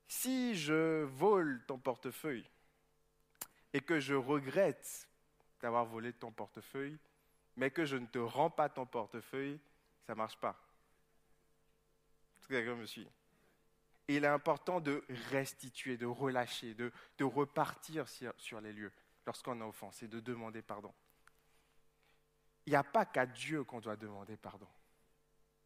Si 0.07 0.55
je 0.55 1.03
vole 1.03 1.63
ton 1.67 1.77
portefeuille, 1.77 2.49
et 3.73 3.81
que 3.81 3.99
je 3.99 4.13
regrette 4.13 5.09
d'avoir 5.59 5.85
volé 5.85 6.13
ton 6.13 6.31
portefeuille, 6.31 6.97
mais 7.57 7.71
que 7.71 7.83
je 7.83 7.97
ne 7.97 8.05
te 8.05 8.19
rends 8.19 8.49
pas 8.49 8.69
ton 8.69 8.85
portefeuille, 8.85 9.59
ça 10.07 10.13
ne 10.13 10.17
marche 10.17 10.37
pas. 10.37 10.55
Est-ce 12.37 12.47
que 12.47 12.53
quelqu'un 12.53 12.75
me 12.75 12.85
suit 14.07 14.15
Il 14.15 14.23
est 14.23 14.27
important 14.27 14.79
de 14.79 15.03
restituer, 15.31 15.97
de 15.97 16.05
relâcher, 16.05 16.73
de, 16.73 16.91
repartir 17.23 18.05
sur 18.37 18.61
les 18.61 18.73
lieux 18.73 18.91
lorsqu'on 19.25 19.59
a 19.61 19.65
offensé, 19.65 20.07
de 20.07 20.19
demander 20.19 20.61
pardon. 20.61 20.93
Il 22.65 22.71
n'y 22.71 22.75
a 22.75 22.83
pas 22.83 23.05
qu'à 23.05 23.25
Dieu 23.25 23.63
qu'on 23.63 23.79
doit 23.79 23.95
demander 23.95 24.37
pardon. 24.37 24.67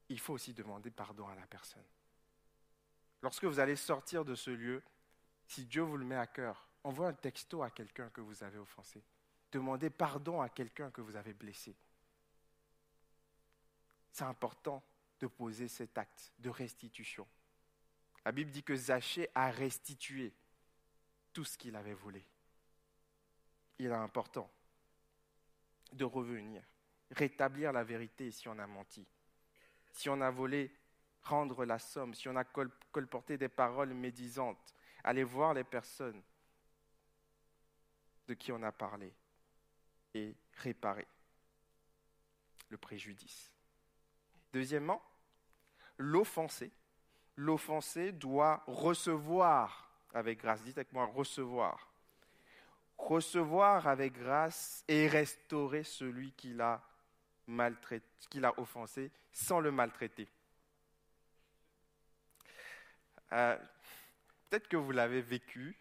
Il 0.09 0.19
faut 0.19 0.33
aussi 0.33 0.53
demander 0.53 0.89
pardon 0.89 1.27
à 1.27 1.35
la 1.35 1.45
personne. 1.45 1.85
Lorsque 3.21 3.45
vous 3.45 3.59
allez 3.59 3.75
sortir 3.75 4.25
de 4.25 4.35
ce 4.35 4.49
lieu, 4.49 4.81
si 5.47 5.65
Dieu 5.65 5.81
vous 5.81 5.97
le 5.97 6.05
met 6.05 6.15
à 6.15 6.27
cœur, 6.27 6.67
envoie 6.83 7.07
un 7.07 7.13
texto 7.13 7.63
à 7.63 7.69
quelqu'un 7.69 8.09
que 8.09 8.21
vous 8.21 8.43
avez 8.43 8.57
offensé. 8.57 9.03
Demandez 9.51 9.89
pardon 9.89 10.41
à 10.41 10.49
quelqu'un 10.49 10.91
que 10.91 11.01
vous 11.01 11.15
avez 11.15 11.33
blessé. 11.33 11.75
C'est 14.11 14.23
important 14.23 14.83
de 15.19 15.27
poser 15.27 15.67
cet 15.67 15.97
acte 15.97 16.31
de 16.39 16.49
restitution. 16.49 17.27
La 18.29 18.33
Bible 18.33 18.51
dit 18.51 18.61
que 18.61 18.75
Zachée 18.75 19.27
a 19.33 19.49
restitué 19.49 20.31
tout 21.33 21.43
ce 21.43 21.57
qu'il 21.57 21.75
avait 21.75 21.95
volé. 21.95 22.23
Il 23.79 23.87
est 23.87 23.91
important 23.91 24.47
de 25.93 26.05
revenir, 26.05 26.61
rétablir 27.09 27.73
la 27.73 27.83
vérité 27.83 28.29
si 28.29 28.47
on 28.47 28.59
a 28.59 28.67
menti, 28.67 29.03
si 29.93 30.09
on 30.09 30.21
a 30.21 30.29
volé, 30.29 30.71
rendre 31.23 31.65
la 31.65 31.79
somme, 31.79 32.13
si 32.13 32.29
on 32.29 32.35
a 32.35 32.43
colporté 32.43 33.35
des 33.35 33.49
paroles 33.49 33.95
médisantes, 33.95 34.75
aller 35.03 35.23
voir 35.23 35.55
les 35.55 35.63
personnes, 35.63 36.21
de 38.27 38.35
qui 38.35 38.51
on 38.51 38.61
a 38.61 38.71
parlé 38.71 39.11
et 40.13 40.35
réparer 40.57 41.07
le 42.69 42.77
préjudice. 42.77 43.51
Deuxièmement, 44.53 45.01
l'offensé. 45.97 46.71
L'offensé 47.41 48.11
doit 48.11 48.61
recevoir 48.67 49.89
avec 50.13 50.41
grâce. 50.41 50.61
Dites 50.61 50.77
avec 50.77 50.91
moi, 50.91 51.05
recevoir. 51.05 51.89
Recevoir 52.97 53.87
avec 53.87 54.11
grâce 54.11 54.83
et 54.89 55.07
restaurer 55.07 55.83
celui 55.83 56.33
qui 56.33 56.53
l'a 56.53 56.83
offensé 58.57 59.09
sans 59.31 59.61
le 59.61 59.71
maltraiter. 59.71 60.27
Euh, 63.31 63.57
peut-être 64.49 64.67
que 64.67 64.75
vous 64.75 64.91
l'avez 64.91 65.21
vécu, 65.21 65.77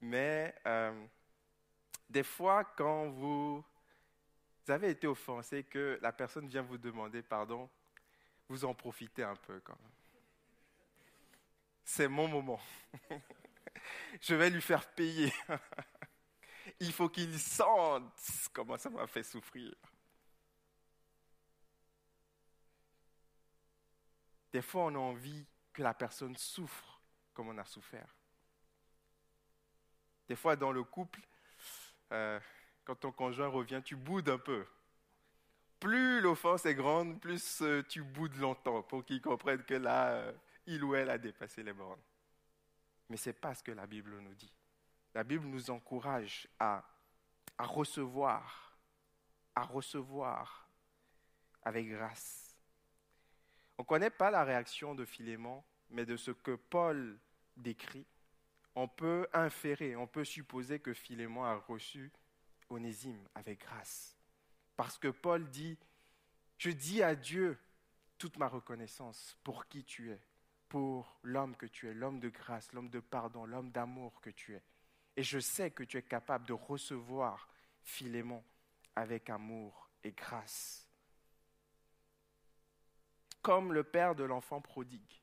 mais 0.00 0.54
euh, 0.66 1.06
des 2.08 2.22
fois, 2.22 2.64
quand 2.64 3.08
vous 3.08 3.62
Vous 4.64 4.72
avez 4.72 4.88
été 4.88 5.06
offensé 5.06 5.64
que 5.64 5.98
la 6.00 6.12
personne 6.12 6.48
vient 6.48 6.62
vous 6.62 6.78
demander 6.78 7.22
pardon, 7.22 7.68
vous 8.48 8.64
en 8.64 8.74
profitez 8.74 9.22
un 9.22 9.36
peu 9.36 9.60
quand 9.60 9.76
même. 9.82 9.95
C'est 11.88 12.08
mon 12.08 12.26
moment. 12.26 12.60
Je 14.20 14.34
vais 14.34 14.50
lui 14.50 14.60
faire 14.60 14.84
payer. 14.92 15.32
Il 16.80 16.92
faut 16.92 17.08
qu'il 17.08 17.38
sente 17.38 18.12
comment 18.52 18.76
ça 18.76 18.90
m'a 18.90 19.06
fait 19.06 19.22
souffrir. 19.22 19.72
Des 24.52 24.62
fois, 24.62 24.86
on 24.86 24.94
a 24.96 24.98
envie 24.98 25.46
que 25.72 25.82
la 25.82 25.94
personne 25.94 26.36
souffre 26.36 27.00
comme 27.32 27.48
on 27.48 27.58
a 27.58 27.64
souffert. 27.64 28.14
Des 30.28 30.36
fois, 30.36 30.56
dans 30.56 30.72
le 30.72 30.82
couple, 30.82 31.20
euh, 32.10 32.40
quand 32.84 32.96
ton 32.96 33.12
conjoint 33.12 33.48
revient, 33.48 33.80
tu 33.84 33.94
boudes 33.94 34.28
un 34.28 34.38
peu. 34.38 34.66
Plus 35.78 36.20
l'offense 36.20 36.66
est 36.66 36.74
grande, 36.74 37.20
plus 37.20 37.62
euh, 37.62 37.82
tu 37.88 38.02
boudes 38.02 38.36
longtemps 38.38 38.82
pour 38.82 39.04
qu'il 39.04 39.22
comprenne 39.22 39.62
que 39.62 39.74
là, 39.74 40.08
euh, 40.08 40.32
il 40.66 40.84
ou 40.84 40.94
elle 40.94 41.10
a 41.10 41.18
dépassé 41.18 41.62
les 41.62 41.72
bornes. 41.72 42.00
Mais 43.08 43.16
ce 43.16 43.30
n'est 43.30 43.34
pas 43.34 43.54
ce 43.54 43.62
que 43.62 43.72
la 43.72 43.86
Bible 43.86 44.18
nous 44.18 44.34
dit. 44.34 44.52
La 45.14 45.24
Bible 45.24 45.46
nous 45.46 45.70
encourage 45.70 46.48
à, 46.58 46.84
à 47.56 47.64
recevoir, 47.64 48.78
à 49.54 49.62
recevoir 49.62 50.68
avec 51.62 51.88
grâce 51.88 52.46
on 53.78 53.82
ne 53.82 53.86
connaît 53.86 54.10
pas 54.10 54.30
la 54.30 54.44
réaction 54.44 54.94
de 54.94 55.04
Philémon, 55.04 55.62
mais 55.90 56.06
de 56.06 56.16
ce 56.16 56.30
que 56.30 56.54
Paul 56.54 57.18
décrit, 57.56 58.06
on 58.74 58.88
peut 58.88 59.28
inférer, 59.32 59.96
on 59.96 60.06
peut 60.06 60.24
supposer 60.24 60.80
que 60.80 60.94
Philémon 60.94 61.44
a 61.44 61.56
reçu 61.56 62.10
Onésime 62.68 63.28
avec 63.34 63.60
grâce. 63.60 64.16
Parce 64.76 64.98
que 64.98 65.08
Paul 65.08 65.48
dit, 65.50 65.78
je 66.58 66.70
dis 66.70 67.02
à 67.02 67.14
Dieu 67.14 67.58
toute 68.18 68.38
ma 68.38 68.48
reconnaissance 68.48 69.36
pour 69.44 69.66
qui 69.68 69.84
tu 69.84 70.10
es, 70.10 70.20
pour 70.76 71.16
l'homme 71.22 71.56
que 71.56 71.64
tu 71.64 71.88
es, 71.88 71.94
l'homme 71.94 72.20
de 72.20 72.28
grâce, 72.28 72.70
l'homme 72.74 72.90
de 72.90 73.00
pardon, 73.00 73.46
l'homme 73.46 73.70
d'amour 73.70 74.20
que 74.20 74.28
tu 74.28 74.54
es. 74.54 74.62
Et 75.16 75.22
je 75.22 75.38
sais 75.38 75.70
que 75.70 75.82
tu 75.82 75.96
es 75.96 76.02
capable 76.02 76.44
de 76.44 76.52
recevoir 76.52 77.48
Philémon 77.82 78.44
avec 78.94 79.30
amour 79.30 79.88
et 80.04 80.12
grâce 80.12 80.86
comme 83.40 83.72
le 83.72 83.84
père 83.84 84.14
de 84.14 84.24
l'enfant 84.24 84.60
prodigue, 84.60 85.22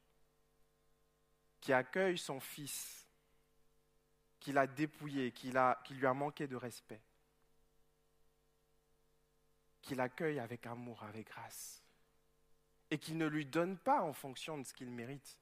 qui 1.61 1.71
accueille 1.71 2.17
son 2.17 2.39
fils, 2.39 3.05
qu'il 4.39 4.57
a 4.57 4.65
dépouillé, 4.65 5.31
qui 5.33 5.51
lui 5.51 6.07
a 6.07 6.13
manqué 6.15 6.47
de 6.47 6.55
respect, 6.55 7.01
qu'il 9.83 9.99
accueille 9.99 10.39
avec 10.39 10.65
amour, 10.65 11.03
avec 11.03 11.27
grâce, 11.27 11.83
et 12.89 12.97
qui 12.97 13.13
ne 13.13 13.27
lui 13.27 13.45
donne 13.45 13.77
pas 13.77 14.01
en 14.01 14.13
fonction 14.13 14.57
de 14.57 14.63
ce 14.63 14.73
qu'il 14.73 14.89
mérite, 14.89 15.37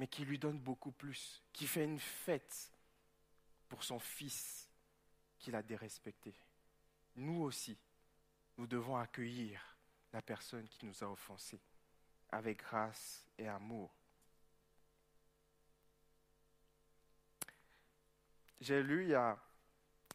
mais 0.00 0.06
qui 0.06 0.24
lui 0.24 0.38
donne 0.38 0.58
beaucoup 0.58 0.92
plus, 0.92 1.42
qui 1.52 1.66
fait 1.66 1.84
une 1.84 2.00
fête 2.00 2.72
pour 3.68 3.84
son 3.84 3.98
fils 3.98 4.66
qu'il 5.38 5.54
a 5.54 5.62
dérespecté. 5.62 6.34
Nous 7.16 7.42
aussi, 7.42 7.76
nous 8.56 8.66
devons 8.66 8.96
accueillir 8.96 9.60
la 10.14 10.22
personne 10.22 10.66
qui 10.70 10.86
nous 10.86 11.04
a 11.04 11.06
offensés 11.06 11.60
avec 12.30 12.60
grâce 12.60 13.26
et 13.36 13.46
amour. 13.46 13.94
J'ai 18.62 18.82
lu, 18.82 19.02
il 19.02 19.10
y 19.10 19.14
a, 19.14 19.38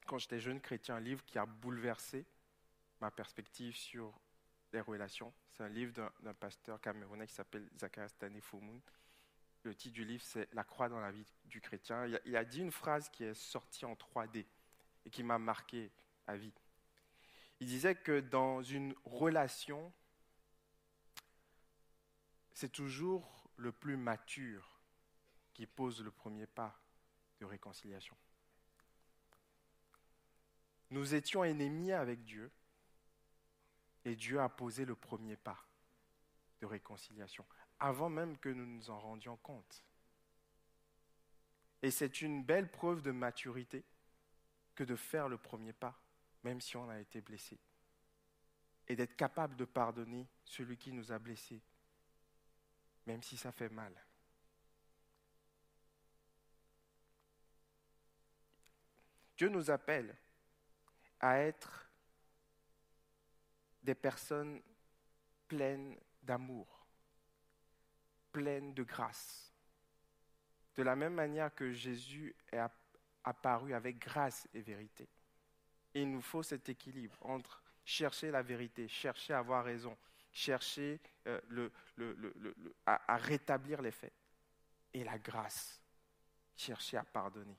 quand 0.08 0.18
j'étais 0.18 0.40
jeune 0.40 0.62
chrétien, 0.62 0.96
un 0.96 1.00
livre 1.00 1.24
qui 1.26 1.38
a 1.38 1.46
bouleversé 1.46 2.26
ma 3.02 3.12
perspective 3.12 3.76
sur 3.76 4.20
les 4.74 4.82
relations. 4.82 5.32
C'est 5.52 5.62
un 5.62 5.70
livre 5.70 6.12
d'un 6.22 6.34
pasteur 6.34 6.82
camerounais 6.82 7.28
qui 7.28 7.36
s'appelle 7.36 7.70
Zacharias 7.78 8.16
Tane 8.18 8.42
Le 9.66 9.76
titre 9.76 9.94
du 9.94 10.06
livre, 10.06 10.24
c'est 10.24 10.48
La 10.54 10.64
croix 10.64 10.90
dans 10.90 11.00
la 11.00 11.12
vie 11.12 11.26
du 11.46 11.60
chrétien. 11.60 12.06
Il 12.26 12.38
a, 12.38 12.46
dit 12.46 12.62
une 12.62 12.72
phrase 12.72 13.10
qui 13.10 13.24
est 13.24 13.34
sortie 13.34 13.86
en 13.86 13.96
3D 13.96 14.46
et 15.06 15.10
qui 15.10 15.24
m'a 15.24 15.38
marqué 15.38 15.92
à 16.28 16.38
vie 16.38 16.54
il 17.60 17.68
disait 17.68 17.96
que 17.96 18.20
dans 18.20 18.62
une 18.62 18.94
relation, 19.06 19.94
c'est 22.54 22.72
toujours 22.72 23.50
le 23.56 23.72
plus 23.72 23.98
mature 23.98 24.82
qui 25.54 25.66
pose 25.66 26.04
le 26.04 26.12
premier 26.12 26.48
pas 26.48 26.78
de 27.40 27.46
réconciliation. 27.46 28.16
Nous 30.92 31.16
étions 31.16 31.44
ennemis 31.44 31.92
avec 31.92 32.24
Dieu 32.24 32.52
et 34.04 34.16
Dieu 34.16 34.40
a 34.40 34.50
posé 34.50 34.86
le 34.86 34.96
premier 34.96 35.36
pas 35.36 35.66
de 36.62 36.66
réconciliation, 36.66 37.46
avant 37.80 38.10
même 38.10 38.38
que 38.38 38.50
nous 38.50 38.66
nous 38.66 38.90
en 38.90 39.00
rendions 39.00 39.38
compte. 39.38 39.84
Et 41.82 41.92
c'est 41.92 42.22
une 42.22 42.44
belle 42.44 42.70
preuve 42.70 43.02
de 43.02 43.12
maturité 43.12 43.84
que 44.74 44.84
de 44.84 44.96
faire 44.96 45.30
le 45.30 45.38
premier 45.38 45.74
pas 45.74 46.00
même 46.46 46.62
si 46.62 46.78
on 46.78 46.88
a 46.90 47.00
été 47.00 47.22
blessé. 47.22 47.60
Et 48.88 48.96
d'être 48.96 49.16
capable 49.16 49.56
de 49.56 49.66
pardonner 49.66 50.28
celui 50.46 50.78
qui 50.78 50.92
nous 50.92 51.12
a 51.12 51.18
blessés, 51.18 51.60
même 53.08 53.24
si 53.24 53.36
ça 53.36 53.52
fait 53.52 53.68
mal. 53.68 53.92
Dieu 59.36 59.50
nous 59.50 59.72
appelle 59.72 60.16
à 61.20 61.40
être 61.40 61.90
des 63.82 63.96
personnes 63.96 64.62
pleines 65.48 65.98
d'amour, 66.22 66.75
pleines 68.36 68.74
de 68.74 68.84
grâce. 68.84 69.54
De 70.76 70.84
la 70.84 70.96
même 70.96 71.14
manière 71.14 71.54
que 71.56 71.72
Jésus 71.72 72.36
est 72.52 72.60
apparu 73.24 73.74
avec 73.74 73.98
grâce 73.98 74.48
et 74.54 74.62
vérité 74.62 75.08
il 75.96 76.12
nous 76.12 76.22
faut 76.22 76.44
cet 76.44 76.70
équilibre 76.70 77.18
entre 77.22 77.64
chercher 77.84 78.30
la 78.30 78.42
vérité, 78.42 78.88
chercher 78.88 79.34
à 79.34 79.40
avoir 79.40 79.64
raison, 79.64 79.98
chercher 80.32 81.00
euh, 81.28 81.70
à, 82.86 83.18
rétablir 83.18 83.82
les 83.82 83.92
faits, 83.92 84.14
et 84.94 85.04
la 85.04 85.18
grâce, 85.18 85.82
chercher 86.56 86.98
à 86.98 87.04
pardonner, 87.04 87.58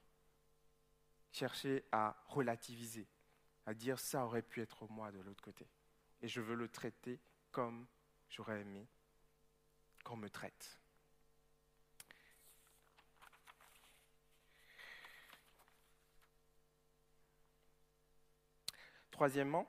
chercher 1.32 1.84
à 1.92 2.16
relativiser, 2.28 3.06
à 3.64 3.74
dire 3.74 3.98
ça 3.98 4.24
aurait 4.24 4.42
pu 4.42 4.60
être 4.60 4.86
moi 4.88 5.10
de 5.10 5.20
l'autre 5.20 5.42
côté. 5.42 5.66
Et 6.20 6.28
je 6.28 6.40
veux 6.40 6.54
le 6.54 6.68
traiter 6.68 7.20
comme 7.50 7.86
j'aurais 8.28 8.60
aimé 8.60 8.86
qu'on 10.06 10.16
me 10.16 10.30
traite. 10.30 10.78
Troisièmement, 19.10 19.66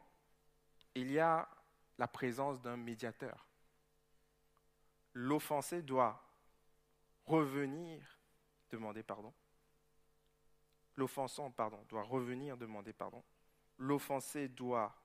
il 0.93 1.11
y 1.11 1.17
a 1.17 1.49
la 1.97 2.07
présence 2.07 2.61
d'un 2.61 2.77
médiateur. 2.77 3.47
L'offensé 5.13 5.81
doit 5.81 6.23
revenir 7.25 8.19
demander 8.69 9.01
pardon. 9.01 9.33
L'offensant, 10.97 11.49
pardon, 11.49 11.83
doit 11.89 12.03
revenir 12.03 12.57
demander 12.57 12.93
pardon. 12.93 13.23
L'offensé 13.79 14.49
doit 14.49 14.95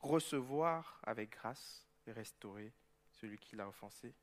recevoir 0.00 1.00
avec 1.02 1.30
grâce 1.30 1.86
et 2.06 2.12
restaurer 2.12 2.74
celui 3.12 3.38
qui 3.38 3.56
l'a 3.56 3.66
offensé. 3.66 4.14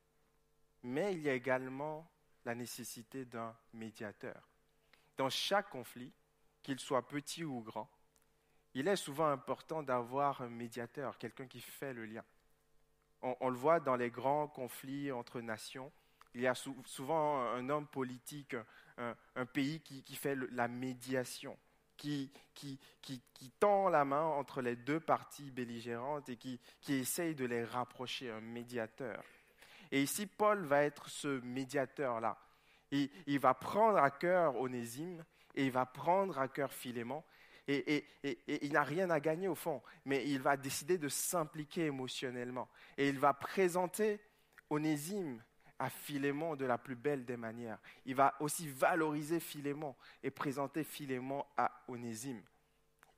Mais 0.84 1.14
il 1.14 1.22
y 1.22 1.30
a 1.30 1.34
également 1.34 2.10
la 2.46 2.56
nécessité 2.56 3.26
d'un 3.26 3.56
médiateur. 3.74 4.48
Dans 5.18 5.30
chaque 5.30 5.70
conflit, 5.70 6.14
qu'il 6.64 6.80
soit 6.80 7.08
petit 7.08 7.44
ou 7.44 7.62
grand, 7.62 7.90
il 8.74 8.88
est 8.88 8.96
souvent 8.96 9.28
important 9.28 9.82
d'avoir 9.82 10.42
un 10.42 10.50
médiateur, 10.50 11.18
quelqu'un 11.18 11.48
qui 11.48 11.62
fait 11.62 11.94
le 11.94 12.06
lien. 12.06 12.24
On, 13.22 13.50
le 13.50 13.56
voit 13.56 13.80
dans 13.80 13.96
les 13.96 14.12
grands 14.12 14.48
conflits 14.48 15.12
entre 15.12 15.42
nations. 15.42 15.92
Il 16.36 16.42
y 16.42 16.48
a 16.48 16.54
souvent 16.54 17.42
un 17.42 17.68
homme 17.70 17.88
politique, 17.88 18.56
un, 18.98 19.46
pays 19.48 19.80
qui, 19.82 20.16
fait 20.16 20.36
la 20.52 20.68
médiation, 20.68 21.58
qui, 21.96 22.32
qui, 22.54 22.80
tend 23.60 23.90
la 23.90 24.06
main 24.06 24.24
entre 24.24 24.62
les 24.62 24.76
deux 24.76 25.00
parties 25.00 25.50
belligérantes 25.50 26.30
et 26.30 26.38
qui, 26.38 26.60
essaye 26.88 27.34
de 27.34 27.46
les 27.46 27.64
rapprocher, 27.64 28.30
un 28.30 28.42
médiateur. 28.42 29.24
Et 29.92 30.02
ici, 30.02 30.28
Paul 30.28 30.66
va 30.66 30.84
être 30.84 31.10
ce 31.10 31.40
médiateur-là. 31.42 32.38
Il, 32.92 33.10
il 33.26 33.40
va 33.40 33.54
prendre 33.54 33.98
à 33.98 34.12
cœur 34.12 34.56
Onésime 34.56 35.24
et 35.56 35.66
il 35.66 35.72
va 35.72 35.86
prendre 35.86 36.40
à 36.40 36.48
cœur 36.48 36.72
Philémon 36.72 37.24
et, 37.68 38.06
il 38.48 38.72
n'a 38.72 38.84
rien 38.84 39.10
à 39.10 39.20
gagner 39.20 39.48
au 39.48 39.56
fond, 39.56 39.82
mais 40.06 40.26
il 40.30 40.40
va 40.40 40.56
décider 40.56 40.98
de 40.98 41.10
s'impliquer 41.10 41.86
émotionnellement. 41.86 42.70
Et 42.98 43.10
il 43.10 43.20
va 43.20 43.34
présenter 43.34 44.22
Onésime 44.70 45.44
à 45.78 45.90
Philémon 45.90 46.56
de 46.56 46.66
la 46.66 46.78
plus 46.78 46.96
belle 46.96 47.26
des 47.26 47.38
manières. 47.38 47.80
Il 48.06 48.16
va 48.16 48.36
aussi 48.40 48.70
valoriser 48.70 49.40
Philémon 49.40 49.96
et 50.24 50.32
présenter 50.32 50.84
Philémon 50.84 51.44
à 51.58 51.84
Onésime. 51.88 52.42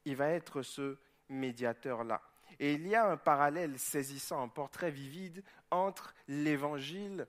Il 0.06 0.16
va 0.16 0.30
être 0.30 0.64
ce 0.64 0.98
médiateur-là. 1.30 2.22
Et 2.60 2.74
il 2.74 2.88
y 2.88 2.96
a 2.96 3.10
un 3.10 3.18
parallèle 3.18 3.78
saisissant, 3.78 4.42
un 4.42 4.48
portrait 4.48 4.92
vivide 4.92 5.44
entre 5.72 6.14
l'évangile 6.28 7.28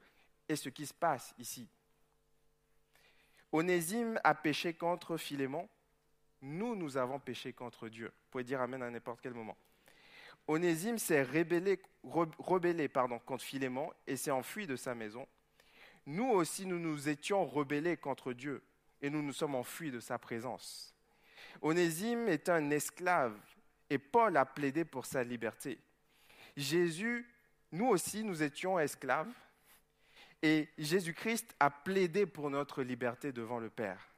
et 0.48 0.56
ce 0.56 0.68
qui 0.68 0.86
se 0.86 0.94
passe 0.94 1.34
ici. 1.38 1.68
Onésime 3.52 4.20
a 4.24 4.34
péché 4.34 4.74
contre 4.74 5.16
Philémon. 5.16 5.68
Nous, 6.42 6.74
nous 6.74 6.96
avons 6.96 7.18
péché 7.18 7.52
contre 7.52 7.88
Dieu. 7.88 8.06
Vous 8.06 8.30
pouvez 8.30 8.44
dire 8.44 8.60
Amen 8.60 8.82
à 8.82 8.90
n'importe 8.90 9.20
quel 9.20 9.34
moment. 9.34 9.56
Onésime 10.46 10.98
s'est 10.98 11.22
rebellé, 11.22 11.80
rebellé 12.02 12.88
contre 12.88 13.42
Philémon 13.42 13.92
et 14.06 14.16
s'est 14.16 14.30
enfui 14.30 14.66
de 14.66 14.76
sa 14.76 14.94
maison. 14.94 15.26
Nous 16.06 16.28
aussi, 16.28 16.66
nous 16.66 16.78
nous 16.78 17.08
étions 17.08 17.44
rebellés 17.44 17.96
contre 17.96 18.32
Dieu 18.32 18.62
et 19.02 19.10
nous 19.10 19.22
nous 19.22 19.32
sommes 19.32 19.54
enfuis 19.54 19.90
de 19.90 20.00
sa 20.00 20.18
présence. 20.18 20.94
Onésime 21.62 22.28
est 22.28 22.48
un 22.48 22.70
esclave 22.70 23.38
et 23.90 23.98
Paul 23.98 24.36
a 24.36 24.46
plaidé 24.46 24.84
pour 24.84 25.04
sa 25.04 25.24
liberté. 25.24 25.78
Jésus, 26.56 27.28
nous 27.72 27.88
aussi, 27.88 28.24
nous 28.24 28.42
étions 28.42 28.78
esclaves 28.78 29.32
et 30.42 30.68
Jésus-Christ 30.78 31.54
a 31.60 31.70
plaidé 31.70 32.24
pour 32.24 32.48
notre 32.48 32.82
liberté 32.82 33.32
devant 33.32 33.58
le 33.58 33.68
Père. 33.68 34.08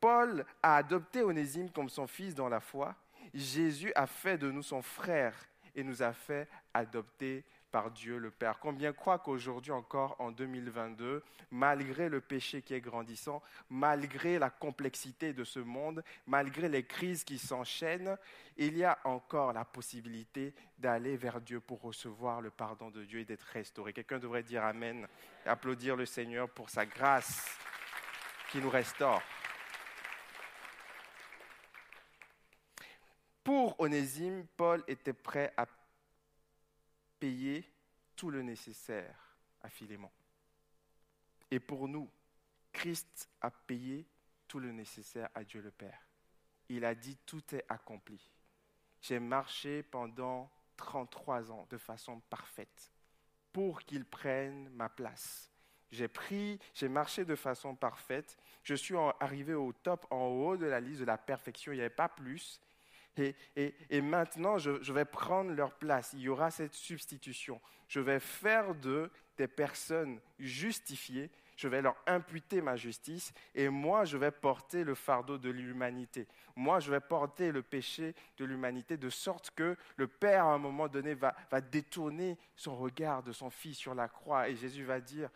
Paul 0.00 0.44
a 0.62 0.76
adopté 0.76 1.22
Onésime 1.22 1.70
comme 1.70 1.88
son 1.88 2.06
fils 2.06 2.34
dans 2.34 2.48
la 2.48 2.60
foi. 2.60 2.94
Jésus 3.32 3.92
a 3.94 4.06
fait 4.06 4.36
de 4.36 4.50
nous 4.50 4.62
son 4.62 4.82
frère 4.82 5.34
et 5.74 5.84
nous 5.84 6.02
a 6.02 6.12
fait 6.12 6.48
adopter 6.74 7.44
par 7.72 7.90
Dieu 7.90 8.18
le 8.18 8.30
Père. 8.30 8.58
Combien 8.60 8.92
croient 8.92 9.18
qu'aujourd'hui 9.18 9.72
encore, 9.72 10.14
en 10.18 10.30
2022, 10.30 11.24
malgré 11.50 12.08
le 12.10 12.20
péché 12.20 12.60
qui 12.60 12.74
est 12.74 12.80
grandissant, 12.80 13.42
malgré 13.70 14.38
la 14.38 14.50
complexité 14.50 15.32
de 15.32 15.42
ce 15.42 15.58
monde, 15.58 16.04
malgré 16.26 16.68
les 16.68 16.84
crises 16.84 17.24
qui 17.24 17.38
s'enchaînent, 17.38 18.16
il 18.58 18.76
y 18.76 18.84
a 18.84 18.98
encore 19.04 19.54
la 19.54 19.64
possibilité 19.64 20.54
d'aller 20.78 21.16
vers 21.16 21.40
Dieu 21.40 21.60
pour 21.60 21.80
recevoir 21.80 22.42
le 22.42 22.50
pardon 22.50 22.90
de 22.90 23.04
Dieu 23.04 23.20
et 23.20 23.24
d'être 23.24 23.46
restauré. 23.52 23.94
Quelqu'un 23.94 24.18
devrait 24.18 24.42
dire 24.42 24.62
Amen 24.62 25.08
et 25.46 25.48
applaudir 25.48 25.96
le 25.96 26.04
Seigneur 26.04 26.50
pour 26.50 26.68
sa 26.68 26.84
grâce 26.84 27.56
qui 28.50 28.58
nous 28.58 28.70
restaure. 28.70 29.22
Pour 33.42 33.80
Onésime, 33.80 34.46
Paul 34.56 34.84
était 34.86 35.12
prêt 35.12 35.52
à 35.56 35.66
payer 37.22 37.64
tout 38.16 38.30
le 38.30 38.42
nécessaire 38.42 39.36
à 39.62 39.68
Philémon. 39.68 40.10
Et 41.52 41.60
pour 41.60 41.86
nous, 41.86 42.10
Christ 42.72 43.30
a 43.40 43.48
payé 43.48 44.08
tout 44.48 44.58
le 44.58 44.72
nécessaire 44.72 45.28
à 45.32 45.44
Dieu 45.44 45.60
le 45.60 45.70
Père. 45.70 46.04
Il 46.68 46.84
a 46.84 46.96
dit 46.96 47.16
tout 47.24 47.54
est 47.54 47.64
accompli. 47.68 48.20
J'ai 49.00 49.20
marché 49.20 49.84
pendant 49.84 50.50
33 50.76 51.52
ans 51.52 51.64
de 51.70 51.78
façon 51.78 52.18
parfaite 52.28 52.90
pour 53.52 53.82
qu'il 53.82 54.04
prenne 54.04 54.68
ma 54.70 54.88
place. 54.88 55.48
J'ai 55.92 56.08
pris, 56.08 56.58
j'ai 56.74 56.88
marché 56.88 57.24
de 57.24 57.36
façon 57.36 57.76
parfaite. 57.76 58.36
Je 58.64 58.74
suis 58.74 58.96
arrivé 59.20 59.54
au 59.54 59.72
top, 59.72 60.08
en 60.10 60.26
haut 60.26 60.56
de 60.56 60.66
la 60.66 60.80
liste 60.80 60.98
de 60.98 61.04
la 61.04 61.18
perfection. 61.18 61.70
Il 61.70 61.76
n'y 61.76 61.82
avait 61.82 61.90
pas 61.90 62.08
plus. 62.08 62.60
Et, 63.16 64.00
maintenant, 64.00 64.58
je, 64.58 64.92
vais 64.92 65.04
prendre 65.04 65.52
leur 65.52 65.74
place. 65.74 66.12
Il 66.14 66.20
y 66.20 66.28
aura 66.28 66.50
cette 66.50 66.74
substitution. 66.74 67.60
Je 67.88 68.00
vais 68.00 68.20
faire 68.20 68.74
d'eux 68.74 69.10
des 69.36 69.48
personnes 69.48 70.20
justifiées. 70.38 71.30
Je 71.56 71.68
vais 71.68 71.82
leur 71.82 71.96
imputer 72.06 72.62
ma 72.62 72.76
justice. 72.76 73.32
Et 73.54 73.68
moi, 73.68 74.04
je 74.04 74.16
vais 74.16 74.30
porter 74.30 74.84
le 74.84 74.94
fardeau 74.94 75.36
de 75.36 75.50
l'humanité. 75.50 76.26
Moi, 76.56 76.80
je 76.80 76.90
vais 76.90 77.00
porter 77.00 77.52
le 77.52 77.62
péché 77.62 78.14
de 78.38 78.44
l'humanité 78.44 78.96
de 78.96 79.10
sorte 79.10 79.50
que 79.50 79.76
le 79.96 80.08
Père, 80.08 80.46
à 80.46 80.54
un 80.54 80.58
moment 80.58 80.88
donné, 80.88 81.14
va, 81.14 81.34
va 81.50 81.60
détourner 81.60 82.38
son 82.56 82.76
regard 82.76 83.22
de 83.22 83.32
son 83.32 83.50
Fils 83.50 83.76
sur 83.76 83.94
la 83.94 84.08
croix. 84.08 84.48
Et 84.48 84.56
Jésus 84.56 84.84
va 84.84 85.00
dire, 85.00 85.28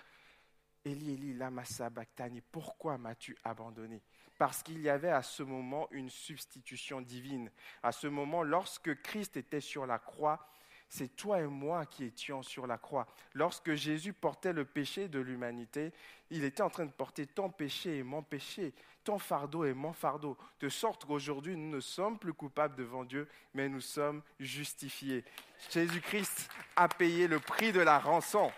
Eli, 0.87 1.15
Eli, 1.15 1.35
lama 1.35 1.65
sabachthani, 1.65 2.41
pourquoi 2.41 2.97
m'as-tu 2.97 3.37
abandonné? 3.45 4.03
Parce 4.39 4.63
qu'il 4.63 4.81
y 4.81 4.89
avait 4.89 5.11
à 5.11 5.23
ce 5.23 5.43
moment 5.43 5.89
une 5.91 6.11
substitution 6.11 7.01
divine. 7.01 7.51
À 7.83 7.93
ce 7.93 8.07
moment, 8.07 8.43
lorsque 8.43 9.01
Christ 9.03 9.37
était 9.37 9.61
sur 9.61 9.87
la 9.87 9.99
croix, 9.99 10.49
c'est 10.89 11.17
toi 11.17 11.41
et 11.41 11.47
moi 11.47 11.85
qui 11.87 12.05
étions 12.05 12.43
sur 12.43 12.67
la 12.67 12.79
croix. 12.79 13.07
Lorsque 13.35 13.75
Jésus 13.75 14.13
portait 14.13 14.53
le 14.53 14.65
péché 14.65 15.09
de 15.09 15.19
l'humanité, 15.19 15.93
il 16.31 16.45
était 16.45 16.63
en 16.63 16.71
train 16.71 16.87
de 16.87 16.93
porter 16.93 17.27
ton 17.27 17.51
péché 17.51 17.99
et 17.99 18.03
mon 18.03 18.23
péché, 18.23 18.73
ton 19.05 19.19
fardeau 19.19 19.65
et 19.65 19.75
mon 19.75 19.93
fardeau, 19.93 20.37
de 20.61 20.69
sorte 20.69 21.05
qu'aujourd'hui, 21.05 21.57
nous 21.57 21.77
ne 21.77 21.81
sommes 21.81 22.19
plus 22.19 22.33
coupables 22.33 22.77
devant 22.77 23.05
Dieu, 23.05 23.29
mais 23.55 23.69
nous 23.69 23.81
sommes 23.81 24.23
justifiés. 24.39 25.25
Jésus-Christ 25.71 26.49
a 26.77 26.89
payé 26.89 27.27
le 27.27 27.41
prix 27.41 27.73
de 27.73 27.81
la 27.81 27.99
rançon. 27.99 28.51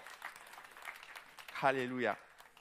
Alléluia. 1.61 2.17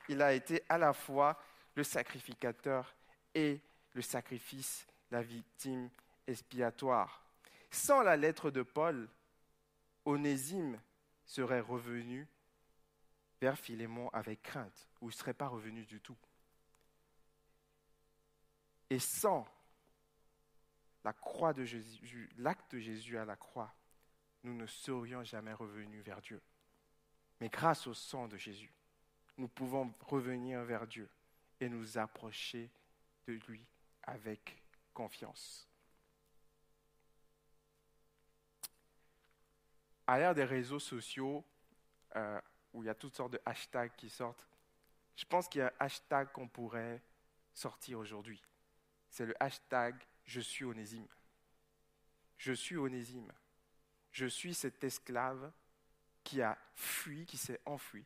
Il 0.10 0.22
a 0.22 0.34
été 0.34 0.64
à 0.70 0.78
la 0.78 0.94
fois 0.94 1.38
le 1.76 1.84
sacrificateur 1.84 2.94
et 3.38 3.62
le 3.94 4.02
sacrifice, 4.02 4.88
la 5.12 5.22
victime 5.22 5.92
expiatoire. 6.26 7.24
Sans 7.70 8.02
la 8.02 8.18
lettre 8.18 8.50
de 8.50 8.64
Paul, 8.64 9.08
Onésime 10.06 10.82
serait 11.24 11.60
revenu 11.60 12.28
vers 13.40 13.56
Philémon 13.56 14.10
avec 14.10 14.42
crainte, 14.42 14.90
ou 15.02 15.08
ne 15.08 15.12
serait 15.12 15.36
pas 15.36 15.48
revenu 15.48 15.86
du 15.86 16.02
tout. 16.02 16.18
Et 18.90 18.98
sans 18.98 19.48
la 21.04 21.14
croix 21.14 21.54
de 21.54 21.64
Jésus, 21.64 22.32
l'acte 22.38 22.72
de 22.72 22.80
Jésus 22.80 23.20
à 23.20 23.26
la 23.26 23.36
croix, 23.36 23.72
nous 24.44 24.56
ne 24.56 24.66
serions 24.66 25.24
jamais 25.24 25.54
revenus 25.54 26.04
vers 26.04 26.22
Dieu. 26.22 26.42
Mais 27.40 27.50
grâce 27.50 27.86
au 27.86 27.94
sang 27.94 28.28
de 28.28 28.38
Jésus, 28.38 28.74
nous 29.38 29.48
pouvons 29.48 29.94
revenir 30.08 30.64
vers 30.64 30.88
Dieu 30.88 31.08
et 31.60 31.70
nous 31.70 32.00
approcher 32.00 32.72
de 33.28 33.34
lui 33.48 33.66
avec 34.04 34.62
confiance. 34.94 35.68
À 40.08 40.18
l'ère 40.18 40.34
des 40.34 40.46
réseaux 40.46 40.80
sociaux, 40.80 41.44
euh, 42.16 42.40
où 42.74 42.84
il 42.84 42.86
y 42.86 42.90
a 42.90 42.96
toutes 42.96 43.16
sortes 43.16 43.34
de 43.34 43.42
hashtags 43.46 43.96
qui 43.98 44.10
sortent, 44.10 44.48
je 45.16 45.26
pense 45.26 45.48
qu'il 45.48 45.60
y 45.60 45.62
a 45.64 45.68
un 45.68 45.86
hashtag 45.86 46.32
qu'on 46.32 46.48
pourrait 46.48 47.02
sortir 47.54 48.00
aujourd'hui. 48.00 48.42
C'est 49.10 49.26
le 49.26 49.36
hashtag 49.42 49.96
Je 50.26 50.42
suis 50.42 50.64
onésime. 50.64 51.08
Je 52.38 52.54
suis 52.54 52.78
onésime. 52.78 53.32
Je 54.12 54.26
suis 54.26 54.54
cet 54.54 54.84
esclave 54.84 55.52
qui 56.24 56.42
a 56.42 56.58
fui, 56.76 57.26
qui 57.26 57.38
s'est 57.38 57.60
enfui, 57.66 58.06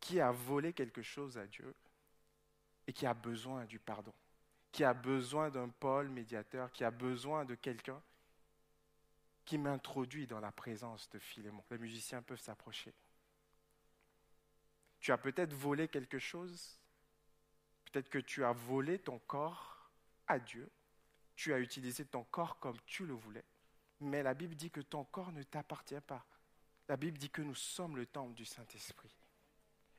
qui 0.00 0.20
a 0.20 0.32
volé 0.32 0.72
quelque 0.72 1.02
chose 1.02 1.38
à 1.38 1.46
Dieu 1.46 1.74
et 2.86 2.92
qui 2.92 3.06
a 3.06 3.14
besoin 3.14 3.64
du 3.64 3.78
pardon 3.78 4.12
qui 4.72 4.84
a 4.84 4.94
besoin 4.94 5.50
d'un 5.50 5.68
Paul 5.68 6.08
médiateur, 6.08 6.70
qui 6.72 6.84
a 6.84 6.90
besoin 6.90 7.44
de 7.44 7.54
quelqu'un 7.54 8.00
qui 9.44 9.58
m'introduit 9.58 10.26
dans 10.26 10.40
la 10.40 10.52
présence 10.52 11.08
de 11.10 11.18
Philémon. 11.18 11.64
Les 11.70 11.78
musiciens 11.78 12.22
peuvent 12.22 12.40
s'approcher. 12.40 12.94
Tu 15.00 15.12
as 15.12 15.18
peut-être 15.18 15.54
volé 15.54 15.88
quelque 15.88 16.18
chose, 16.18 16.78
peut-être 17.86 18.10
que 18.10 18.18
tu 18.18 18.44
as 18.44 18.52
volé 18.52 18.98
ton 18.98 19.18
corps 19.20 19.90
à 20.28 20.38
Dieu, 20.38 20.70
tu 21.34 21.52
as 21.54 21.58
utilisé 21.58 22.04
ton 22.04 22.22
corps 22.24 22.58
comme 22.60 22.76
tu 22.86 23.06
le 23.06 23.14
voulais, 23.14 23.44
mais 24.00 24.22
la 24.22 24.34
Bible 24.34 24.54
dit 24.54 24.70
que 24.70 24.82
ton 24.82 25.04
corps 25.04 25.32
ne 25.32 25.42
t'appartient 25.42 26.00
pas. 26.06 26.24
La 26.88 26.96
Bible 26.96 27.18
dit 27.18 27.30
que 27.30 27.42
nous 27.42 27.54
sommes 27.54 27.96
le 27.96 28.06
temple 28.06 28.34
du 28.34 28.44
Saint-Esprit. 28.44 29.16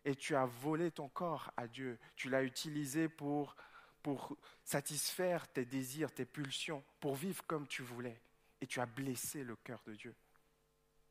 Et 0.06 0.16
tu 0.16 0.36
as 0.36 0.46
volé 0.46 0.92
ton 0.92 1.10
corps 1.10 1.52
à 1.58 1.68
Dieu, 1.68 2.00
tu 2.16 2.30
l'as 2.30 2.44
utilisé 2.44 3.10
pour 3.10 3.56
pour 4.02 4.38
satisfaire 4.64 5.48
tes 5.52 5.66
désirs, 5.66 6.14
tes 6.14 6.26
pulsions, 6.26 6.84
pour 7.00 7.16
vivre 7.16 7.44
comme 7.46 7.68
tu 7.68 7.84
voulais. 7.84 8.20
Et 8.62 8.68
tu 8.68 8.80
as 8.80 8.86
blessé 8.86 9.44
le 9.44 9.56
cœur 9.56 9.82
de 9.86 9.94
Dieu. 9.96 10.16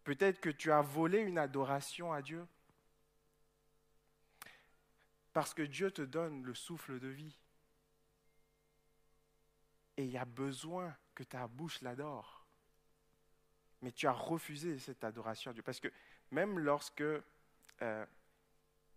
Peut-être 0.05 0.41
que 0.41 0.51
tu 0.51 0.73
as 0.73 0.81
volé 0.81 1.19
une 1.19 1.39
adoration 1.39 2.12
à 2.12 2.23
Dieu. 2.23 2.47
Parce 5.33 5.55
que 5.55 5.62
Dieu 5.62 5.91
te 5.91 6.03
donne 6.03 6.43
le 6.43 6.55
souffle 6.55 6.99
de 6.99 7.09
vie. 7.09 7.37
Et 9.97 10.05
il 10.05 10.11
y 10.11 10.19
a 10.19 10.25
besoin 10.25 10.97
que 11.15 11.23
ta 11.23 11.47
bouche 11.47 11.81
l'adore. 11.83 12.47
Mais 13.83 13.93
tu 13.93 14.07
as 14.07 14.12
refusé 14.12 14.79
cette 14.79 15.05
adoration 15.05 15.51
à 15.51 15.55
Dieu. 15.55 15.62
Parce 15.62 15.81
que 15.81 15.93
même 16.31 16.59
lorsque 16.59 17.03
EDF 17.03 17.23
euh, 17.83 18.07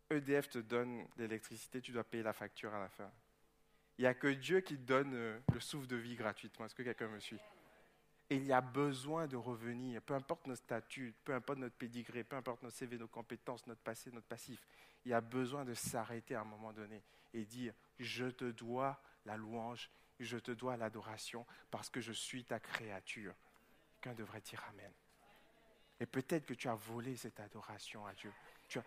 e 0.10 0.41
te 0.41 0.60
donne 0.60 1.07
l'électricité, 1.18 1.82
tu 1.82 1.91
dois 1.91 2.03
payer 2.03 2.24
la 2.24 2.34
facture 2.34 2.74
à 2.74 2.80
la 2.80 2.90
fin. 2.90 3.11
Il 3.98 4.02
n'y 4.02 4.07
a 4.07 4.14
que 4.14 4.28
Dieu 4.28 4.61
qui 4.61 4.78
donne 4.78 5.14
euh, 5.14 5.40
le 5.53 5.60
souffle 5.60 5.88
de 5.88 5.95
vie 5.95 6.15
gratuitement. 6.15 6.65
Est-ce 6.65 6.76
que 6.76 6.84
quelqu'un 6.84 7.07
me 7.07 7.20
suit? 7.20 7.40
Et 8.30 8.38
il 8.38 8.45
y 8.45 8.53
a 8.53 8.61
besoin 8.61 9.28
de 9.28 9.36
revenir, 9.36 10.02
peu 10.02 10.15
importe 10.15 10.48
nos 10.48 10.56
statuts, 10.56 11.14
peu 11.24 11.34
importe 11.34 11.60
notre 11.60 11.76
pédigré, 11.76 12.24
peu 12.24 12.36
importe 12.36 12.64
nos 12.64 12.70
CV, 12.70 12.98
nos 12.98 13.07
compétences, 13.07 13.68
notre 13.68 13.82
passé, 13.82 14.11
notre 14.11 14.28
passif. 14.28 14.65
Il 15.06 15.11
y 15.11 15.14
a 15.14 15.22
besoin 15.22 15.65
de 15.65 15.74
s'arrêter 15.74 16.34
à 16.34 16.41
un 16.41 16.45
moment 16.45 16.74
donné 16.74 17.03
et 17.34 17.45
dire, 17.45 17.74
je 17.99 18.26
te 18.26 18.45
dois 18.45 18.99
la 19.26 19.38
louange, 19.38 19.91
je 20.20 20.38
te 20.38 20.52
dois 20.52 20.78
l'adoration 20.78 21.45
parce 21.70 21.90
que 21.90 22.02
je 22.02 22.14
suis 22.14 22.45
ta 22.45 22.60
créature. 22.60 23.36
Quelqu'un 24.02 24.18
devrait 24.18 24.41
dire 24.41 24.64
Amen. 24.70 24.91
Et 25.99 26.06
peut-être 26.06 26.45
que 26.45 26.53
tu 26.53 26.68
as 26.68 26.76
volé 26.76 27.15
cette 27.15 27.40
adoration 27.40 28.06
à 28.06 28.14
Dieu. 28.14 28.32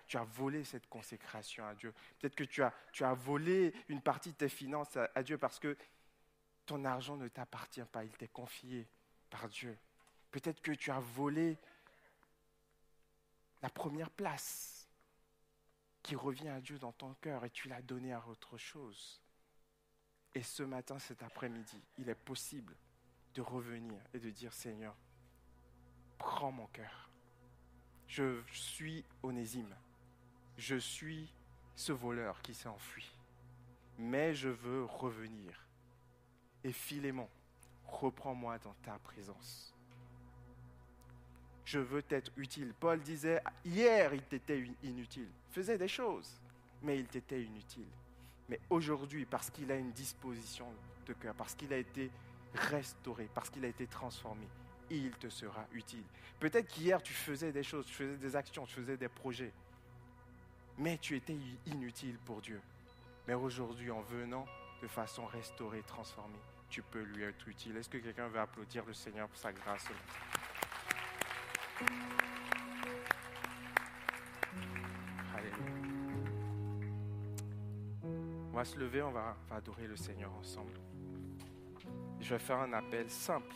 Tu 0.07 0.17
as, 0.17 0.25
volé 0.25 0.65
cette 0.65 0.89
consécration 0.89 1.67
à 1.67 1.75
Dieu. 1.75 1.93
Peut-être 2.19 2.35
que 2.35 2.45
tu 2.45 2.63
as, 2.63 3.15
volé 3.15 3.73
une 3.89 4.01
partie 4.01 4.33
de 4.33 4.37
tes 4.37 4.49
finances 4.49 4.97
à, 4.97 5.11
à 5.15 5.23
Dieu 5.23 5.39
parce 5.39 5.59
que 5.59 5.77
ton 6.65 6.85
argent 6.85 7.17
ne 7.17 7.29
t'appartient 7.29 7.85
pas, 7.93 8.05
il 8.05 8.11
t'est 8.13 8.29
confié 8.29 8.89
par 9.31 9.49
Dieu. 9.49 9.79
Peut-être 10.31 10.61
que 10.61 10.73
tu 10.73 10.91
as 10.91 11.01
volé 11.01 11.57
la 13.63 13.71
première 13.71 14.11
place 14.11 14.89
qui 16.03 16.15
revient 16.15 16.49
à 16.49 16.61
Dieu 16.61 16.79
dans 16.79 16.93
ton 16.93 17.15
cœur 17.15 17.45
et 17.45 17.51
tu 17.51 17.69
l'as 17.69 17.83
donné 17.83 18.13
à 18.13 18.25
autre 18.29 18.57
chose. 18.57 19.21
Et 20.35 20.43
ce 20.43 20.63
matin, 20.63 20.99
cet 20.99 21.23
après-midi, 21.23 21.83
il 21.99 22.09
est 22.09 22.15
possible 22.15 22.77
de 23.35 23.41
revenir 23.41 24.01
et 24.15 24.19
de 24.19 24.31
dire 24.31 24.53
Seigneur, 24.53 24.95
prends 26.19 26.53
mon 26.53 26.67
cœur. 26.69 27.11
Je 28.09 28.41
suis 28.53 29.05
onésime. 29.23 29.74
Je 30.57 30.77
suis 30.77 31.28
ce 31.74 31.93
voleur 31.93 32.41
qui 32.43 32.55
s'est 32.55 32.69
enfui. 32.69 33.11
Mais 33.99 34.35
je 34.35 34.49
veux 34.49 34.85
revenir. 34.85 35.66
Et 36.65 36.73
Philémon, 36.73 37.28
reprends-moi 37.87 38.59
dans 38.59 38.74
ta 38.83 38.99
présence. 38.99 39.74
Je 41.65 41.78
veux 41.78 42.05
être 42.11 42.31
utile. 42.37 42.73
Paul 42.78 43.01
disait, 43.01 43.43
hier 43.65 44.15
il 44.15 44.23
t'était 44.23 44.65
inutile. 44.83 45.28
Il 45.51 45.55
faisait 45.55 45.78
des 45.78 45.89
choses, 45.89 46.41
mais 46.83 46.99
il 46.99 47.07
t'était 47.07 47.43
inutile. 47.43 47.89
Mais 48.49 48.61
aujourd'hui, 48.70 49.24
parce 49.27 49.51
qu'il 49.51 49.70
a 49.73 49.77
une 49.77 49.91
disposition 49.91 50.66
de 51.07 51.12
cœur, 51.12 51.35
parce 51.35 51.55
qu'il 51.55 51.73
a 51.73 51.78
été 51.78 52.11
restauré, 52.55 53.28
parce 53.35 53.51
qu'il 53.51 53.65
a 53.65 53.69
été 53.69 53.87
transformé, 53.87 54.47
il 54.91 55.11
te 55.13 55.29
sera 55.29 55.67
utile. 55.73 56.05
Peut-être 56.39 56.69
qu'hier, 56.69 57.03
tu 57.03 57.13
faisais 57.13 57.53
des 57.53 57.63
choses, 57.63 57.87
tu 57.87 57.95
faisais 57.95 58.17
des 58.17 58.37
actions, 58.37 58.67
tu 58.67 58.75
faisais 58.75 58.97
des 58.97 59.09
projets, 59.09 59.53
mais 60.79 60.99
tu 60.99 61.17
étais 61.17 61.37
inutile 61.67 62.19
pour 62.25 62.41
Dieu. 62.41 62.61
Mais 63.27 63.35
aujourd'hui, 63.35 63.91
en 63.91 64.03
venant 64.03 64.47
de 64.83 64.87
façon 64.87 65.27
restaurée, 65.27 65.83
transformée, 65.83 66.39
tu 66.69 66.83
peux 66.83 67.03
lui 67.03 67.25
être 67.25 67.49
utile. 67.49 67.77
Est-ce 67.77 67.89
que 67.89 67.99
quelqu'un 67.99 68.29
veut 68.29 68.41
applaudir 68.41 68.85
le 68.85 68.93
Seigneur 68.93 69.29
pour 69.29 69.39
sa 69.39 69.53
grâce? 69.53 69.87
Alléluia. 75.35 75.57
On 78.53 78.57
va 78.57 78.65
se 78.65 78.77
lever, 78.79 79.03
on 79.03 79.11
va, 79.11 79.37
on 79.47 79.51
va 79.51 79.57
adorer 79.57 79.87
le 79.87 79.97
Seigneur 79.97 80.33
ensemble. 80.35 80.73
Je 82.21 82.31
vais 82.31 82.39
faire 82.39 82.59
un 82.59 82.73
appel 82.73 83.11
simple. 83.11 83.55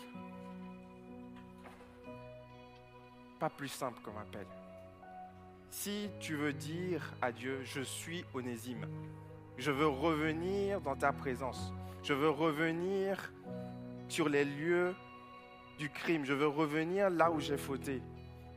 Pas 3.40 3.50
plus 3.50 3.68
simple 3.68 4.00
comme 4.02 4.18
appel. 4.18 4.46
Si 5.70 6.10
tu 6.20 6.36
veux 6.36 6.52
dire 6.52 7.14
à 7.22 7.32
Dieu, 7.32 7.60
je 7.64 7.80
suis 7.80 8.24
onésime, 8.34 8.86
je 9.56 9.70
veux 9.70 9.86
revenir 9.86 10.80
dans 10.82 10.94
ta 10.94 11.12
présence, 11.12 11.72
je 12.02 12.12
veux 12.12 12.28
revenir 12.28 13.32
sur 14.08 14.28
les 14.28 14.44
lieux 14.44 14.94
du 15.78 15.88
crime, 15.88 16.26
je 16.26 16.34
veux 16.34 16.48
revenir 16.48 17.08
là 17.08 17.30
où 17.30 17.40
j'ai 17.40 17.56
fauté, 17.56 18.02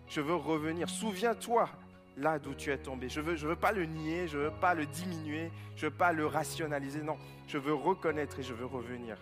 je 0.07 0.19
veux 0.19 0.35
revenir, 0.35 0.89
souviens-toi 0.89 1.69
là 2.17 2.37
d'où 2.37 2.53
tu 2.53 2.69
es 2.69 2.77
tombé. 2.77 3.07
Je 3.07 3.21
veux, 3.21 3.35
je 3.37 3.47
veux 3.47 3.55
pas 3.55 3.71
le 3.71 3.85
nier, 3.85 4.27
je 4.27 4.37
veux 4.37 4.51
pas 4.51 4.73
le 4.73 4.85
diminuer, 4.85 5.49
je 5.77 5.85
ne 5.85 5.91
veux 5.91 5.97
pas 5.97 6.11
le 6.11 6.25
rationaliser, 6.25 7.01
non, 7.01 7.17
je 7.47 7.57
veux 7.57 7.73
reconnaître 7.73 8.39
et 8.39 8.43
je 8.43 8.53
veux 8.53 8.65
revenir 8.65 9.17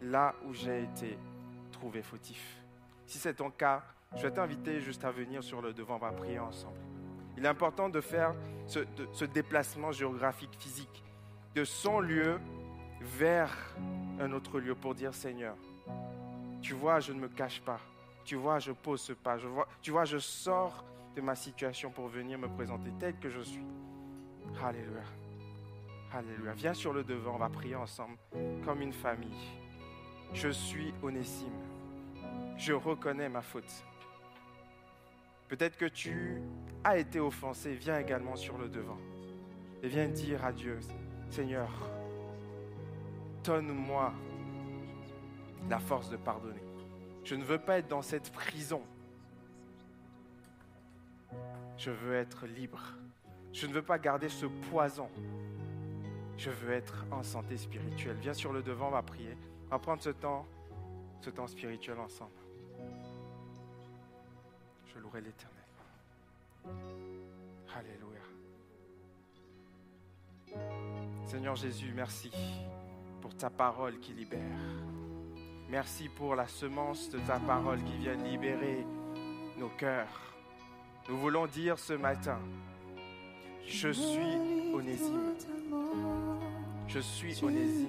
là 0.00 0.34
où 0.46 0.54
j'ai 0.54 0.84
été 0.84 1.18
trouvé 1.70 2.02
fautif. 2.02 2.62
Si 3.06 3.18
c'est 3.18 3.34
ton 3.34 3.50
cas, 3.50 3.82
je 4.16 4.22
vais 4.22 4.30
t'inviter 4.30 4.80
juste 4.80 5.04
à 5.04 5.10
venir 5.10 5.42
sur 5.42 5.62
le 5.62 5.72
devant, 5.72 5.96
on 5.96 5.98
va 5.98 6.12
prier 6.12 6.38
ensemble. 6.38 6.78
Il 7.36 7.44
est 7.44 7.48
important 7.48 7.88
de 7.88 8.00
faire 8.00 8.34
ce, 8.66 9.24
déplacement 9.24 9.92
géographique 9.92 10.54
physique 10.58 11.02
de 11.54 11.64
son 11.64 12.00
lieu 12.00 12.38
vers 13.00 13.50
un 14.20 14.32
autre 14.32 14.60
lieu 14.60 14.74
pour 14.74 14.94
dire 14.94 15.14
Seigneur, 15.14 15.56
tu 16.60 16.74
vois, 16.74 17.00
je 17.00 17.12
ne 17.12 17.20
me 17.20 17.28
cache 17.28 17.60
pas. 17.60 17.80
Tu 18.24 18.36
vois, 18.36 18.60
je 18.60 18.70
pose 18.70 19.00
ce 19.00 19.12
pas. 19.12 19.36
Tu 19.80 19.90
vois, 19.90 20.04
je 20.04 20.18
sors 20.18 20.84
de 21.16 21.20
ma 21.20 21.34
situation 21.34 21.90
pour 21.90 22.06
venir 22.06 22.38
me 22.38 22.48
présenter 22.48 22.90
tel 23.00 23.16
que 23.18 23.28
je 23.28 23.40
suis. 23.40 23.66
Alléluia. 24.62 25.02
Alléluia. 26.12 26.52
Viens 26.52 26.74
sur 26.74 26.92
le 26.92 27.02
devant, 27.02 27.34
on 27.34 27.38
va 27.38 27.48
prier 27.48 27.74
ensemble 27.74 28.16
comme 28.64 28.80
une 28.80 28.92
famille. 28.92 29.50
Je 30.34 30.48
suis 30.48 30.94
Onésime. 31.02 31.52
Je 32.56 32.72
reconnais 32.72 33.28
ma 33.28 33.42
faute. 33.42 33.84
Peut-être 35.52 35.76
que 35.76 35.84
tu 35.84 36.40
as 36.82 36.96
été 36.96 37.20
offensé. 37.20 37.74
Viens 37.74 37.98
également 37.98 38.36
sur 38.36 38.56
le 38.56 38.70
devant. 38.70 38.96
Et 39.82 39.88
viens 39.88 40.08
dire 40.08 40.42
à 40.46 40.50
Dieu, 40.50 40.80
Seigneur, 41.28 41.68
donne-moi 43.44 44.14
la 45.68 45.78
force 45.78 46.08
de 46.08 46.16
pardonner. 46.16 46.62
Je 47.24 47.34
ne 47.34 47.44
veux 47.44 47.58
pas 47.58 47.80
être 47.80 47.88
dans 47.88 48.00
cette 48.00 48.32
prison. 48.32 48.80
Je 51.76 51.90
veux 51.90 52.14
être 52.14 52.46
libre. 52.46 52.80
Je 53.52 53.66
ne 53.66 53.74
veux 53.74 53.82
pas 53.82 53.98
garder 53.98 54.30
ce 54.30 54.46
poison. 54.46 55.10
Je 56.38 56.48
veux 56.48 56.72
être 56.72 57.04
en 57.10 57.22
santé 57.22 57.58
spirituelle. 57.58 58.16
Viens 58.22 58.32
sur 58.32 58.54
le 58.54 58.62
devant, 58.62 58.88
on 58.88 58.92
va 58.92 59.02
prier. 59.02 59.36
On 59.66 59.72
va 59.72 59.78
prendre 59.78 60.00
ce 60.00 60.08
temps, 60.08 60.46
ce 61.20 61.28
temps 61.28 61.46
spirituel 61.46 61.98
ensemble. 61.98 62.41
Je 64.94 65.00
louerai 65.00 65.20
l'Éternel. 65.20 65.58
Alléluia. 67.74 68.20
Seigneur 71.26 71.56
Jésus, 71.56 71.92
merci 71.94 72.30
pour 73.20 73.34
ta 73.36 73.48
parole 73.48 73.98
qui 74.00 74.12
libère. 74.12 74.40
Merci 75.70 76.08
pour 76.10 76.34
la 76.34 76.46
semence 76.46 77.08
de 77.08 77.18
ta 77.20 77.38
parole 77.38 77.82
qui 77.84 77.96
vient 77.96 78.14
libérer 78.14 78.84
nos 79.56 79.70
cœurs. 79.70 80.34
Nous 81.08 81.16
voulons 81.16 81.46
dire 81.46 81.78
ce 81.78 81.94
matin, 81.94 82.38
je 83.66 83.88
suis 83.88 84.36
onésime. 84.74 85.34
Je 86.86 86.98
suis 86.98 87.42
onésime. 87.42 87.88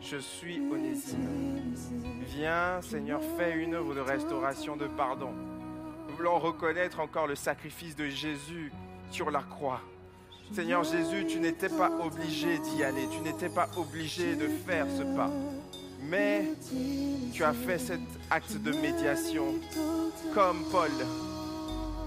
Je 0.00 0.16
suis 0.16 0.60
onésime. 0.60 1.74
Viens, 2.22 2.82
Seigneur, 2.82 3.20
fais 3.36 3.56
une 3.62 3.74
œuvre 3.74 3.94
de 3.94 4.00
restauration, 4.00 4.76
de 4.76 4.88
pardon. 4.88 5.32
Reconnaître 6.28 7.00
encore 7.00 7.26
le 7.26 7.34
sacrifice 7.34 7.96
de 7.96 8.06
Jésus 8.06 8.72
sur 9.10 9.30
la 9.30 9.40
croix. 9.40 9.80
Seigneur 10.54 10.84
Jésus, 10.84 11.26
tu 11.26 11.40
n'étais 11.40 11.68
pas 11.68 11.90
obligé 12.02 12.58
d'y 12.58 12.82
aller, 12.82 13.06
tu 13.10 13.20
n'étais 13.20 13.48
pas 13.48 13.68
obligé 13.76 14.36
de 14.36 14.48
faire 14.48 14.86
ce 14.96 15.02
pas. 15.16 15.30
Mais 16.02 16.44
tu 17.32 17.44
as 17.44 17.52
fait 17.52 17.78
cet 17.78 18.00
acte 18.30 18.56
de 18.56 18.72
médiation 18.72 19.54
comme 20.34 20.64
Paul. 20.70 20.90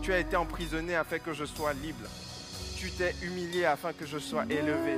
Tu 0.02 0.12
as 0.14 0.20
été 0.20 0.36
emprisonné 0.36 0.96
afin 0.96 1.20
que 1.20 1.34
je 1.34 1.46
sois 1.46 1.74
libre. 1.74 2.06
Tu 2.78 2.92
t'es 2.92 3.16
humilié 3.22 3.66
afin 3.66 3.94
que 3.94 4.06
je 4.06 4.18
sois 4.18 4.46
élevé. 4.50 4.98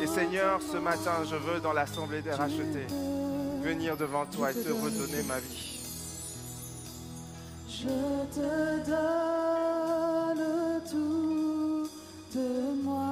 Et 0.00 0.06
Seigneur, 0.06 0.60
ce 0.60 0.76
matin, 0.76 1.24
je 1.28 1.36
veux 1.36 1.60
dans 1.60 1.72
l'assemblée 1.72 2.22
des 2.22 2.32
rachetés 2.32 2.86
venir 3.62 3.96
devant 3.96 4.26
toi 4.26 4.50
et 4.50 4.54
te 4.54 4.70
redonner 4.70 5.22
ma 5.28 5.38
vie. 5.38 5.81
Je 7.82 7.88
te 7.88 8.50
donne 8.90 10.46
tout 10.88 11.88
de 12.32 12.48
moi. 12.84 13.10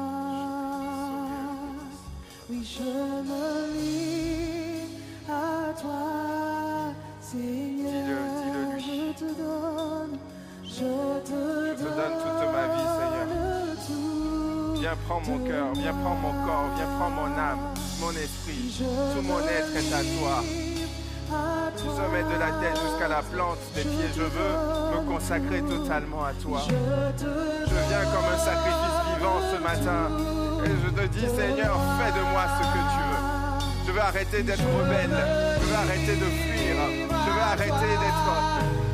Oui, 2.49 2.59
je 2.63 2.93
me 3.29 3.47
lie 3.75 4.87
à 5.29 5.73
toi, 5.75 6.95
Seigneur. 7.21 7.91
Dis-le, 8.07 8.21
dis-le. 8.39 8.67
Je 8.79 9.13
te 9.19 9.29
donne, 9.43 10.15
je 10.63 10.71
te 10.71 11.35
Je 11.71 11.75
te 11.75 11.89
donne 11.89 12.17
toute 12.23 12.47
ma 12.55 12.65
vie, 12.69 12.89
Seigneur. 12.97 13.27
Viens 14.79 14.99
prends 15.09 15.21
mon 15.21 15.39
cœur, 15.49 15.67
viens 15.75 15.95
prends 15.95 16.15
mon 16.15 16.35
corps, 16.47 16.71
viens 16.77 16.91
prends 16.97 17.11
mon 17.11 17.31
âme, 17.37 17.65
mon 18.01 18.13
esprit. 18.13 18.73
Tout 18.79 19.23
mon 19.23 19.41
être 19.41 19.75
est 19.75 19.93
à 19.93 20.03
toi. 20.21 20.70
Du 21.31 21.85
sommet 21.85 22.25
de 22.25 22.39
la 22.39 22.51
tête 22.59 22.77
jusqu'à 22.83 23.07
la 23.07 23.23
plante 23.23 23.59
des 23.75 23.83
pieds, 23.83 24.11
je 24.17 24.23
veux 24.23 24.53
me 24.93 25.13
consacrer 25.13 25.63
totalement 25.63 26.25
à 26.25 26.33
toi. 26.33 26.63
je 26.67 27.75
viens 27.89 28.05
comme 28.11 28.35
un 28.35 28.39
sacrifice 28.39 28.99
vivant 29.15 29.39
ce 29.53 29.63
matin. 29.63 30.11
Et 30.65 30.71
je 30.71 30.91
te 30.91 31.07
dis, 31.07 31.27
Seigneur, 31.29 31.79
fais 31.99 32.13
de 32.13 32.25
moi 32.33 32.43
ce 32.59 32.67
que 32.67 32.83
tu 32.93 33.01
veux. 33.07 33.87
Je 33.87 33.93
veux 33.93 34.01
arrêter 34.01 34.43
d'être 34.43 34.65
rebelle. 34.79 35.17
Je 35.61 35.67
veux 35.67 35.77
arrêter 35.77 36.17
de 36.17 36.25
fuir. 36.25 36.77
Je 37.09 37.31
veux 37.31 37.43
arrêter 37.43 37.93
d'être 38.03 38.27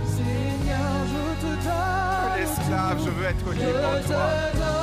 Seigneur, 0.05 0.89
je 1.09 1.41
te 1.41 1.53
donne. 1.65 1.73
un 1.73 2.37
esclave. 2.37 2.99
Je 3.03 3.11
veux 3.11 3.25
être 3.25 3.53
libre 3.53 3.89
en 3.89 4.07
toi. 4.07 4.76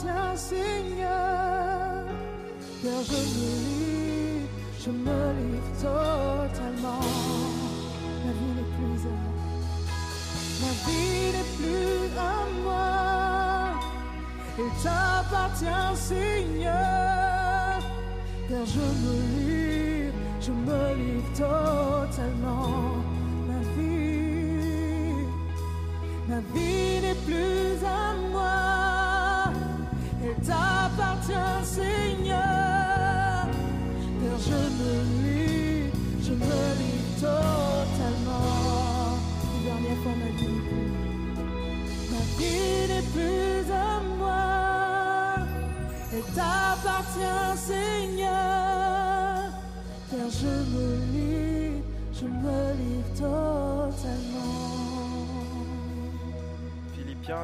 T'appartient, 0.00 0.36
Seigneur. 0.36 2.04
Père, 2.82 3.04
je 3.04 3.12
me 3.12 3.50
livre, 3.66 4.48
je 4.84 4.90
me 4.90 5.20
livre 5.38 5.70
totalement. 5.80 7.04
Ma 8.24 8.32
vie 8.32 8.52
n'est 8.56 8.70
plus 8.76 9.00
à 9.06 9.14
moi. 9.24 9.40
Ma 10.60 10.72
vie 10.86 11.26
n'est 11.34 11.50
plus 11.58 12.02
à 12.18 12.20
moi. 12.64 12.88
Elle 14.58 14.74
t'appartient, 14.82 15.92
Seigneur. 15.96 17.78
Père, 18.48 18.66
je 18.66 18.80
me 18.80 19.12
livre, 19.34 19.39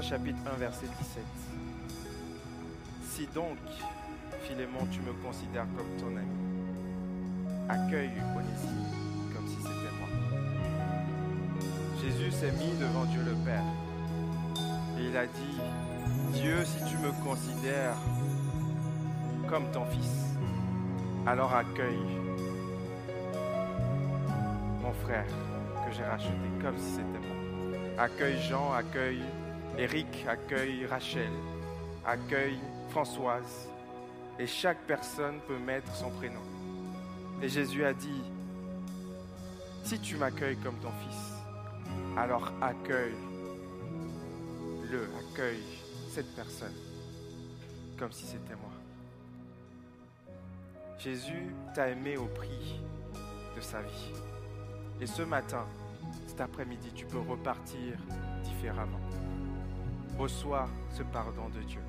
chapitre 0.08 0.38
1 0.54 0.58
verset 0.58 0.86
17. 0.86 1.24
Si 3.08 3.26
donc, 3.34 3.58
Philémon, 4.44 4.86
tu 4.92 5.00
me 5.00 5.12
considères 5.24 5.66
comme 5.76 5.88
ton 5.98 6.16
ami, 6.16 6.28
accueille 7.68 8.12
Onésime 8.36 8.86
comme 9.34 9.48
si 9.48 9.56
c'était 9.56 9.92
moi. 9.98 10.08
Jésus 12.00 12.30
s'est 12.30 12.52
mis 12.52 12.78
devant 12.78 13.04
Dieu 13.06 13.20
le 13.24 13.34
Père 13.44 13.64
et 14.96 15.06
il 15.06 15.16
a 15.16 15.26
dit, 15.26 15.58
Dieu, 16.34 16.64
si 16.64 16.78
tu 16.84 16.96
me 16.98 17.10
considères 17.24 17.96
comme 19.48 19.68
ton 19.72 19.86
fils, 19.86 20.36
alors 21.26 21.52
accueille 21.52 22.06
mon 24.80 24.92
frère 25.04 25.26
que 25.84 25.92
j'ai 25.96 26.04
racheté 26.04 26.30
comme 26.62 26.78
si 26.78 26.90
c'était 26.90 27.02
moi. 27.02 28.04
Accueille 28.04 28.40
Jean, 28.40 28.72
accueille 28.72 29.24
Eric, 29.78 30.24
accueille 30.26 30.86
Rachel, 30.86 31.30
accueille 32.04 32.58
Françoise. 32.90 33.68
Et 34.38 34.46
chaque 34.46 34.80
personne 34.86 35.40
peut 35.46 35.58
mettre 35.58 35.94
son 35.94 36.10
prénom. 36.10 36.40
Et 37.42 37.48
Jésus 37.48 37.84
a 37.84 37.92
dit, 37.92 38.22
si 39.82 39.98
tu 39.98 40.16
m'accueilles 40.16 40.56
comme 40.58 40.76
ton 40.76 40.92
fils, 40.92 41.34
alors 42.16 42.50
accueille-le, 42.60 43.16
accueille 45.20 45.64
cette 46.10 46.34
personne 46.34 46.74
comme 47.98 48.12
si 48.12 48.24
c'était 48.26 48.54
moi. 48.54 48.72
Jésus 50.98 51.54
t'a 51.74 51.88
aimé 51.90 52.16
au 52.16 52.26
prix 52.26 52.80
de 53.54 53.60
sa 53.60 53.82
vie. 53.82 54.12
Et 55.00 55.06
ce 55.06 55.22
matin, 55.22 55.66
cet 56.26 56.40
après-midi, 56.40 56.90
tu 56.94 57.04
peux 57.06 57.20
repartir 57.20 57.98
différemment. 58.42 59.00
Reçois 60.18 60.68
ce 60.96 61.02
pardon 61.02 61.48
de 61.54 61.60
Dieu 61.62 61.80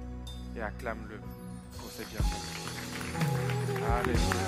et 0.55 0.61
acclame-le 0.61 1.19
pour 1.77 1.89
ses 1.89 2.03
bienfaits. 2.05 2.57
Alléluia. 3.99 4.47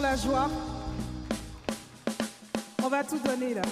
La 0.00 0.16
joie. 0.16 0.48
On 2.82 2.88
va 2.88 3.04
tout 3.04 3.18
donner 3.18 3.54
là. 3.54 3.62